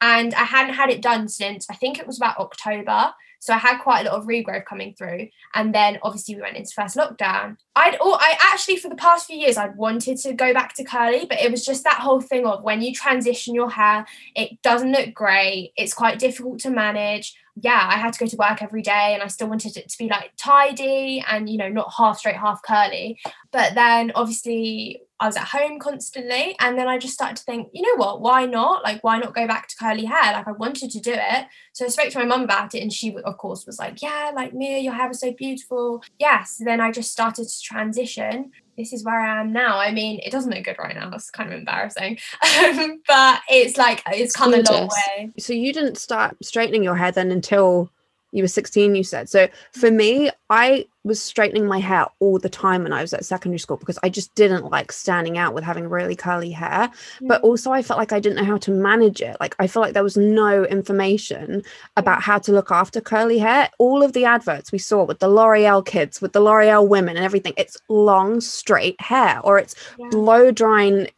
And 0.00 0.34
I 0.34 0.44
hadn't 0.44 0.74
had 0.74 0.90
it 0.90 1.00
done 1.00 1.28
since 1.28 1.66
I 1.70 1.74
think 1.74 1.98
it 1.98 2.06
was 2.06 2.18
about 2.18 2.38
October. 2.38 3.12
So 3.38 3.52
I 3.52 3.58
had 3.58 3.82
quite 3.82 4.06
a 4.06 4.10
lot 4.10 4.18
of 4.18 4.26
regrowth 4.26 4.64
coming 4.64 4.94
through. 4.96 5.28
And 5.54 5.74
then 5.74 5.98
obviously 6.02 6.34
we 6.34 6.40
went 6.40 6.56
into 6.56 6.72
first 6.74 6.96
lockdown. 6.96 7.58
I'd 7.76 7.96
oh 8.00 8.16
I 8.18 8.36
actually 8.40 8.76
for 8.76 8.88
the 8.88 8.96
past 8.96 9.26
few 9.26 9.36
years 9.36 9.56
I'd 9.56 9.76
wanted 9.76 10.16
to 10.18 10.32
go 10.32 10.52
back 10.52 10.74
to 10.74 10.84
curly, 10.84 11.26
but 11.26 11.40
it 11.40 11.50
was 11.50 11.64
just 11.64 11.84
that 11.84 12.00
whole 12.00 12.20
thing 12.20 12.46
of 12.46 12.62
when 12.62 12.80
you 12.80 12.92
transition 12.92 13.54
your 13.54 13.70
hair, 13.70 14.06
it 14.34 14.60
doesn't 14.62 14.92
look 14.92 15.14
great. 15.14 15.72
It's 15.76 15.94
quite 15.94 16.18
difficult 16.18 16.60
to 16.60 16.70
manage. 16.70 17.36
Yeah, 17.56 17.86
I 17.88 17.96
had 17.96 18.12
to 18.14 18.18
go 18.18 18.26
to 18.26 18.36
work 18.36 18.62
every 18.62 18.82
day 18.82 19.12
and 19.14 19.22
I 19.22 19.28
still 19.28 19.48
wanted 19.48 19.76
it 19.76 19.88
to 19.88 19.98
be 19.98 20.08
like 20.08 20.32
tidy 20.36 21.24
and 21.28 21.48
you 21.48 21.56
know, 21.56 21.68
not 21.68 21.92
half 21.96 22.18
straight, 22.18 22.36
half 22.36 22.62
curly. 22.62 23.18
But 23.52 23.74
then 23.74 24.10
obviously 24.14 25.02
I 25.20 25.26
was 25.26 25.36
at 25.36 25.44
home 25.44 25.78
constantly 25.78 26.56
and 26.58 26.76
then 26.76 26.88
I 26.88 26.98
just 26.98 27.14
started 27.14 27.36
to 27.36 27.44
think, 27.44 27.68
you 27.72 27.82
know 27.82 27.96
what, 27.96 28.20
why 28.20 28.46
not? 28.46 28.82
Like 28.82 29.04
why 29.04 29.18
not 29.18 29.34
go 29.34 29.46
back 29.46 29.68
to 29.68 29.76
curly 29.76 30.04
hair? 30.04 30.32
Like 30.32 30.48
I 30.48 30.52
wanted 30.52 30.90
to 30.90 31.00
do 31.00 31.12
it. 31.14 31.46
So 31.72 31.84
I 31.84 31.88
spoke 31.88 32.10
to 32.10 32.18
my 32.18 32.24
mum 32.24 32.42
about 32.42 32.74
it, 32.74 32.82
and 32.82 32.92
she, 32.92 33.16
of 33.24 33.36
course, 33.36 33.66
was 33.66 33.80
like, 33.80 34.00
"Yeah, 34.00 34.30
like 34.34 34.54
Mia, 34.54 34.78
your 34.78 34.92
hair 34.92 35.10
is 35.10 35.20
so 35.20 35.32
beautiful." 35.32 36.02
Yes. 36.18 36.60
then 36.64 36.80
I 36.80 36.92
just 36.92 37.10
started 37.10 37.48
to 37.48 37.60
transition. 37.62 38.52
This 38.76 38.92
is 38.92 39.04
where 39.04 39.20
I 39.20 39.40
am 39.40 39.52
now. 39.52 39.78
I 39.78 39.92
mean, 39.92 40.20
it 40.24 40.30
doesn't 40.30 40.50
look 40.52 40.64
good 40.64 40.76
right 40.78 40.94
now. 40.94 41.10
It's 41.12 41.30
kind 41.30 41.52
of 41.52 41.58
embarrassing, 41.58 42.18
Um, 42.64 43.00
but 43.06 43.40
it's 43.48 43.76
like 43.76 44.02
it's, 44.08 44.18
It's 44.20 44.36
come 44.36 44.52
a 44.54 44.58
long 44.62 44.88
way. 45.16 45.30
so 45.38 45.52
you 45.52 45.72
didn't 45.72 45.96
start 45.98 46.36
straightening 46.42 46.82
your 46.82 46.96
hair 46.96 47.12
then 47.12 47.30
until 47.30 47.90
you 48.34 48.42
were 48.42 48.48
16 48.48 48.94
you 48.94 49.02
said. 49.04 49.28
So 49.30 49.48
for 49.72 49.90
me 49.90 50.30
i 50.50 50.84
was 51.04 51.20
straightening 51.22 51.66
my 51.66 51.78
hair 51.78 52.06
all 52.20 52.38
the 52.38 52.48
time 52.48 52.82
when 52.82 52.92
i 52.92 53.00
was 53.02 53.12
at 53.14 53.24
secondary 53.24 53.58
school 53.58 53.76
because 53.76 53.98
i 54.02 54.08
just 54.08 54.34
didn't 54.34 54.70
like 54.70 54.90
standing 54.90 55.36
out 55.38 55.52
with 55.54 55.62
having 55.64 55.88
really 55.88 56.16
curly 56.16 56.50
hair. 56.50 56.90
But 57.22 57.40
also 57.42 57.70
i 57.72 57.80
felt 57.82 57.98
like 57.98 58.12
i 58.12 58.20
didn't 58.20 58.36
know 58.38 58.44
how 58.52 58.58
to 58.58 58.70
manage 58.70 59.20
it. 59.22 59.36
Like 59.40 59.54
i 59.58 59.66
feel 59.66 59.82
like 59.82 59.94
there 59.94 60.02
was 60.10 60.16
no 60.16 60.64
information 60.64 61.62
about 61.96 62.22
how 62.22 62.38
to 62.38 62.52
look 62.52 62.70
after 62.70 63.00
curly 63.00 63.38
hair. 63.38 63.70
All 63.78 64.02
of 64.02 64.12
the 64.14 64.24
adverts 64.24 64.72
we 64.72 64.78
saw 64.78 65.04
with 65.04 65.20
the 65.20 65.28
l'oreal 65.28 65.84
kids 65.84 66.20
with 66.20 66.32
the 66.32 66.40
l'oreal 66.40 66.86
women 66.88 67.16
and 67.16 67.24
everything 67.24 67.54
it's 67.56 67.76
long 67.88 68.40
straight 68.40 69.00
hair 69.00 69.40
or 69.44 69.58
it's 69.58 69.74
Yeah. 69.98 70.08
blow 70.10 70.50
drying 70.50 71.08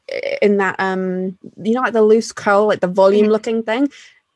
in 0.43 0.59
that 0.59 0.77
um 0.79 1.37
you 1.63 1.73
know 1.75 1.81
like 1.81 1.93
the 1.95 2.03
loose 2.03 2.31
curl 2.33 2.67
like 2.67 2.81
the 2.81 2.87
volume 3.03 3.27
Mhm. 3.27 3.31
looking 3.31 3.63
thing 3.63 3.89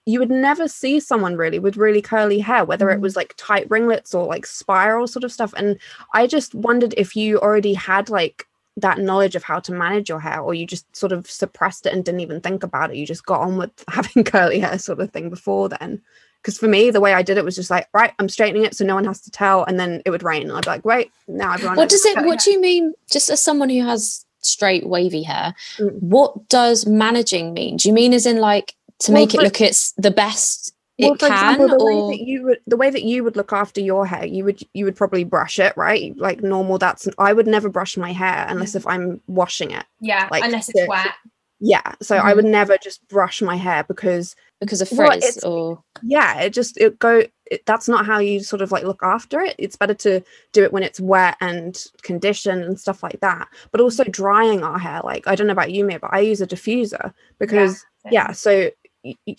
you 0.07 0.19
would 0.19 0.31
never 0.31 0.67
see 0.67 0.99
someone 0.99 1.37
really 1.37 1.59
with 1.59 1.77
really 1.77 2.01
curly 2.03 2.39
hair 2.39 2.65
whether 2.65 2.91
it 2.91 2.99
Mm. 2.99 3.03
was 3.03 3.17
like 3.17 3.35
tight 3.37 3.69
ringlets 3.71 4.15
or 4.15 4.27
like 4.27 4.47
spiral 4.47 5.07
sort 5.07 5.25
of 5.25 5.33
stuff 5.33 5.53
and 5.57 5.79
i 6.15 6.27
just 6.27 6.55
wondered 6.55 6.95
if 6.97 7.15
you 7.15 7.39
already 7.39 7.75
had 7.75 8.09
like 8.09 8.47
that 8.77 8.99
knowledge 8.99 9.37
of 9.37 9.43
how 9.43 9.59
to 9.61 9.73
manage 9.73 10.09
your 10.09 10.21
hair 10.21 10.41
or 10.41 10.55
you 10.55 10.67
just 10.67 10.87
sort 10.97 11.13
of 11.13 11.31
suppressed 11.31 11.85
it 11.87 11.93
and 11.93 12.05
didn't 12.05 12.21
even 12.21 12.41
think 12.41 12.63
about 12.63 12.91
it 12.91 12.97
you 12.97 13.05
just 13.07 13.27
got 13.27 13.41
on 13.41 13.57
with 13.59 13.71
having 13.89 14.25
curly 14.25 14.59
hair 14.61 14.79
sort 14.79 15.01
of 15.01 15.11
thing 15.11 15.29
before 15.29 15.69
then 15.69 16.01
because 16.41 16.57
for 16.57 16.69
me 16.69 16.91
the 16.91 17.01
way 17.01 17.13
i 17.13 17.21
did 17.23 17.37
it 17.37 17.45
was 17.45 17.55
just 17.57 17.71
like 17.71 17.87
right 17.93 18.13
i'm 18.19 18.29
straightening 18.29 18.65
it 18.65 18.75
so 18.75 18.85
no 18.85 18.95
one 18.95 19.05
has 19.05 19.21
to 19.21 19.31
tell 19.31 19.65
and 19.65 19.79
then 19.79 20.01
it 20.07 20.11
would 20.11 20.23
rain 20.23 20.43
and 20.49 20.53
i'd 20.53 20.65
be 20.65 20.71
like 20.71 20.85
wait, 20.85 21.13
now 21.29 21.53
everyone 21.53 21.77
What 21.77 21.91
does 21.91 22.05
it? 22.07 22.17
What 22.25 22.39
do 22.41 22.51
you 22.51 22.61
mean? 22.61 22.95
Just 23.11 23.29
as 23.29 23.43
someone 23.43 23.69
who 23.69 23.85
has 23.85 24.25
straight 24.43 24.87
wavy 24.89 25.23
hair, 25.23 25.55
Mm. 25.79 26.01
what 26.01 26.49
does 26.49 26.87
managing 26.87 27.53
mean? 27.53 27.77
Do 27.77 27.89
you 27.89 27.93
mean 27.95 28.15
as 28.15 28.25
in 28.25 28.39
like 28.39 28.75
to 29.01 29.13
Well, 29.13 29.23
make 29.23 29.35
it 29.35 29.41
look 29.41 29.61
it's 29.61 29.93
the 29.93 30.11
best 30.11 30.75
well, 31.01 31.13
it 31.13 31.21
for 31.21 31.29
can, 31.29 31.33
example, 31.33 31.69
the 31.69 31.85
or 31.85 32.09
way 32.11 32.17
that 32.17 32.25
you 32.25 32.43
would 32.45 32.61
the 32.67 32.77
way 32.77 32.91
that 32.91 33.03
you 33.03 33.25
would 33.25 33.37
look 33.37 33.53
after 33.53 33.81
your 33.81 34.07
hair, 34.07 34.27
you 34.27 34.45
would 34.45 34.61
you 34.75 34.85
would 34.85 34.97
probably 34.97 35.25
brush 35.25 35.59
it, 35.59 35.77
right? 35.77 36.17
Like 36.17 36.43
normal. 36.43 36.79
That's 36.79 37.09
I 37.19 37.33
would 37.33 37.47
never 37.47 37.69
brush 37.69 37.97
my 37.97 38.13
hair 38.13 38.47
unless 38.49 38.73
mm. 38.73 38.77
if 38.77 38.87
I'm 38.87 39.21
washing 39.27 39.71
it. 39.71 39.85
Yeah, 40.01 40.29
like, 40.31 40.45
unless 40.45 40.69
it's 40.69 40.81
the- 40.81 40.87
wet. 40.89 41.15
Yeah. 41.63 41.93
So 42.01 42.17
I 42.17 42.33
would 42.33 42.47
mm-hmm. 42.47 42.53
never 42.53 42.79
just 42.79 43.07
brush 43.09 43.43
my 43.43 43.55
hair 43.55 43.85
because 43.85 44.35
because 44.61 44.81
of 44.81 44.89
frizz, 44.89 45.17
it's- 45.17 45.45
or 45.45 45.83
yeah, 46.03 46.41
it 46.41 46.51
just 46.55 46.79
it 46.79 46.99
go. 46.99 47.25
It, 47.51 47.67
that's 47.67 47.89
not 47.89 48.07
how 48.07 48.19
you 48.19 48.41
sort 48.41 48.63
of 48.63 48.73
like 48.73 48.85
look 48.85 49.03
after 49.03 49.41
it. 49.41 49.57
It's 49.59 49.77
better 49.77 49.95
to 49.95 50.23
do 50.53 50.63
it 50.63 50.73
when 50.73 50.83
it's 50.83 51.01
wet 51.01 51.37
and 51.41 51.77
conditioned 52.03 52.65
and 52.65 52.81
stuff 52.81 53.03
like 53.03 53.21
that. 53.21 53.49
But 53.73 53.83
also 53.83 54.05
mm-hmm. 54.05 54.11
drying 54.11 54.63
our 54.63 54.79
hair. 54.79 55.03
Like 55.05 55.27
I 55.27 55.35
don't 55.35 55.49
know 55.49 55.53
about 55.53 55.73
you, 55.73 55.85
Mia, 55.85 55.99
but 55.99 56.15
I 56.15 56.21
use 56.21 56.41
a 56.41 56.47
diffuser 56.47 57.13
because 57.39 57.85
yeah 58.11 58.33
so 58.33 58.51
y- 58.51 58.73
y- 58.73 58.73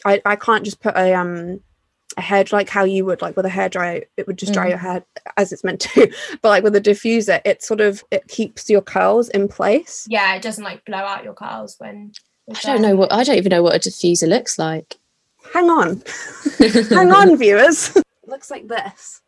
I, 0.05 0.21
I 0.25 0.35
can't 0.35 0.63
just 0.65 0.79
put 0.79 0.95
a 0.95 1.13
um 1.13 1.59
a 2.17 2.21
hair 2.21 2.43
like 2.51 2.67
how 2.67 2.83
you 2.83 3.05
would 3.05 3.21
like 3.21 3.37
with 3.37 3.45
a 3.45 3.49
hair 3.49 3.69
dryer 3.69 4.03
it 4.17 4.27
would 4.27 4.37
just 4.37 4.51
dry 4.53 4.65
Mm. 4.65 4.69
your 4.69 4.77
hair 4.79 5.05
as 5.37 5.53
it's 5.53 5.63
meant 5.63 5.79
to 5.81 6.11
but 6.41 6.49
like 6.49 6.63
with 6.63 6.75
a 6.75 6.81
diffuser 6.81 7.39
it 7.45 7.63
sort 7.63 7.79
of 7.79 8.03
it 8.11 8.27
keeps 8.27 8.69
your 8.69 8.81
curls 8.81 9.29
in 9.29 9.47
place 9.47 10.05
Yeah, 10.09 10.35
it 10.35 10.41
doesn't 10.41 10.63
like 10.63 10.83
blow 10.85 10.97
out 10.97 11.23
your 11.23 11.33
curls 11.33 11.75
when. 11.77 12.11
I 12.53 12.59
don't 12.63 12.81
know 12.81 12.95
what 12.97 13.13
I 13.13 13.23
don't 13.23 13.37
even 13.37 13.51
know 13.51 13.63
what 13.63 13.75
a 13.75 13.79
diffuser 13.79 14.27
looks 14.27 14.59
like. 14.59 14.97
hang 15.53 15.69
on 15.69 16.01
hang 16.89 17.11
on 17.13 17.37
viewers 17.37 17.95
looks 18.27 18.51
like 18.51 18.67
this 18.67 19.21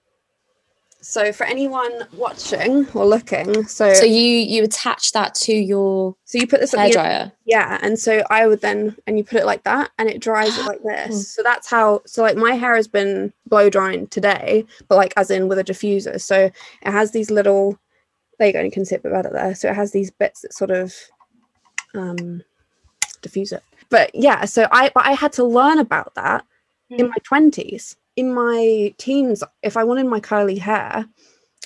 so 1.04 1.34
for 1.34 1.44
anyone 1.46 2.08
watching 2.16 2.88
or 2.94 3.06
looking 3.06 3.66
so 3.66 3.94
So 3.94 4.06
you 4.06 4.24
you 4.24 4.64
attach 4.64 5.12
that 5.12 5.36
to 5.36 5.54
your 5.54 6.16
so 6.24 6.38
you 6.38 6.48
put 6.48 6.62
this 6.62 6.74
end 6.74 6.94
hairdryer. 6.94 7.32
Yeah, 7.46 7.78
and 7.82 8.00
so 8.00 8.24
I 8.30 8.48
would 8.48 8.62
then 8.62 8.96
and 9.06 9.18
you 9.18 9.24
put 9.26 9.40
it 9.40 9.46
like 9.46 9.64
that 9.66 9.92
and 9.98 10.10
it 10.10 10.22
dries 10.22 10.58
it 10.58 10.66
like 10.66 10.82
this. 10.86 11.34
So 11.34 11.44
that's 11.44 11.70
how 11.70 12.02
so 12.06 12.22
like 12.22 12.38
my 12.38 12.54
hair 12.54 12.76
has 12.76 12.88
been 12.88 13.34
blow 13.48 13.70
drying 13.70 14.08
today, 14.08 14.66
but 14.88 14.96
like 14.96 15.14
as 15.18 15.30
in 15.30 15.50
with 15.50 15.60
a 15.60 15.64
diffuser. 15.64 16.20
So 16.22 16.38
it 16.46 16.92
has 16.92 17.12
these 17.12 17.30
little 17.30 17.78
there 18.40 18.48
you 18.48 18.54
go, 18.54 18.60
and 18.60 18.66
you 18.66 18.72
can 18.72 18.86
see 18.86 18.96
it 18.96 19.00
a 19.00 19.02
bit 19.04 19.12
better 19.12 19.30
there. 19.30 19.54
So 19.56 19.70
it 19.70 19.76
has 19.76 19.92
these 19.92 20.10
bits 20.10 20.42
that 20.42 20.54
sort 20.54 20.72
of 20.72 20.96
um 21.96 22.42
diffuse 23.22 23.52
it. 23.52 23.64
But 23.90 24.12
yeah, 24.16 24.46
so 24.46 24.68
I 24.72 24.90
but 24.96 25.06
I 25.06 25.12
had 25.12 25.34
to 25.34 25.44
learn 25.44 25.80
about 25.80 26.16
that 26.16 26.46
in 26.90 27.08
Mm. 27.08 27.10
my 27.10 27.18
twenties. 27.24 27.98
In 28.16 28.34
my 28.34 28.94
teens, 28.98 29.44
if 29.62 29.78
I 29.78 29.84
wanted 29.84 30.06
my 30.06 30.20
curly 30.20 30.58
hair, 30.58 31.06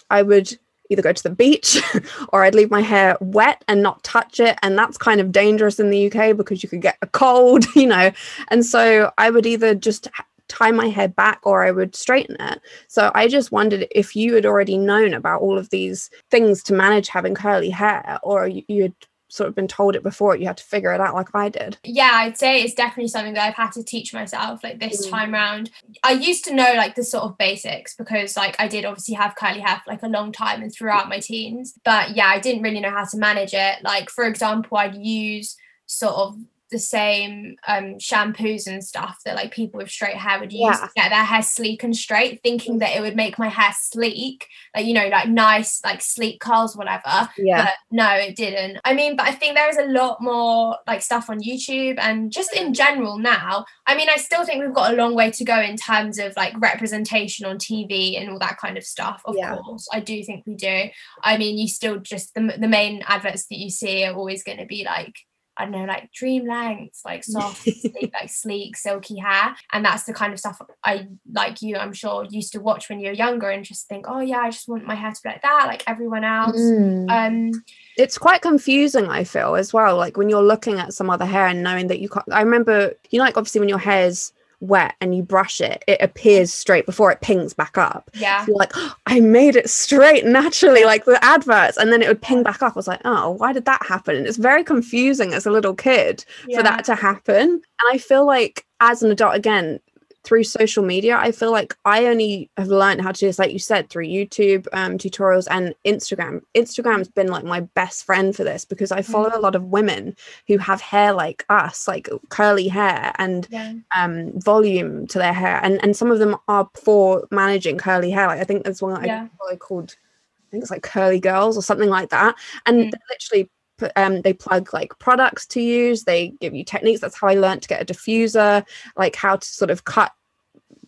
I 0.10 0.22
would 0.22 0.58
either 0.90 1.02
go 1.02 1.14
to 1.14 1.24
the 1.24 1.30
beach 1.30 1.82
or 2.30 2.44
I'd 2.44 2.56
leave 2.56 2.72
my 2.72 2.82
hair 2.82 3.18
wet 3.20 3.64
and 3.68 3.84
not 3.84 4.04
touch 4.04 4.40
it. 4.40 4.58
And 4.62 4.78
that's 4.78 4.98
kind 4.98 5.20
of 5.20 5.32
dangerous 5.32 5.80
in 5.80 5.90
the 5.90 6.12
UK 6.12 6.36
because 6.36 6.64
you 6.64 6.70
could 6.70 6.82
get 6.82 6.98
a 7.02 7.08
cold, 7.08 7.66
you 7.76 7.88
know. 7.88 8.12
And 8.50 8.66
so 8.66 9.12
I 9.18 9.30
would 9.30 9.46
either 9.46 9.76
just 9.76 10.08
tie 10.48 10.72
my 10.72 10.88
hair 10.88 11.10
back 11.10 11.42
or 11.44 11.64
I 11.66 11.72
would 11.72 11.96
straighten 11.96 12.38
it. 12.40 12.62
So 12.88 13.12
I 13.14 13.28
just 13.28 13.52
wondered 13.52 13.88
if 13.92 14.16
you 14.16 14.34
had 14.34 14.46
already 14.46 14.78
known 14.78 15.14
about 15.14 15.42
all 15.42 15.58
of 15.58 15.70
these 15.70 16.10
things 16.32 16.64
to 16.64 16.74
manage 16.74 17.10
having 17.10 17.36
curly 17.36 17.70
hair 17.70 18.20
or 18.24 18.48
you, 18.48 18.84
had 18.84 18.94
sort 19.30 19.50
of 19.50 19.56
been 19.56 19.68
told 19.68 19.96
it 19.96 20.04
before, 20.04 20.36
you 20.38 20.48
had 20.48 20.58
to 20.58 20.64
figure 20.64 20.94
it 20.94 21.02
out 21.02 21.14
like 21.14 21.28
I 21.36 21.50
did. 21.50 21.78
yeah 21.84 22.12
i'd 22.14 22.38
say 22.38 22.62
it's 22.62 22.74
definitely 22.74 23.10
something 23.10 23.34
that 23.34 23.46
i've 23.48 23.56
had 23.56 23.72
to 23.74 23.84
teach 23.84 24.14
myself 24.14 24.64
like 24.64 24.80
this 24.80 25.06
Mm. 25.06 25.10
time 25.12 25.34
round 25.34 25.70
i 26.04 26.12
used 26.14 26.46
to 26.46 26.54
know 26.56 26.74
like 26.76 26.96
the 26.96 27.04
sort 27.04 27.24
of 27.26 27.38
basics 27.38 27.96
because 27.96 28.38
like 28.38 28.56
i 28.60 28.68
did 28.68 28.86
obviously 28.86 29.16
have 29.16 29.36
curly 29.36 29.60
hair 29.60 29.82
for 29.84 29.92
like 29.92 30.04
a 30.04 30.08
long 30.08 30.32
time 30.32 30.62
and 30.62 30.74
throughout 30.74 31.10
my 31.10 31.20
teens 31.20 31.74
but 31.84 32.16
yeah 32.16 32.28
i 32.28 32.40
didn't 32.40 32.62
really 32.64 32.80
know 32.80 32.90
how 32.90 33.04
to 33.06 33.18
manage 33.18 33.54
it 33.54 33.84
like 33.84 34.10
for 34.10 34.26
example 34.26 34.78
i'd 34.78 34.96
use 34.96 35.56
sort 35.86 36.16
of 36.16 36.38
the 36.70 36.80
same 36.80 37.56
um 37.68 37.96
shampoos 37.96 38.68
and 38.68 38.84
stuff 38.84 39.18
that 39.24 39.36
like 39.36 39.54
people 39.54 39.78
with 39.78 39.90
straight 39.90 40.16
hair 40.16 40.40
would 40.40 40.52
use 40.52 40.62
Yeah. 40.62 40.74
to 40.74 40.90
get 40.96 41.10
their 41.10 41.24
hair 41.24 41.42
sleek 41.42 41.84
and 41.84 41.96
straight 41.96 42.42
thinking 42.44 42.80
that 42.80 42.96
it 42.96 43.02
would 43.02 43.16
make 43.16 43.40
my 43.40 43.48
hair 43.48 43.72
sleek 43.80 44.48
like 44.76 44.86
you 44.86 44.94
know 44.94 45.08
like 45.08 45.30
nice 45.30 45.82
like 45.84 46.02
sleek 46.02 46.40
curls 46.40 46.76
whatever 46.76 47.30
Yeah. 47.38 47.66
but 47.66 47.74
no 47.92 48.10
it 48.16 48.36
didn't 48.36 48.80
i 48.86 48.94
mean 48.94 49.16
but 49.16 49.28
i 49.28 49.32
think 49.32 49.56
there 49.56 49.70
is 49.70 49.78
a 49.78 49.86
lot 49.86 50.22
more 50.22 50.78
like 50.86 51.02
stuff 51.02 51.30
on 51.30 51.40
youtube 51.42 51.96
and 52.00 52.32
just 52.32 52.54
in 52.54 52.74
general 52.74 53.18
now 53.18 53.66
i 53.86 53.96
mean 53.96 54.10
i 54.10 54.18
still 54.18 54.44
think 54.46 54.64
we've 54.64 54.74
got 54.74 54.94
a 54.94 54.98
long 54.98 55.16
way 55.16 55.32
to 55.32 55.44
go 55.46 55.60
in 55.60 55.78
terms 55.78 56.20
of 56.20 56.34
like 56.36 56.54
representation 56.60 57.46
on 57.46 57.58
tv 57.58 58.20
and 58.20 58.30
all 58.30 58.40
that 58.40 58.58
kind 58.58 58.78
of 58.78 58.84
stuff 58.84 59.22
of 59.26 59.36
Yeah. 59.38 59.56
course 59.56 59.88
i 59.94 60.00
do 60.00 60.24
think 60.24 60.46
we 60.46 60.56
do 60.56 60.90
i 61.24 61.38
mean 61.38 61.58
you 61.58 61.68
still 61.68 61.98
just 61.98 62.34
the, 62.34 62.56
the 62.60 62.68
main 62.68 63.04
adverts 63.08 63.46
that 63.48 63.58
you 63.58 63.70
see 63.70 64.04
are 64.06 64.14
always 64.14 64.44
going 64.44 64.58
to 64.58 64.66
be 64.66 64.84
like 64.84 65.16
I 65.58 65.64
don't 65.64 65.72
know, 65.72 65.86
like 65.86 66.12
dream 66.12 66.48
lengths, 66.48 67.02
like 67.06 67.24
soft, 67.24 67.64
sleek, 67.64 68.12
like 68.14 68.30
sleek, 68.30 68.78
silky 68.78 69.18
hair. 69.18 69.56
And 69.72 69.84
that's 69.84 70.04
the 70.04 70.14
kind 70.14 70.34
of 70.34 70.40
stuff 70.40 70.62
I 70.84 71.08
like 71.32 71.62
you, 71.62 71.78
I'm 71.78 71.94
sure, 71.94 72.26
used 72.30 72.54
to 72.54 72.60
watch 72.60 72.90
when 72.90 73.00
you're 73.00 73.14
younger 73.14 73.50
and 73.50 73.64
just 73.64 73.88
think, 73.88 74.06
oh 74.08 74.20
yeah, 74.20 74.40
I 74.40 74.50
just 74.50 74.68
want 74.68 74.86
my 74.86 74.96
hair 74.96 75.12
to 75.12 75.20
be 75.24 75.30
like 75.30 75.42
that, 75.42 75.66
like 75.68 75.84
everyone 75.88 76.24
else. 76.24 76.60
Mm. 76.60 77.10
Um 77.10 77.64
it's 77.98 78.18
quite 78.18 78.42
confusing 78.42 79.08
i 79.08 79.24
feel 79.24 79.56
as 79.56 79.74
well 79.74 79.98
like 79.98 80.18
when 80.18 80.30
you're 80.30 80.44
looking 80.44 80.80
at 80.80 80.94
some 80.94 81.10
other 81.10 81.26
hair 81.26 81.48
and 81.48 81.64
knowing 81.64 81.88
that 81.88 82.00
you 82.00 82.08
can't 82.08 82.32
i 82.32 82.42
remember 82.42 82.94
you 83.10 83.18
know 83.18 83.26
like 83.26 83.38
obviously 83.38 83.60
when 83.60 83.70
your 83.70 83.80
hair's 83.80 84.32
wet 84.60 84.96
and 85.02 85.16
you 85.16 85.22
brush 85.22 85.62
it 85.62 85.84
it 85.88 86.02
appears 86.02 86.52
straight 86.52 86.86
before 86.86 87.12
it 87.12 87.22
pings 87.22 87.54
back 87.54 87.78
up. 87.78 88.10
Yeah. 88.14 88.42
So 88.42 88.48
you're 88.48 88.58
like 88.58 88.72
oh, 88.76 88.96
i 89.06 89.20
made 89.20 89.56
it 89.56 89.70
straight 89.70 90.26
naturally 90.26 90.84
like 90.84 91.06
the 91.06 91.24
adverts 91.24 91.78
and 91.78 91.92
then 91.92 92.02
it 92.02 92.08
would 92.08 92.22
ping 92.22 92.44
back 92.44 92.62
up. 92.62 92.74
I 92.76 92.80
was 92.80 92.88
like 92.88 93.02
oh 93.06 93.32
why 93.32 93.54
did 93.54 93.66
that 93.66 93.86
happen? 93.86 94.16
And 94.16 94.28
it's 94.28 94.38
very 94.38 94.64
confusing 94.64 95.34
as 95.34 95.46
a 95.46 95.52
little 95.52 95.76
kid 95.76 96.26
yeah. 96.48 96.58
for 96.58 96.64
that 96.64 96.86
to 96.86 96.96
happen. 96.96 97.50
And 97.50 97.94
i 97.94 97.98
feel 97.98 98.26
like 98.26 98.66
as 98.80 99.04
an 99.04 99.12
adult 99.12 99.36
again 99.36 99.80
through 100.28 100.44
social 100.44 100.84
media 100.84 101.16
i 101.18 101.32
feel 101.32 101.52
like 101.52 101.74
i 101.86 102.06
only 102.06 102.50
have 102.58 102.68
learned 102.68 103.02
how 103.02 103.14
to 103.14 103.20
do 103.22 103.28
this 103.28 103.40
like 103.40 103.54
you 103.54 103.60
said 103.60 103.90
through 103.90 104.06
youtube 104.06 104.68
um, 104.74 104.98
tutorials 104.98 105.48
and 105.50 105.74
instagram. 105.86 106.42
Instagram's 106.54 107.08
been 107.08 107.28
like 107.28 107.46
my 107.46 107.62
best 107.62 108.04
friend 108.06 108.36
for 108.36 108.44
this 108.44 108.66
because 108.66 108.92
i 108.92 109.02
follow 109.02 109.32
a 109.34 109.40
lot 109.40 109.56
of 109.56 109.64
women 109.64 110.14
who 110.48 110.58
have 110.58 110.82
hair 110.82 111.14
like 111.14 111.46
us 111.48 111.88
like 111.88 112.10
curly 112.28 112.68
hair 112.68 113.14
and 113.18 113.48
yeah. 113.50 113.74
um 113.96 114.38
volume 114.42 115.08
to 115.08 115.18
their 115.18 115.34
hair. 115.34 115.62
And 115.64 115.82
and 115.82 115.96
some 115.96 116.12
of 116.12 116.20
them 116.20 116.36
are 116.50 116.70
for 116.76 117.26
managing 117.32 117.78
curly 117.78 118.12
hair. 118.12 118.28
Like 118.28 118.42
i 118.42 118.44
think 118.44 118.64
there's 118.66 118.82
one 118.82 118.94
that 118.96 119.06
Yeah. 119.06 119.24
i 119.24 119.38
follow 119.38 119.56
called 119.58 119.96
i 119.96 120.52
think 120.52 120.62
it's 120.62 120.72
like 120.72 120.84
curly 120.84 121.22
girls 121.22 121.58
or 121.58 121.62
something 121.62 121.90
like 121.90 122.10
that. 122.10 122.36
And 122.66 122.78
Mm. 122.80 122.92
they 122.92 123.00
literally 123.10 123.50
um, 123.96 124.22
they 124.24 124.34
plug 124.34 124.74
like 124.74 124.98
products 124.98 125.46
to 125.48 125.62
use. 125.62 126.04
They 126.04 126.30
give 126.42 126.56
you 126.56 126.64
techniques. 126.64 127.00
That's 127.00 127.16
how 127.16 127.28
i 127.28 127.36
learned 127.36 127.62
to 127.62 127.68
get 127.70 127.82
a 127.82 127.86
diffuser 127.94 128.66
like 128.98 129.16
how 129.16 129.36
to 129.36 129.48
sort 129.48 129.70
of 129.72 129.84
cut 129.84 130.12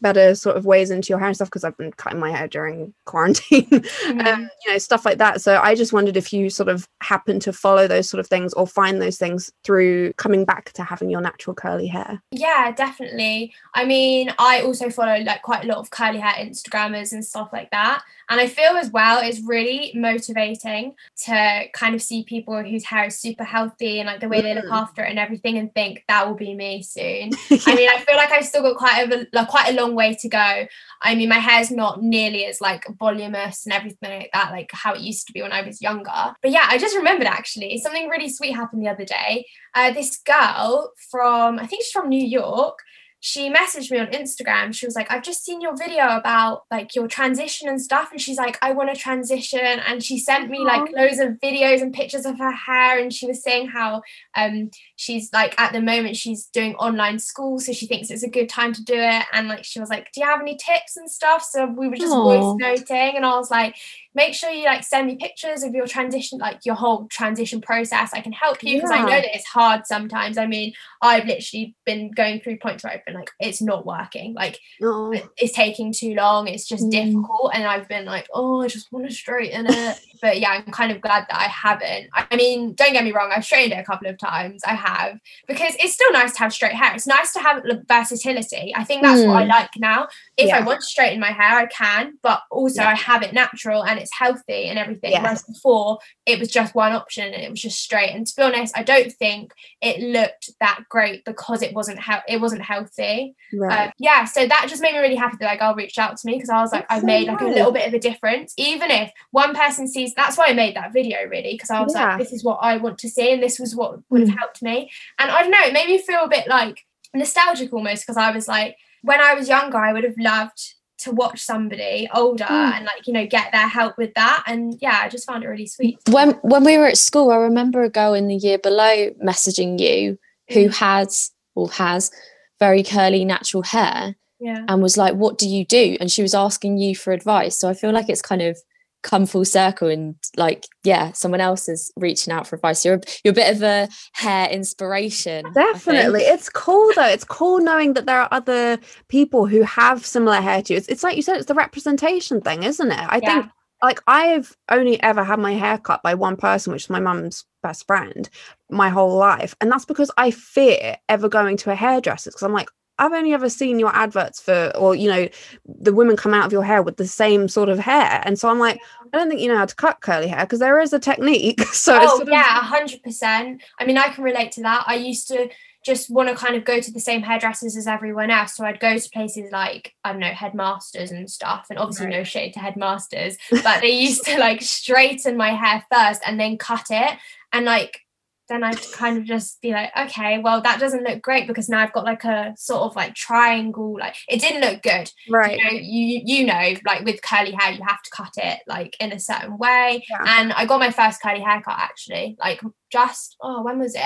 better 0.02 0.36
sort 0.36 0.58
of 0.58 0.66
ways 0.66 0.90
into 0.92 1.10
your 1.10 1.20
hair 1.20 1.28
and 1.28 1.36
stuff 1.36 1.48
because 1.50 1.64
I've 1.64 1.78
been 1.78 1.92
cutting 1.94 2.20
my 2.20 2.32
hair 2.32 2.48
during 2.48 2.94
quarantine, 3.06 3.66
Mhm. 3.70 4.28
um, 4.34 4.50
you 4.66 4.72
know, 4.72 4.78
stuff 4.78 5.06
like 5.06 5.18
that. 5.20 5.42
So 5.42 5.60
I 5.62 5.76
just 5.76 5.94
wondered 5.94 6.18
if 6.18 6.32
you 6.34 6.50
sort 6.50 6.70
of 6.70 6.88
happen 7.02 7.40
to 7.42 7.54
follow 7.54 7.88
those 7.88 8.10
sort 8.10 8.20
of 8.20 8.28
things 8.28 8.54
or 8.54 8.68
find 8.68 9.02
those 9.02 9.18
things 9.18 9.52
through 9.64 10.14
coming 10.14 10.46
back 10.46 10.72
to 10.74 10.84
having 10.84 11.10
your 11.10 11.22
natural 11.22 11.54
curly 11.54 11.88
hair. 11.88 12.22
Yeah, 12.32 12.72
definitely. 12.72 13.54
I 13.76 13.86
mean, 13.86 14.32
I 14.40 14.62
also 14.62 14.90
follow 14.90 15.18
like 15.24 15.42
quite 15.42 15.64
a 15.64 15.68
lot 15.68 15.78
of 15.78 15.90
curly 15.92 16.20
hair 16.20 16.34
Instagrammers 16.46 17.12
and 17.14 17.24
stuff 17.26 17.50
like 17.54 17.72
that. 17.72 18.04
And 18.30 18.40
I 18.40 18.48
feel 18.48 18.74
as 18.78 18.92
well 18.92 19.20
it's 19.24 19.42
really 19.42 19.92
motivating 19.96 20.94
to 21.26 21.64
kind 21.74 21.96
of 21.96 22.02
see 22.02 22.24
people 22.24 22.62
whose 22.64 22.84
hair 22.86 23.06
is 23.06 23.18
super 23.18 23.44
healthy 23.44 24.00
and 24.00 24.08
like 24.08 24.20
the 24.20 24.30
way 24.30 24.42
they 24.42 24.54
look 24.54 24.66
Mm. 24.66 24.74
after 24.82 25.04
it 25.04 25.10
and 25.10 25.18
everything 25.18 25.58
and 25.58 25.74
think 25.74 26.04
that 26.08 26.28
will 26.28 26.36
be 26.36 26.54
me 26.54 26.84
soon. 26.84 27.32
I 27.66 27.76
mean, 27.76 27.90
I 27.90 27.98
feel 28.06 28.16
like 28.18 28.32
I've 28.32 28.46
still 28.46 28.62
got 28.62 28.76
quite 28.78 29.12
a 29.12 29.28
like, 29.34 29.48
quite 29.48 29.70
a 29.70 29.74
long 29.82 29.89
way 29.92 30.14
to 30.16 30.30
go. 30.30 30.68
I 31.02 31.16
mean, 31.16 31.30
my 31.30 31.40
hair's 31.40 31.72
not 31.72 32.02
nearly 32.02 32.46
as 32.46 32.62
like 32.62 32.86
voluminous 32.98 33.66
and 33.66 33.74
everything 33.74 34.10
like 34.10 34.30
that, 34.34 34.52
like 34.52 34.70
how 34.74 34.94
it 34.94 35.02
used 35.02 35.28
to 35.28 35.34
be 35.34 35.42
when 35.42 35.52
I 35.52 35.62
was 35.62 35.82
younger. 35.82 36.34
But 36.42 36.52
yeah, 36.52 36.66
I 36.68 36.78
just 36.78 36.96
remembered 36.96 37.28
actually 37.28 37.78
something 37.78 38.10
really 38.10 38.30
sweet 38.30 38.54
happened 38.54 38.84
the 38.84 38.90
other 38.90 39.06
day. 39.06 39.46
Uh, 39.76 39.92
this 39.92 40.18
girl 40.18 40.92
from 41.10 41.60
I 41.60 41.66
think 41.66 41.84
she's 41.84 41.92
from 41.92 42.10
New 42.10 42.26
York. 42.26 42.80
She 43.22 43.52
messaged 43.52 43.92
me 43.92 44.00
on 44.00 44.08
Instagram. 44.08 44.74
She 44.74 44.86
was 44.86 44.96
like, 44.96 45.12
I've 45.12 45.24
just 45.24 45.44
seen 45.44 45.60
your 45.60 45.76
video 45.76 46.08
about 46.16 46.64
like 46.72 46.96
your 46.96 47.08
transition 47.08 47.68
and 47.68 47.82
stuff. 47.82 48.12
And 48.12 48.22
she's 48.22 48.38
like, 48.38 48.58
I 48.62 48.72
want 48.72 48.94
to 48.94 48.96
transition. 48.96 49.60
And 49.60 50.02
she 50.02 50.18
sent 50.18 50.50
me 50.50 50.60
like 50.60 50.90
loads 50.96 51.20
of 51.20 51.34
videos 51.44 51.82
and 51.82 51.94
pictures 51.94 52.26
of 52.26 52.38
her 52.40 52.52
hair. 52.52 52.98
And 52.98 53.12
she 53.14 53.28
was 53.28 53.44
saying 53.44 53.68
how 53.70 54.04
um 54.36 54.72
she's 54.96 55.34
like 55.34 55.60
at 55.60 55.74
the 55.74 55.82
moment 55.82 56.16
she's 56.16 56.46
doing 56.46 56.76
online 56.76 57.20
school. 57.20 57.60
So 57.60 57.74
she 57.74 57.88
thinks 57.88 58.10
it's 58.10 58.24
a 58.24 58.30
good 58.30 58.48
time 58.48 58.72
to 58.74 58.84
do 58.84 58.96
it. 58.96 59.26
And 59.34 59.50
like 59.50 59.66
she 59.66 59.80
was 59.80 59.90
like, 59.90 60.12
Do 60.14 60.22
you 60.22 60.28
have 60.28 60.40
any 60.40 60.56
tips 60.56 60.96
and 60.96 61.12
stuff? 61.12 61.44
So 61.44 61.66
we 61.66 61.90
were 61.90 61.98
just 61.98 62.14
Aw. 62.14 62.24
voice 62.24 62.56
noting. 62.58 63.18
And 63.18 63.26
I 63.26 63.36
was 63.36 63.52
like, 63.52 63.76
make 64.20 64.34
sure 64.34 64.50
you 64.52 64.66
like 64.66 64.84
send 64.84 65.08
me 65.08 65.16
pictures 65.16 65.64
of 65.64 65.74
your 65.74 65.88
transition, 65.88 66.40
like 66.40 66.60
your 66.66 66.76
whole 66.76 67.08
transition 67.08 67.62
process. 67.62 68.12
I 68.14 68.20
can 68.22 68.34
help 68.34 68.62
you 68.64 68.76
because 68.76 68.92
I 68.92 69.00
know 69.00 69.20
that 69.24 69.36
it's 69.36 69.48
hard 69.48 69.88
sometimes. 69.88 70.38
I 70.38 70.46
mean, 70.46 70.74
I've 71.02 71.26
literally 71.26 71.76
been 71.86 72.12
going 72.12 72.42
through 72.42 72.58
points 72.58 72.84
where 72.84 72.94
I've 72.94 73.06
been 73.06 73.16
like, 73.16 73.32
it's 73.40 73.62
not 73.62 73.86
working. 73.86 74.34
Like 74.34 74.60
Oh, 74.84 75.14
it's 75.38 75.54
taking 75.54 75.94
too 75.94 76.14
long. 76.16 76.48
It's 76.48 76.68
just 76.68 76.84
Mm. 76.86 76.92
difficult. 76.92 77.52
And 77.54 77.64
I've 77.66 77.88
been 77.88 78.06
like, 78.06 78.28
oh, 78.34 78.62
I 78.62 78.68
just 78.68 78.92
want 78.92 79.08
to 79.08 79.14
straighten 79.14 79.66
it. 79.68 79.98
but 80.22 80.40
yeah, 80.42 80.52
I'm 80.52 80.72
kind 80.74 80.92
of 80.92 81.00
glad 81.00 81.26
that 81.30 81.40
I 81.40 81.48
haven't. 81.66 82.10
I 82.14 82.36
mean, 82.36 82.74
don't 82.74 82.92
get 82.92 83.06
me 83.06 83.14
wrong, 83.14 83.32
I've 83.34 83.46
straightened 83.46 83.74
it 83.74 83.82
a 83.86 83.90
couple 83.92 84.10
of 84.10 84.18
times. 84.18 84.62
I 84.66 84.74
have 84.90 85.18
because 85.48 85.74
it's 85.80 85.94
still 85.94 86.12
nice 86.12 86.34
to 86.34 86.40
have 86.40 86.52
straight 86.52 86.74
hair. 86.74 86.92
It's 86.94 87.08
nice 87.08 87.32
to 87.34 87.40
have 87.40 87.64
versatility. 87.88 88.74
I 88.76 88.84
think 88.84 89.02
that's 89.02 89.24
what 89.26 89.38
I 89.42 89.46
Mm. 89.46 89.50
like 89.58 89.70
now. 89.78 90.08
If 90.38 90.54
I 90.54 90.60
want 90.62 90.82
to 90.82 90.86
straighten 90.86 91.20
my 91.22 91.32
hair, 91.32 91.54
I 91.64 91.68
can, 91.68 92.18
but 92.22 92.42
also 92.52 92.82
Yeah. 92.82 92.90
I 92.90 92.96
have 92.96 93.22
it 93.24 93.32
natural 93.34 93.84
and 93.86 93.98
it's 94.00 94.09
healthy 94.14 94.66
and 94.66 94.78
everything. 94.80 95.12
Yeah. 95.12 95.22
Whereas 95.24 95.44
before, 95.44 96.00
it 96.26 96.40
was 96.40 96.50
just 96.50 96.76
one 96.76 96.92
option 96.94 97.34
and 97.34 97.42
it 97.44 97.50
was 97.50 97.62
just 97.62 97.80
straight. 97.80 98.10
And 98.12 98.26
to 98.28 98.34
be 98.36 98.42
honest, 98.44 98.78
I 98.78 98.84
don't 98.84 99.12
think 99.14 99.52
it 99.82 100.00
looked 100.02 100.50
that 100.60 100.82
great 100.90 101.26
because 101.26 101.62
it 101.62 101.74
wasn't 101.74 102.00
he- 102.04 102.34
it 102.34 102.42
wasn't 102.42 102.62
healthy. 102.64 103.36
right. 103.54 103.90
Uh, 103.90 103.92
yeah, 104.00 104.26
so 104.26 104.46
that 104.48 104.66
just 104.70 104.82
made 104.82 104.94
me 104.94 105.00
really 105.00 105.16
happy 105.16 105.38
that 105.40 105.46
like 105.46 105.60
girl 105.60 105.76
reached 105.76 106.00
out 106.00 106.18
to 106.18 106.26
me 106.28 106.34
because 106.36 106.50
I 106.50 106.62
was 106.62 106.72
like, 106.72 106.84
That's 106.88 106.94
I've 106.98 107.02
so 107.02 107.08
made 107.08 107.28
like 107.28 107.42
a 107.42 107.46
little 107.46 107.72
bit 107.72 107.88
of 107.88 107.94
a 107.94 108.00
difference, 108.00 108.54
even 108.58 108.92
if 108.92 109.12
one 109.32 109.54
person 109.56 109.88
sees. 109.88 110.14
That's 110.16 110.38
why 110.38 110.48
I 110.48 110.54
made 110.54 110.76
that 110.76 110.94
video 110.94 111.20
really 111.28 111.54
because 111.54 111.70
I 111.70 111.82
was 111.82 111.94
Yeah. 111.96 112.10
like, 112.10 112.20
this 112.20 112.34
is 112.34 112.44
what 112.44 112.60
I 112.62 112.78
want 112.78 112.98
to 113.00 113.10
see, 113.10 113.32
and 113.34 113.42
this 113.44 113.60
was 113.60 113.76
what 113.76 114.00
would 114.10 114.22
have 114.22 114.30
Mm. 114.30 114.38
helped 114.40 114.62
me. 114.62 114.92
And 115.18 115.30
I 115.32 115.42
don't 115.42 115.52
know, 115.52 115.58
it 115.66 115.74
made 115.74 115.88
me 115.88 115.98
feel 116.00 116.24
a 116.24 116.28
bit 116.30 116.48
like 116.48 116.86
nostalgic 117.14 117.74
almost 117.74 118.04
because 118.06 118.18
I 118.18 118.32
was 118.32 118.48
like, 118.48 118.78
when 119.02 119.20
I 119.22 119.34
was 119.34 119.48
younger, 119.50 119.78
I 119.78 119.94
would 119.94 120.04
have 120.04 120.16
loved 120.18 120.76
to 121.00 121.12
watch 121.12 121.40
somebody 121.42 122.08
older 122.14 122.44
Mm. 122.46 122.74
and 122.76 122.86
like 122.86 123.08
you 123.08 123.14
know 123.14 123.26
get 123.26 123.52
their 123.52 123.68
help 123.68 123.98
with 123.98 124.14
that 124.16 124.44
and 124.48 124.76
yeah 124.82 125.00
i 125.04 125.10
just 125.10 125.26
found 125.28 125.44
it 125.44 125.48
really 125.48 125.66
sweet 125.68 125.98
when 126.10 126.32
when 126.42 126.64
we 126.64 126.78
were 126.78 126.88
at 126.88 126.98
school, 126.98 127.32
I 127.32 127.38
remember 127.38 127.82
a 127.84 127.90
girl 127.90 128.14
in 128.14 128.28
the 128.28 128.36
year 128.36 128.58
below 128.58 129.10
messaging 129.24 129.80
you 129.80 130.18
who 130.50 130.68
Mm. 130.70 130.76
has 130.76 131.32
or 131.56 131.70
has 131.72 132.12
very 132.60 132.84
curly 132.84 133.24
natural 133.26 133.64
hair 133.64 134.16
yeah 134.40 134.64
and 134.68 134.82
was 134.82 134.98
like, 134.98 135.16
"What 135.16 135.38
do 135.38 135.48
you 135.48 135.66
do?" 135.66 135.98
And 136.00 136.10
she 136.12 136.22
was 136.22 136.34
asking 136.34 136.78
you 136.78 136.96
for 136.96 137.12
advice. 137.14 137.58
So 137.60 137.68
I 137.70 137.74
feel 137.74 137.92
like 137.92 138.10
it's 138.10 138.22
kind 138.22 138.42
of 138.42 138.58
come 139.02 139.26
full 139.26 139.46
circle 139.46 139.88
and 139.88 140.16
like 140.36 140.66
yeah 140.84 141.12
someone 141.14 141.40
else 141.42 141.70
is 141.70 141.92
reaching 141.96 142.34
out 142.34 142.46
for 142.46 142.56
advice 142.58 142.84
you're 142.84 142.96
a, 142.96 143.02
you're 143.24 143.32
a 143.32 143.36
bit 143.36 143.56
of 143.56 143.62
a 143.64 143.88
hair 144.14 144.50
inspiration 144.50 145.46
Definitely. 145.54 146.22
It's 146.22 146.50
cool 146.50 146.92
though. 146.96 147.06
It's 147.08 147.24
cool 147.24 147.60
knowing 147.60 147.94
that 147.94 148.06
there 148.06 148.20
are 148.20 148.28
other 148.32 148.78
people 149.08 149.46
who 149.46 149.62
have 149.64 150.06
similar 150.06 150.42
hair 150.42 150.62
to 150.64 150.74
you. 150.74 150.78
It's, 150.78 150.88
it's 150.88 151.04
like 151.04 151.16
you 151.16 151.22
said, 151.22 151.38
it's 151.38 151.46
the 151.46 151.54
representation 151.54 152.42
thing, 152.42 152.64
isn't 152.64 152.92
it? 152.92 153.00
I 153.00 153.20
Yeah. 153.24 153.42
think 153.42 153.52
like 153.82 154.02
I've 154.08 154.56
only 154.70 155.02
ever 155.02 155.24
had 155.24 155.40
my 155.40 155.54
hair 155.54 155.78
cut 155.78 156.04
by 156.04 156.14
one 156.14 156.36
person, 156.36 156.74
which 156.74 156.84
is 156.84 156.90
my 156.90 157.00
mum's 157.00 157.46
best 157.64 157.88
friend, 157.88 158.30
my 158.70 158.90
whole 158.90 159.16
life. 159.16 159.56
And 159.62 159.72
that's 159.72 159.86
because 159.86 160.12
I 160.18 160.32
fear 160.32 160.98
ever 161.08 161.30
going 161.30 161.58
to 161.58 161.72
a 161.72 161.76
hairdresser 161.76 162.30
because 162.32 162.44
I'm 162.44 162.54
like, 162.54 162.70
I've 163.00 163.14
only 163.14 163.34
ever 163.34 163.50
seen 163.50 163.80
your 163.80 163.96
adverts 163.96 164.40
for, 164.40 164.72
or 164.76 164.94
you 164.94 165.10
know, 165.10 165.28
the 165.66 165.94
women 165.94 166.16
come 166.18 166.34
out 166.34 166.46
of 166.46 166.52
your 166.52 166.64
hair 166.64 166.84
with 166.84 166.98
the 166.98 167.08
same 167.08 167.48
sort 167.48 167.70
of 167.70 167.80
hair, 167.80 168.22
and 168.24 168.38
so 168.38 168.50
I'm 168.50 168.60
like, 168.60 168.80
I 169.14 169.18
don't 169.18 169.30
think 169.30 169.42
you 169.42 169.48
know 169.48 169.58
how 169.58 169.66
to 169.66 169.76
cut 169.76 170.02
curly 170.02 170.28
hair 170.28 170.42
because 170.46 170.60
there 170.60 170.80
is 170.80 170.94
a 170.94 171.00
technique. 171.00 171.62
So 171.80 171.96
it's 171.96 172.12
oh 172.12 172.24
yeah, 172.28 172.60
a 172.60 172.64
hundred 172.64 173.02
percent. 173.04 173.64
I 173.80 173.86
mean, 173.86 173.98
I 173.98 174.10
can 174.10 174.24
relate 174.24 174.52
to 174.54 174.62
that. 174.64 174.84
I 174.86 174.96
used 174.96 175.28
to 175.30 175.50
just 175.86 176.10
want 176.10 176.28
to 176.28 176.36
kind 176.36 176.56
of 176.56 176.66
go 176.66 176.80
to 176.82 176.92
the 176.92 177.00
same 177.00 177.22
hairdressers 177.22 177.78
as 177.78 177.88
everyone 177.88 178.30
else. 178.30 178.56
So 178.56 178.66
I'd 178.66 178.82
go 178.82 178.98
to 178.98 179.10
places 179.12 179.50
like 179.52 179.96
I 180.04 180.12
don't 180.12 180.20
know 180.20 180.28
headmasters 180.28 181.12
and 181.12 181.30
stuff, 181.30 181.68
and 181.70 181.80
obviously 181.80 182.08
Right. 182.08 182.18
no 182.18 182.24
shade 182.24 182.54
to 182.54 182.60
headmasters, 182.60 183.38
but 183.64 183.82
they 183.82 183.92
used 183.92 184.26
to 184.26 184.38
like 184.38 184.62
straighten 184.62 185.38
my 185.38 185.52
hair 185.52 185.86
first 185.92 186.22
and 186.26 186.40
then 186.40 186.58
cut 186.58 186.88
it, 186.90 187.18
and 187.54 187.66
like 187.66 188.02
then 188.50 188.64
I'd 188.64 188.82
kind 188.92 189.18
of 189.18 189.26
just 189.26 189.62
be 189.62 189.72
like, 189.72 189.92
okay, 189.98 190.40
well 190.40 190.62
that 190.62 190.80
doesn't 190.80 191.04
look 191.04 191.22
great 191.22 191.48
because 191.48 191.70
now 191.70 191.80
I've 191.80 191.94
got 191.94 192.06
like 192.06 192.24
a 192.24 192.54
sort 192.58 192.82
of 192.82 192.96
like 192.96 193.16
triangle. 193.16 193.98
Like 194.00 194.16
it 194.28 194.42
didn't 194.42 194.62
look 194.62 194.82
good 194.82 195.12
right. 195.30 195.58
you 195.58 195.64
know, 195.64 195.72
you 195.72 196.22
you 196.26 196.46
know, 196.46 196.74
like 196.86 197.06
with 197.06 197.22
curly 197.22 197.52
hair, 197.52 197.74
you 197.74 197.84
have 197.88 198.02
to 198.02 198.10
cut 198.14 198.34
it 198.38 198.60
like 198.68 198.98
in 199.00 199.12
a 199.12 199.20
certain 199.20 199.58
way. 199.58 200.04
Yeah. 200.10 200.24
And 200.40 200.54
I 200.54 200.66
got 200.66 200.80
my 200.80 200.92
first 200.92 201.22
curly 201.22 201.42
haircut 201.42 201.78
actually, 201.78 202.36
like 202.40 202.62
just 202.92 203.36
oh, 203.42 203.64
when 203.64 203.80
was 203.80 203.96
it? 203.96 204.02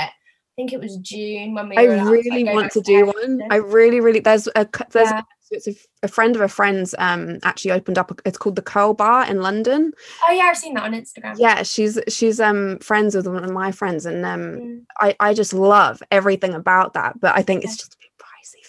I 0.54 0.56
think 0.56 0.74
it 0.74 0.80
was 0.80 0.98
June 0.98 1.56
when 1.56 1.70
we. 1.70 1.78
I 1.78 1.84
allowed 1.84 2.12
really 2.12 2.44
like, 2.44 2.54
want 2.54 2.72
to 2.74 2.82
do 2.82 3.08
one. 3.08 3.41
I 3.50 3.56
really, 3.56 4.02
really. 4.02 4.20
There's 4.20 4.48
a 4.56 4.68
there's 4.91 5.10
Yeah. 5.10 5.22
It's 5.54 5.68
a 6.01 6.08
friend 6.08 6.36
of 6.36 6.41
a 6.41 6.47
friend's 6.47 6.93
um 6.97 7.39
actually 7.43 7.72
opened 7.72 7.97
up. 7.97 8.12
A, 8.12 8.16
it's 8.26 8.38
called 8.38 8.56
the 8.56 8.62
Curl 8.62 8.93
Bar 8.93 9.30
in 9.30 9.41
London. 9.41 9.93
Oh 10.28 10.32
yeah, 10.32 10.43
I've 10.43 10.58
seen 10.58 10.74
that 10.74 10.84
on 10.84 10.93
Instagram. 10.93 11.36
Yeah, 11.38 11.64
she's 11.64 11.99
she's 12.08 12.39
um 12.39 12.80
friends 12.80 13.16
with 13.16 13.28
one 13.28 13.43
of 13.43 13.51
my 13.51 13.72
friends, 13.72 14.06
and 14.06 14.26
um 14.26 14.43
Mm. 14.43 14.82
I 14.99 15.16
I 15.20 15.34
just 15.34 15.54
love 15.54 16.04
everything 16.12 16.54
about 16.54 16.93
that. 16.93 17.20
But 17.20 17.36
I 17.36 17.41
think 17.41 17.64
it's 17.64 17.78
just 17.78 17.93
a 17.95 17.97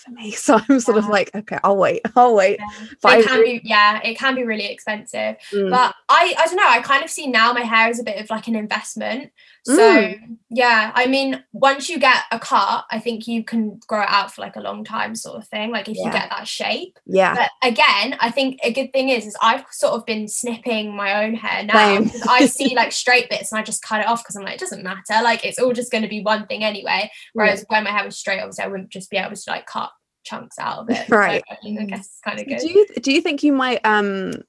for 0.05 0.11
me. 0.13 0.31
So 0.45 0.61
I'm 0.69 0.81
sort 0.81 0.99
of 0.99 1.09
like, 1.09 1.31
okay, 1.35 1.59
I'll 1.65 1.77
wait. 1.77 2.03
I'll 2.17 2.35
wait. 2.35 2.59
Yeah. 3.05 3.17
It 3.19 3.27
can 3.27 3.43
be, 3.43 3.61
yeah, 3.65 4.01
it 4.05 4.19
can 4.19 4.35
be 4.35 4.45
really 4.45 4.67
expensive. 4.67 5.37
Mm. 5.53 5.71
But 5.71 5.95
I, 6.09 6.35
I 6.39 6.47
don't 6.47 6.57
know. 6.57 6.69
I 6.69 6.81
kind 6.81 7.03
of 7.03 7.11
see 7.11 7.27
now 7.27 7.53
my 7.53 7.63
hair 7.63 7.89
is 7.89 7.99
a 7.99 8.05
bit 8.05 8.21
of 8.21 8.29
like 8.31 8.47
an 8.49 8.57
investment. 8.57 9.31
So 9.67 9.73
Mm. 9.79 10.37
yeah, 10.51 10.93
I 10.95 11.07
mean, 11.07 11.43
once 11.55 11.89
you 11.89 11.99
get 11.99 12.25
a 12.31 12.39
cut, 12.39 12.85
I 12.91 12.99
think 13.01 13.27
you 13.27 13.43
can 13.43 13.81
grow 13.87 14.03
it 14.03 14.09
out 14.11 14.31
for 14.35 14.43
like 14.43 14.57
a 14.57 14.61
long 14.61 14.85
time, 14.85 15.15
sort 15.15 15.39
of 15.39 15.49
thing. 15.49 15.71
Like 15.71 15.89
if 15.89 15.97
you 15.97 16.05
get 16.11 16.29
that 16.29 16.47
shape. 16.47 16.99
yeah. 17.07 17.35
But 17.35 17.51
again, 17.67 18.17
I 18.21 18.31
think 18.31 18.61
a 18.63 18.71
good 18.73 18.93
thing 18.93 19.09
is, 19.09 19.27
is 19.27 19.37
I've 19.41 19.65
sort 19.71 19.95
of 19.95 20.05
been 20.05 20.29
snipping 20.29 20.95
my 20.95 21.25
own 21.25 21.35
hair 21.35 21.65
now. 21.65 21.99
Because 22.01 22.27
I 22.29 22.45
see 22.45 22.75
like 22.77 22.93
straight 22.93 23.31
bits 23.31 23.53
and 23.53 23.59
I 23.59 23.63
just 23.63 23.83
cut 23.83 24.01
it 24.01 24.07
off 24.07 24.23
because 24.23 24.37
I'm 24.37 24.45
like, 24.45 24.55
it 24.57 24.61
doesn't 24.61 24.83
matter. 24.83 25.23
Like 25.23 25.47
it's 25.47 25.59
all 25.59 25.73
just 25.73 25.91
going 25.91 26.03
to 26.03 26.09
be 26.11 26.21
one 26.23 26.47
thing 26.47 26.63
anyway. 26.63 27.11
Whereas 27.33 27.65
when 27.69 27.85
my 27.85 27.91
hair 27.91 28.05
was 28.05 28.19
straight, 28.19 28.41
obviously 28.41 28.65
I 28.65 28.69
wouldn't 28.69 28.91
just 28.91 29.09
be 29.11 29.17
able 29.17 29.35
to 29.35 29.43
like 29.51 29.65
cut 29.65 29.91
chunks 30.25 30.59
out 30.59 30.79
of 30.79 30.91
it. 30.91 30.97
So 31.09 31.17
Right. 31.17 31.45
I, 31.51 31.57
mean, 31.63 31.79
I 31.79 31.85
guess 31.85 32.07
it's 32.07 32.21
kind 32.25 32.41
of 32.41 32.47
good. 32.47 32.59
do 32.59 32.69
you 32.69 32.87
do 33.01 33.13
you 33.13 33.21
think 33.21 33.43
you 33.43 33.53
might 33.53 33.81
um 33.85 34.43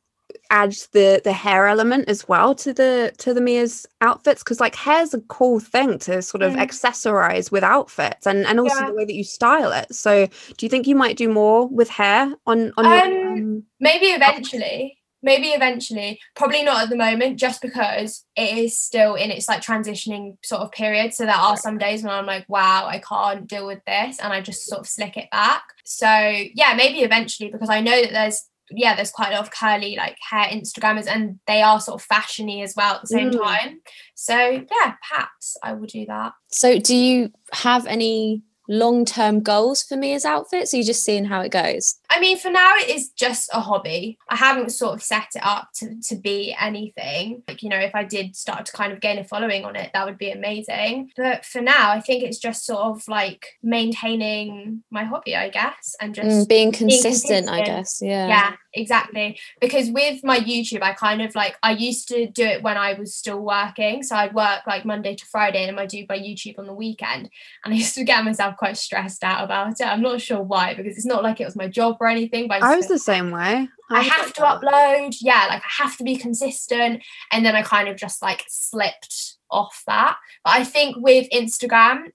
add 0.49 0.71
the 0.91 1.21
the 1.23 1.31
hair 1.33 1.67
element 1.67 2.07
as 2.09 2.27
well 2.27 2.53
to 2.55 2.73
the 2.73 3.11
to 3.19 3.33
the 3.33 3.41
Mia's 3.41 3.85
outfits 4.01 4.43
because 4.43 4.59
like 4.59 4.75
hair's 4.75 5.13
a 5.13 5.21
cool 5.21 5.59
thing 5.59 5.97
to 5.99 6.21
sort 6.21 6.43
of 6.43 6.53
Mm. 6.53 6.59
accessorize 6.65 7.51
with 7.51 7.63
outfits 7.63 8.27
and 8.27 8.45
and 8.45 8.59
also 8.59 8.75
Yeah. 8.81 8.87
the 8.87 8.93
way 8.95 9.05
that 9.05 9.13
you 9.13 9.23
style 9.23 9.71
it 9.71 9.93
so 9.93 10.27
do 10.57 10.65
you 10.65 10.69
think 10.69 10.87
you 10.87 10.95
might 10.95 11.17
do 11.17 11.29
more 11.29 11.67
with 11.67 11.89
hair 11.89 12.33
on 12.45 12.73
on 12.77 12.85
your, 12.85 13.01
Um, 13.01 13.13
um, 13.27 13.63
Maybe 13.79 14.07
eventually. 14.07 14.97
Maybe 15.25 15.47
eventually. 15.49 16.19
Probably 16.35 16.63
not 16.63 16.83
at 16.83 16.89
the 16.89 16.95
moment, 16.95 17.37
just 17.37 17.61
because 17.61 18.23
it 18.35 18.57
is 18.57 18.79
still 18.79 19.15
in 19.15 19.31
its 19.31 19.49
like 19.49 19.61
transitioning 19.61 20.37
sort 20.43 20.61
of 20.61 20.71
period. 20.71 21.13
So 21.15 21.25
there 21.25 21.35
are 21.35 21.57
some 21.57 21.79
days 21.79 22.03
when 22.03 22.13
I'm 22.13 22.27
like, 22.27 22.47
wow, 22.47 22.85
I 22.85 22.99
can't 22.99 23.47
deal 23.47 23.65
with 23.65 23.83
this. 23.85 24.19
And 24.19 24.31
I 24.31 24.39
just 24.39 24.67
sort 24.67 24.81
of 24.81 24.87
slick 24.87 25.17
it 25.17 25.29
back. 25.31 25.63
So 25.83 26.07
yeah, 26.07 26.75
maybe 26.77 26.99
eventually 26.99 27.49
because 27.49 27.69
I 27.69 27.81
know 27.81 27.99
that 28.01 28.11
there's 28.11 28.43
yeah, 28.71 28.95
there's 28.95 29.11
quite 29.11 29.29
a 29.29 29.35
lot 29.35 29.41
of 29.41 29.51
curly 29.51 29.95
like 29.95 30.17
hair 30.29 30.45
Instagrammers 30.45 31.07
and 31.07 31.39
they 31.47 31.61
are 31.61 31.79
sort 31.79 32.01
of 32.01 32.07
fashiony 32.07 32.63
as 32.63 32.73
well 32.75 32.95
at 32.95 33.01
the 33.01 33.07
same 33.07 33.31
Mm. 33.31 33.43
time. 33.43 33.81
So 34.15 34.35
yeah, 34.37 34.93
perhaps 35.09 35.57
I 35.63 35.73
will 35.73 35.87
do 35.87 36.05
that. 36.07 36.33
So, 36.51 36.79
do 36.79 36.95
you 36.95 37.31
have 37.53 37.85
any 37.85 38.41
long 38.67 39.05
term 39.05 39.41
goals 39.41 39.83
for 39.83 39.95
Mia's 39.97 40.25
outfits? 40.25 40.73
Or 40.73 40.77
are 40.77 40.79
you 40.79 40.83
just 40.83 41.03
seeing 41.03 41.25
how 41.25 41.41
it 41.41 41.51
goes? 41.51 41.99
I 42.15 42.19
mean, 42.21 42.37
for 42.37 42.49
now, 42.49 42.75
it 42.77 42.89
is 42.89 43.09
just 43.09 43.49
a 43.51 43.59
hobby. 43.59 44.17
I 44.29 44.37
haven't 44.37 44.69
sort 44.69 44.93
of 44.93 45.03
set 45.03 45.27
it 45.35 45.41
up 45.43 45.67
to, 45.75 45.99
to 46.07 46.15
be 46.15 46.55
anything. 46.57 47.43
Like, 47.45 47.61
you 47.61 47.67
know, 47.67 47.77
if 47.77 47.93
I 47.93 48.05
did 48.05 48.37
start 48.37 48.65
to 48.67 48.71
kind 48.71 48.93
of 48.93 49.01
gain 49.01 49.19
a 49.19 49.25
following 49.25 49.65
on 49.65 49.75
it, 49.75 49.91
that 49.93 50.05
would 50.05 50.17
be 50.17 50.31
amazing. 50.31 51.11
But 51.17 51.43
for 51.43 51.59
now, 51.59 51.91
I 51.91 51.99
think 51.99 52.23
it's 52.23 52.37
just 52.37 52.65
sort 52.65 52.79
of 52.79 53.05
like 53.09 53.47
maintaining 53.61 54.81
my 54.89 55.03
hobby, 55.03 55.35
I 55.35 55.49
guess, 55.49 55.93
and 55.99 56.15
just. 56.15 56.27
Mm, 56.29 56.47
being 56.47 56.71
consistent, 56.71 57.49
I 57.49 57.63
consistent. 57.63 57.65
guess. 57.65 58.01
Yeah. 58.01 58.27
yeah, 58.27 58.53
exactly. 58.73 59.37
Because 59.59 59.89
with 59.89 60.23
my 60.23 60.39
YouTube, 60.39 60.83
I 60.83 60.93
kind 60.93 61.21
of 61.21 61.35
like 61.35 61.57
I 61.63 61.71
used 61.71 62.07
to 62.09 62.27
do 62.27 62.45
it 62.45 62.63
when 62.63 62.77
I 62.77 62.93
was 62.93 63.13
still 63.13 63.41
working. 63.41 64.03
So 64.03 64.15
I'd 64.15 64.33
work 64.33 64.61
like 64.65 64.85
Monday 64.85 65.15
to 65.15 65.25
Friday 65.25 65.67
and 65.67 65.77
I 65.77 65.85
do 65.85 66.05
my 66.07 66.17
YouTube 66.17 66.59
on 66.59 66.65
the 66.65 66.73
weekend. 66.73 67.29
And 67.65 67.73
I 67.73 67.77
used 67.77 67.95
to 67.95 68.05
get 68.05 68.23
myself 68.23 68.55
quite 68.55 68.77
stressed 68.77 69.25
out 69.25 69.43
about 69.43 69.81
it. 69.81 69.87
I'm 69.87 70.01
not 70.01 70.21
sure 70.21 70.41
why, 70.41 70.75
because 70.75 70.95
it's 70.95 71.05
not 71.05 71.23
like 71.23 71.41
it 71.41 71.45
was 71.45 71.57
my 71.57 71.67
job 71.67 71.97
or 72.05 72.09
anything. 72.09 72.47
But 72.47 72.63
I 72.63 72.75
just 72.75 72.89
was 72.89 72.99
the 72.99 72.99
same 72.99 73.31
way 73.31 73.67
I 73.89 73.99
was 73.99 74.07
have 74.07 74.33
to 74.33 74.41
that. 74.41 74.61
upload. 74.61 75.15
Yeah, 75.21 75.45
like 75.49 75.61
I 75.61 75.83
have 75.83 75.97
to 75.97 76.03
be 76.03 76.15
consistent. 76.15 77.03
And 77.31 77.45
then 77.45 77.55
I 77.55 77.61
kind 77.61 77.87
of 77.87 77.97
just 77.97 78.21
like 78.21 78.43
slipped 78.47 79.35
off 79.51 79.83
that. 79.87 80.17
But 80.43 80.53
I 80.53 80.63
think 80.63 80.97
with 80.97 81.29
Instagram, 81.31 82.11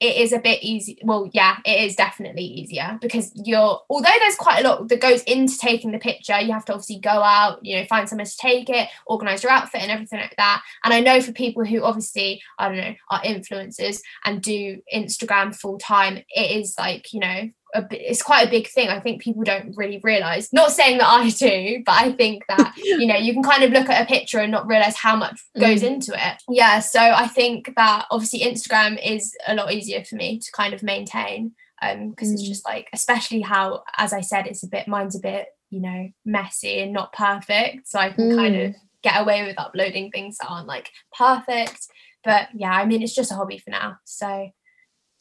it 0.00 0.16
is 0.16 0.32
a 0.32 0.38
bit 0.38 0.62
easy. 0.62 0.98
Well, 1.02 1.30
yeah, 1.32 1.58
it 1.64 1.84
is 1.84 1.96
definitely 1.96 2.42
easier 2.42 2.98
because 3.00 3.32
you're, 3.34 3.80
although 3.88 4.10
there's 4.18 4.34
quite 4.36 4.62
a 4.62 4.68
lot 4.68 4.88
that 4.88 5.00
goes 5.00 5.22
into 5.22 5.56
taking 5.56 5.92
the 5.92 5.98
picture, 5.98 6.38
you 6.40 6.52
have 6.52 6.64
to 6.66 6.72
obviously 6.72 6.98
go 6.98 7.10
out, 7.10 7.64
you 7.64 7.76
know, 7.76 7.86
find 7.86 8.08
somewhere 8.08 8.26
to 8.26 8.36
take 8.36 8.68
it, 8.68 8.88
organize 9.06 9.42
your 9.42 9.52
outfit 9.52 9.80
and 9.80 9.90
everything 9.90 10.18
like 10.18 10.34
that. 10.36 10.62
And 10.84 10.92
I 10.92 11.00
know 11.00 11.20
for 11.20 11.32
people 11.32 11.64
who 11.64 11.82
obviously, 11.84 12.42
I 12.58 12.68
don't 12.68 12.76
know, 12.76 12.94
are 13.10 13.22
influencers 13.22 14.00
and 14.24 14.42
do 14.42 14.82
Instagram 14.92 15.54
full 15.56 15.78
time, 15.78 16.18
it 16.28 16.50
is 16.50 16.74
like, 16.78 17.12
you 17.12 17.20
know, 17.20 17.48
a 17.74 17.84
it's 17.90 18.22
quite 18.22 18.46
a 18.46 18.50
big 18.50 18.68
thing. 18.68 18.88
I 18.88 19.00
think 19.00 19.20
people 19.22 19.42
don't 19.42 19.76
really 19.76 20.00
realize. 20.02 20.52
Not 20.52 20.70
saying 20.70 20.98
that 20.98 21.08
I 21.08 21.28
do, 21.30 21.82
but 21.84 21.92
I 21.92 22.12
think 22.12 22.44
that 22.48 22.74
you 22.76 23.06
know 23.06 23.16
you 23.16 23.32
can 23.34 23.42
kind 23.42 23.64
of 23.64 23.72
look 23.72 23.88
at 23.90 24.02
a 24.02 24.06
picture 24.06 24.38
and 24.38 24.52
not 24.52 24.66
realize 24.66 24.96
how 24.96 25.16
much 25.16 25.40
goes 25.58 25.82
into 25.82 26.12
it. 26.14 26.42
Yeah, 26.48 26.78
so 26.80 27.00
I 27.00 27.26
think 27.26 27.74
that 27.76 28.06
obviously 28.10 28.40
Instagram 28.40 28.98
is 29.04 29.36
a 29.46 29.54
lot 29.54 29.72
easier 29.72 30.04
for 30.04 30.16
me 30.16 30.38
to 30.38 30.52
kind 30.52 30.72
of 30.74 30.82
maintain 30.82 31.52
um 31.82 32.10
because 32.10 32.30
it's 32.30 32.42
Mm. 32.44 32.48
just 32.48 32.64
like 32.64 32.88
especially 32.92 33.40
how 33.40 33.82
as 33.98 34.12
I 34.12 34.20
said 34.20 34.46
it's 34.46 34.62
a 34.62 34.68
bit 34.68 34.86
mine's 34.86 35.16
a 35.16 35.20
bit 35.20 35.46
you 35.70 35.80
know 35.80 36.08
messy 36.24 36.80
and 36.80 36.92
not 36.92 37.12
perfect 37.12 37.88
so 37.88 37.98
I 37.98 38.10
can 38.10 38.36
kind 38.36 38.54
of 38.54 38.74
get 39.02 39.20
away 39.20 39.44
with 39.44 39.58
uploading 39.58 40.10
things 40.12 40.38
that 40.38 40.46
aren't 40.48 40.68
like 40.68 40.88
perfect 41.18 41.88
but 42.22 42.48
yeah 42.54 42.70
I 42.72 42.86
mean 42.86 43.02
it's 43.02 43.14
just 43.14 43.32
a 43.32 43.34
hobby 43.34 43.58
for 43.58 43.70
now 43.70 43.96
so 44.04 44.48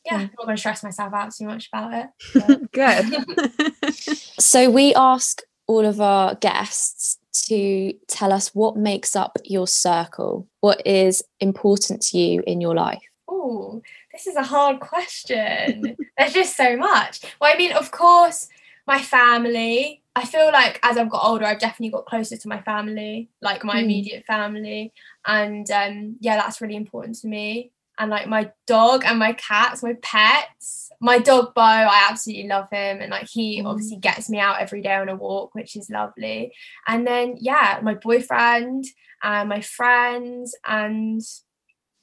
yeah. 0.05 0.15
I'm 0.15 0.21
not 0.37 0.45
going 0.45 0.55
to 0.55 0.59
stress 0.59 0.83
myself 0.83 1.13
out 1.13 1.33
too 1.33 1.45
much 1.45 1.69
about 1.71 1.93
it. 1.93 2.71
good 2.71 3.95
So, 4.39 4.69
we 4.69 4.93
ask 4.95 5.41
all 5.67 5.85
of 5.85 6.01
our 6.01 6.35
guests 6.35 7.17
to 7.47 7.93
tell 8.07 8.31
us 8.33 8.53
what 8.53 8.75
makes 8.77 9.15
up 9.15 9.37
your 9.45 9.67
circle. 9.67 10.47
What 10.59 10.85
is 10.85 11.23
important 11.39 12.01
to 12.03 12.17
you 12.17 12.43
in 12.45 12.61
your 12.61 12.75
life? 12.75 13.01
Oh, 13.27 13.81
this 14.11 14.27
is 14.27 14.35
a 14.35 14.43
hard 14.43 14.79
question. 14.79 15.95
There's 16.17 16.33
just 16.33 16.55
so 16.57 16.75
much. 16.77 17.21
Well, 17.39 17.51
I 17.53 17.57
mean, 17.57 17.71
of 17.71 17.91
course, 17.91 18.49
my 18.85 19.01
family. 19.01 20.01
I 20.15 20.25
feel 20.25 20.51
like 20.51 20.79
as 20.83 20.97
I've 20.97 21.09
got 21.09 21.25
older, 21.25 21.45
I've 21.45 21.57
definitely 21.59 21.89
got 21.89 22.05
closer 22.05 22.37
to 22.37 22.47
my 22.47 22.61
family, 22.61 23.29
like 23.41 23.63
my 23.63 23.77
Mm. 23.77 23.83
immediate 23.83 24.25
family. 24.25 24.93
And 25.25 25.69
um, 25.71 26.17
yeah, 26.19 26.35
that's 26.35 26.61
really 26.61 26.75
important 26.75 27.15
to 27.21 27.27
me. 27.27 27.71
And 28.03 28.11
like 28.11 28.27
my 28.27 28.51
dog 28.67 29.03
and 29.05 29.17
my 29.17 29.31
cats, 29.31 29.81
my 29.81 29.93
pets. 30.01 30.89
My 30.99 31.19
dog 31.19 31.53
Bo, 31.53 31.61
I 31.61 32.07
absolutely 32.09 32.47
love 32.49 32.67
him. 32.69 32.99
And 32.99 33.11
like 33.11 33.29
he 33.29 33.61
Mm. 33.61 33.65
obviously 33.65 33.95
gets 33.95 34.29
me 34.29 34.39
out 34.39 34.59
every 34.59 34.81
day 34.81 34.95
on 34.95 35.07
a 35.07 35.15
walk, 35.15 35.55
which 35.55 35.77
is 35.77 35.89
lovely. 35.89 36.53
And 36.85 37.07
then 37.07 37.37
yeah, 37.39 37.79
my 37.81 37.93
boyfriend 37.93 38.83
and 39.23 39.47
my 39.47 39.61
friends 39.61 40.53
and 40.67 41.21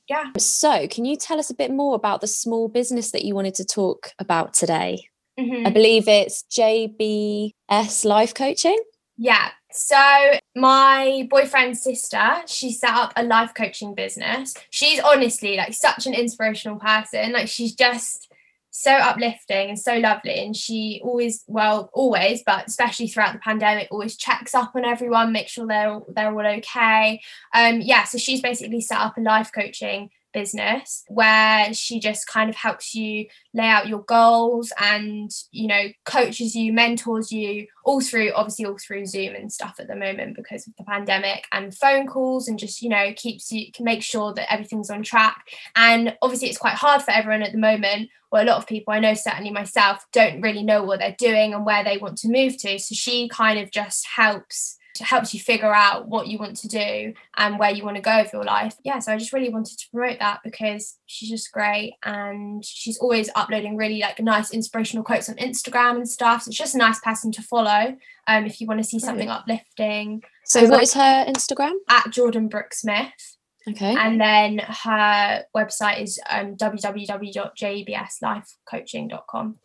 yeah. 0.08 0.30
So, 0.38 0.88
can 0.88 1.04
you 1.04 1.16
tell 1.16 1.38
us 1.38 1.50
a 1.50 1.54
bit 1.54 1.70
more 1.70 1.94
about 1.94 2.22
the 2.22 2.26
small 2.26 2.68
business 2.68 3.10
that 3.12 3.24
you 3.26 3.34
wanted 3.34 3.54
to 3.56 3.64
talk 3.66 4.12
about 4.18 4.54
today? 4.54 5.06
Mhm. 5.38 5.66
I 5.66 5.70
believe 5.70 6.08
it's 6.08 6.44
JBS 6.44 8.04
Life 8.06 8.32
Coaching. 8.34 8.78
Yeah. 9.18 9.50
So 9.72 10.32
my 10.56 11.26
boyfriend's 11.30 11.82
sister, 11.82 12.42
she 12.46 12.72
set 12.72 12.90
up 12.90 13.12
a 13.16 13.22
life 13.22 13.52
coaching 13.54 13.94
business. 13.94 14.54
She's 14.70 15.00
honestly 15.00 15.56
like 15.56 15.74
such 15.74 16.06
an 16.06 16.14
inspirational 16.14 16.78
person. 16.78 17.32
Like 17.32 17.48
she's 17.48 17.74
just 17.74 18.30
so 18.70 18.92
uplifting 18.92 19.70
and 19.70 19.78
so 19.78 19.96
lovely. 19.96 20.44
And 20.44 20.56
she 20.56 21.00
always, 21.04 21.44
well, 21.46 21.90
always, 21.92 22.42
but 22.44 22.66
especially 22.68 23.08
throughout 23.08 23.32
the 23.32 23.40
pandemic, 23.40 23.88
always 23.90 24.16
checks 24.16 24.54
up 24.54 24.72
on 24.74 24.84
everyone, 24.84 25.32
make 25.32 25.48
sure 25.48 25.66
they're 25.66 26.00
they're 26.08 26.32
all 26.32 26.46
okay. 26.58 27.20
Um, 27.54 27.80
yeah, 27.80 28.04
so 28.04 28.18
she's 28.18 28.40
basically 28.40 28.80
set 28.80 28.98
up 28.98 29.18
a 29.18 29.20
life 29.20 29.50
coaching 29.52 30.10
business 30.32 31.04
where 31.08 31.72
she 31.74 32.00
just 32.00 32.26
kind 32.26 32.50
of 32.50 32.56
helps 32.56 32.94
you 32.94 33.26
lay 33.54 33.66
out 33.66 33.88
your 33.88 34.02
goals 34.02 34.72
and 34.78 35.30
you 35.50 35.66
know 35.66 35.88
coaches 36.04 36.54
you 36.54 36.72
mentors 36.72 37.32
you 37.32 37.66
all 37.84 38.00
through 38.00 38.32
obviously 38.34 38.64
all 38.64 38.76
through 38.78 39.06
zoom 39.06 39.34
and 39.34 39.52
stuff 39.52 39.76
at 39.78 39.88
the 39.88 39.96
moment 39.96 40.36
because 40.36 40.66
of 40.66 40.74
the 40.76 40.84
pandemic 40.84 41.46
and 41.52 41.74
phone 41.74 42.06
calls 42.06 42.48
and 42.48 42.58
just 42.58 42.82
you 42.82 42.88
know 42.88 43.12
keeps 43.16 43.50
you 43.50 43.72
can 43.72 43.84
make 43.84 44.02
sure 44.02 44.32
that 44.34 44.52
everything's 44.52 44.90
on 44.90 45.02
track. 45.02 45.48
And 45.76 46.16
obviously 46.22 46.48
it's 46.48 46.58
quite 46.58 46.74
hard 46.74 47.02
for 47.02 47.10
everyone 47.10 47.42
at 47.42 47.52
the 47.52 47.58
moment. 47.58 48.10
Well 48.30 48.44
a 48.44 48.46
lot 48.46 48.58
of 48.58 48.66
people 48.68 48.94
i 48.94 49.00
know 49.00 49.14
certainly 49.14 49.50
myself 49.50 50.06
don't 50.12 50.40
really 50.40 50.62
know 50.62 50.84
what 50.84 51.00
they're 51.00 51.16
doing 51.18 51.52
and 51.52 51.66
where 51.66 51.82
they 51.82 51.98
want 51.98 52.18
to 52.18 52.28
move 52.28 52.56
to. 52.58 52.78
So 52.78 52.94
she 52.94 53.28
kind 53.28 53.58
of 53.58 53.70
just 53.70 54.06
helps 54.06 54.76
helps 54.98 55.32
you 55.32 55.40
figure 55.40 55.72
out 55.74 56.08
what 56.08 56.26
you 56.26 56.38
want 56.38 56.56
to 56.56 56.68
do 56.68 57.14
and 57.36 57.58
where 57.58 57.70
you 57.70 57.84
want 57.84 57.96
to 57.96 58.02
go 58.02 58.20
with 58.22 58.32
your 58.32 58.44
life. 58.44 58.74
Yeah, 58.84 58.98
so 58.98 59.12
I 59.12 59.16
just 59.16 59.32
really 59.32 59.48
wanted 59.48 59.78
to 59.78 59.86
promote 59.92 60.18
that 60.18 60.40
because 60.44 60.96
she's 61.06 61.30
just 61.30 61.52
great 61.52 61.94
and 62.04 62.64
she's 62.64 62.98
always 62.98 63.30
uploading 63.34 63.76
really 63.76 64.00
like 64.00 64.18
nice 64.20 64.52
inspirational 64.52 65.04
quotes 65.04 65.28
on 65.28 65.36
Instagram 65.36 65.96
and 65.96 66.08
stuff. 66.08 66.42
So 66.42 66.48
it's 66.48 66.58
just 66.58 66.74
a 66.74 66.78
nice 66.78 67.00
person 67.00 67.30
to 67.32 67.42
follow 67.42 67.96
um, 68.26 68.44
if 68.46 68.60
you 68.60 68.66
want 68.66 68.80
to 68.80 68.84
see 68.84 68.98
something 68.98 69.28
uplifting 69.28 70.22
So, 70.44 70.60
And 70.60 70.70
what 70.70 70.76
like- 70.78 70.82
is 70.84 70.94
her 70.94 71.24
Instagram? 71.28 71.72
at 71.88 72.10
Jordan 72.10 72.48
Brooke 72.48 72.74
Smith. 72.74 73.36
Okay. 73.68 73.94
And 73.96 74.20
then 74.20 74.58
her 74.58 75.44
website 75.56 76.02
is 76.02 76.18
um, 76.30 76.56
www.jbslifecoaching.com. 76.56 79.56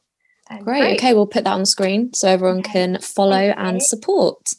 Um, 0.52 0.60
Great. 0.64 0.98
Okay, 0.98 1.14
we'll 1.14 1.26
put 1.28 1.44
that 1.46 1.54
on 1.54 1.62
the 1.62 1.66
screen 1.66 2.14
so 2.14 2.28
everyone 2.28 2.60
Okay. 2.60 2.72
can 2.72 3.00
follow 3.02 3.54
and 3.58 3.82
support. 3.82 4.52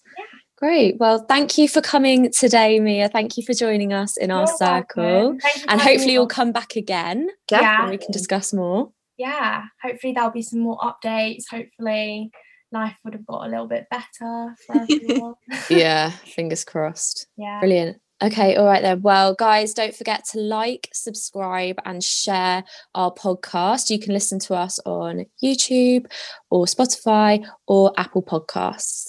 Great. 0.58 0.96
Well, 0.98 1.18
thank 1.28 1.58
you 1.58 1.68
for 1.68 1.82
coming 1.82 2.30
today, 2.32 2.80
Mia. 2.80 3.08
Thank 3.10 3.36
you 3.36 3.42
for 3.44 3.52
joining 3.52 3.92
us 3.92 4.16
in 4.16 4.30
our 4.30 4.46
You're 4.46 4.56
circle. 4.56 5.04
welcome. 5.04 5.40
Thank 5.40 5.56
you 5.56 5.62
for 5.62 5.70
And 5.70 5.80
hopefully 5.80 6.12
you'll 6.14 6.26
come 6.26 6.52
back 6.52 6.76
again 6.76 7.28
Yeah. 7.50 7.82
and 7.82 7.90
we 7.90 7.98
can 7.98 8.10
discuss 8.10 8.52
more. 8.54 8.90
yeah, 9.18 9.64
hopefully 9.82 10.12
there'll 10.14 10.30
be 10.30 10.42
some 10.42 10.60
more 10.60 10.78
updates. 10.78 11.44
Hopefully 11.50 12.30
life 12.72 12.96
would 13.04 13.12
have 13.14 13.26
got 13.26 13.46
a 13.46 13.50
little 13.50 13.66
bit 13.68 13.86
better 13.90 14.54
for 14.66 14.76
everyone. 14.90 15.34
yeah, 15.70 16.10
fingers 16.10 16.64
crossed. 16.64 17.26
yeah. 17.36 17.60
Brilliant. 17.60 17.98
Okay, 18.22 18.56
all 18.56 18.64
right 18.64 18.80
then. 18.80 19.02
Well, 19.02 19.34
guys, 19.34 19.74
don't 19.74 19.94
forget 19.94 20.24
to 20.32 20.38
like, 20.40 20.88
subscribe, 20.94 21.76
and 21.84 22.02
share 22.02 22.64
our 22.94 23.12
podcast. 23.12 23.90
You 23.90 23.98
can 23.98 24.14
listen 24.14 24.38
to 24.40 24.54
us 24.54 24.78
on 24.86 25.26
YouTube 25.44 26.06
or 26.48 26.64
Spotify 26.64 27.46
or 27.66 27.92
Apple 27.98 28.22
Podcasts. 28.22 29.08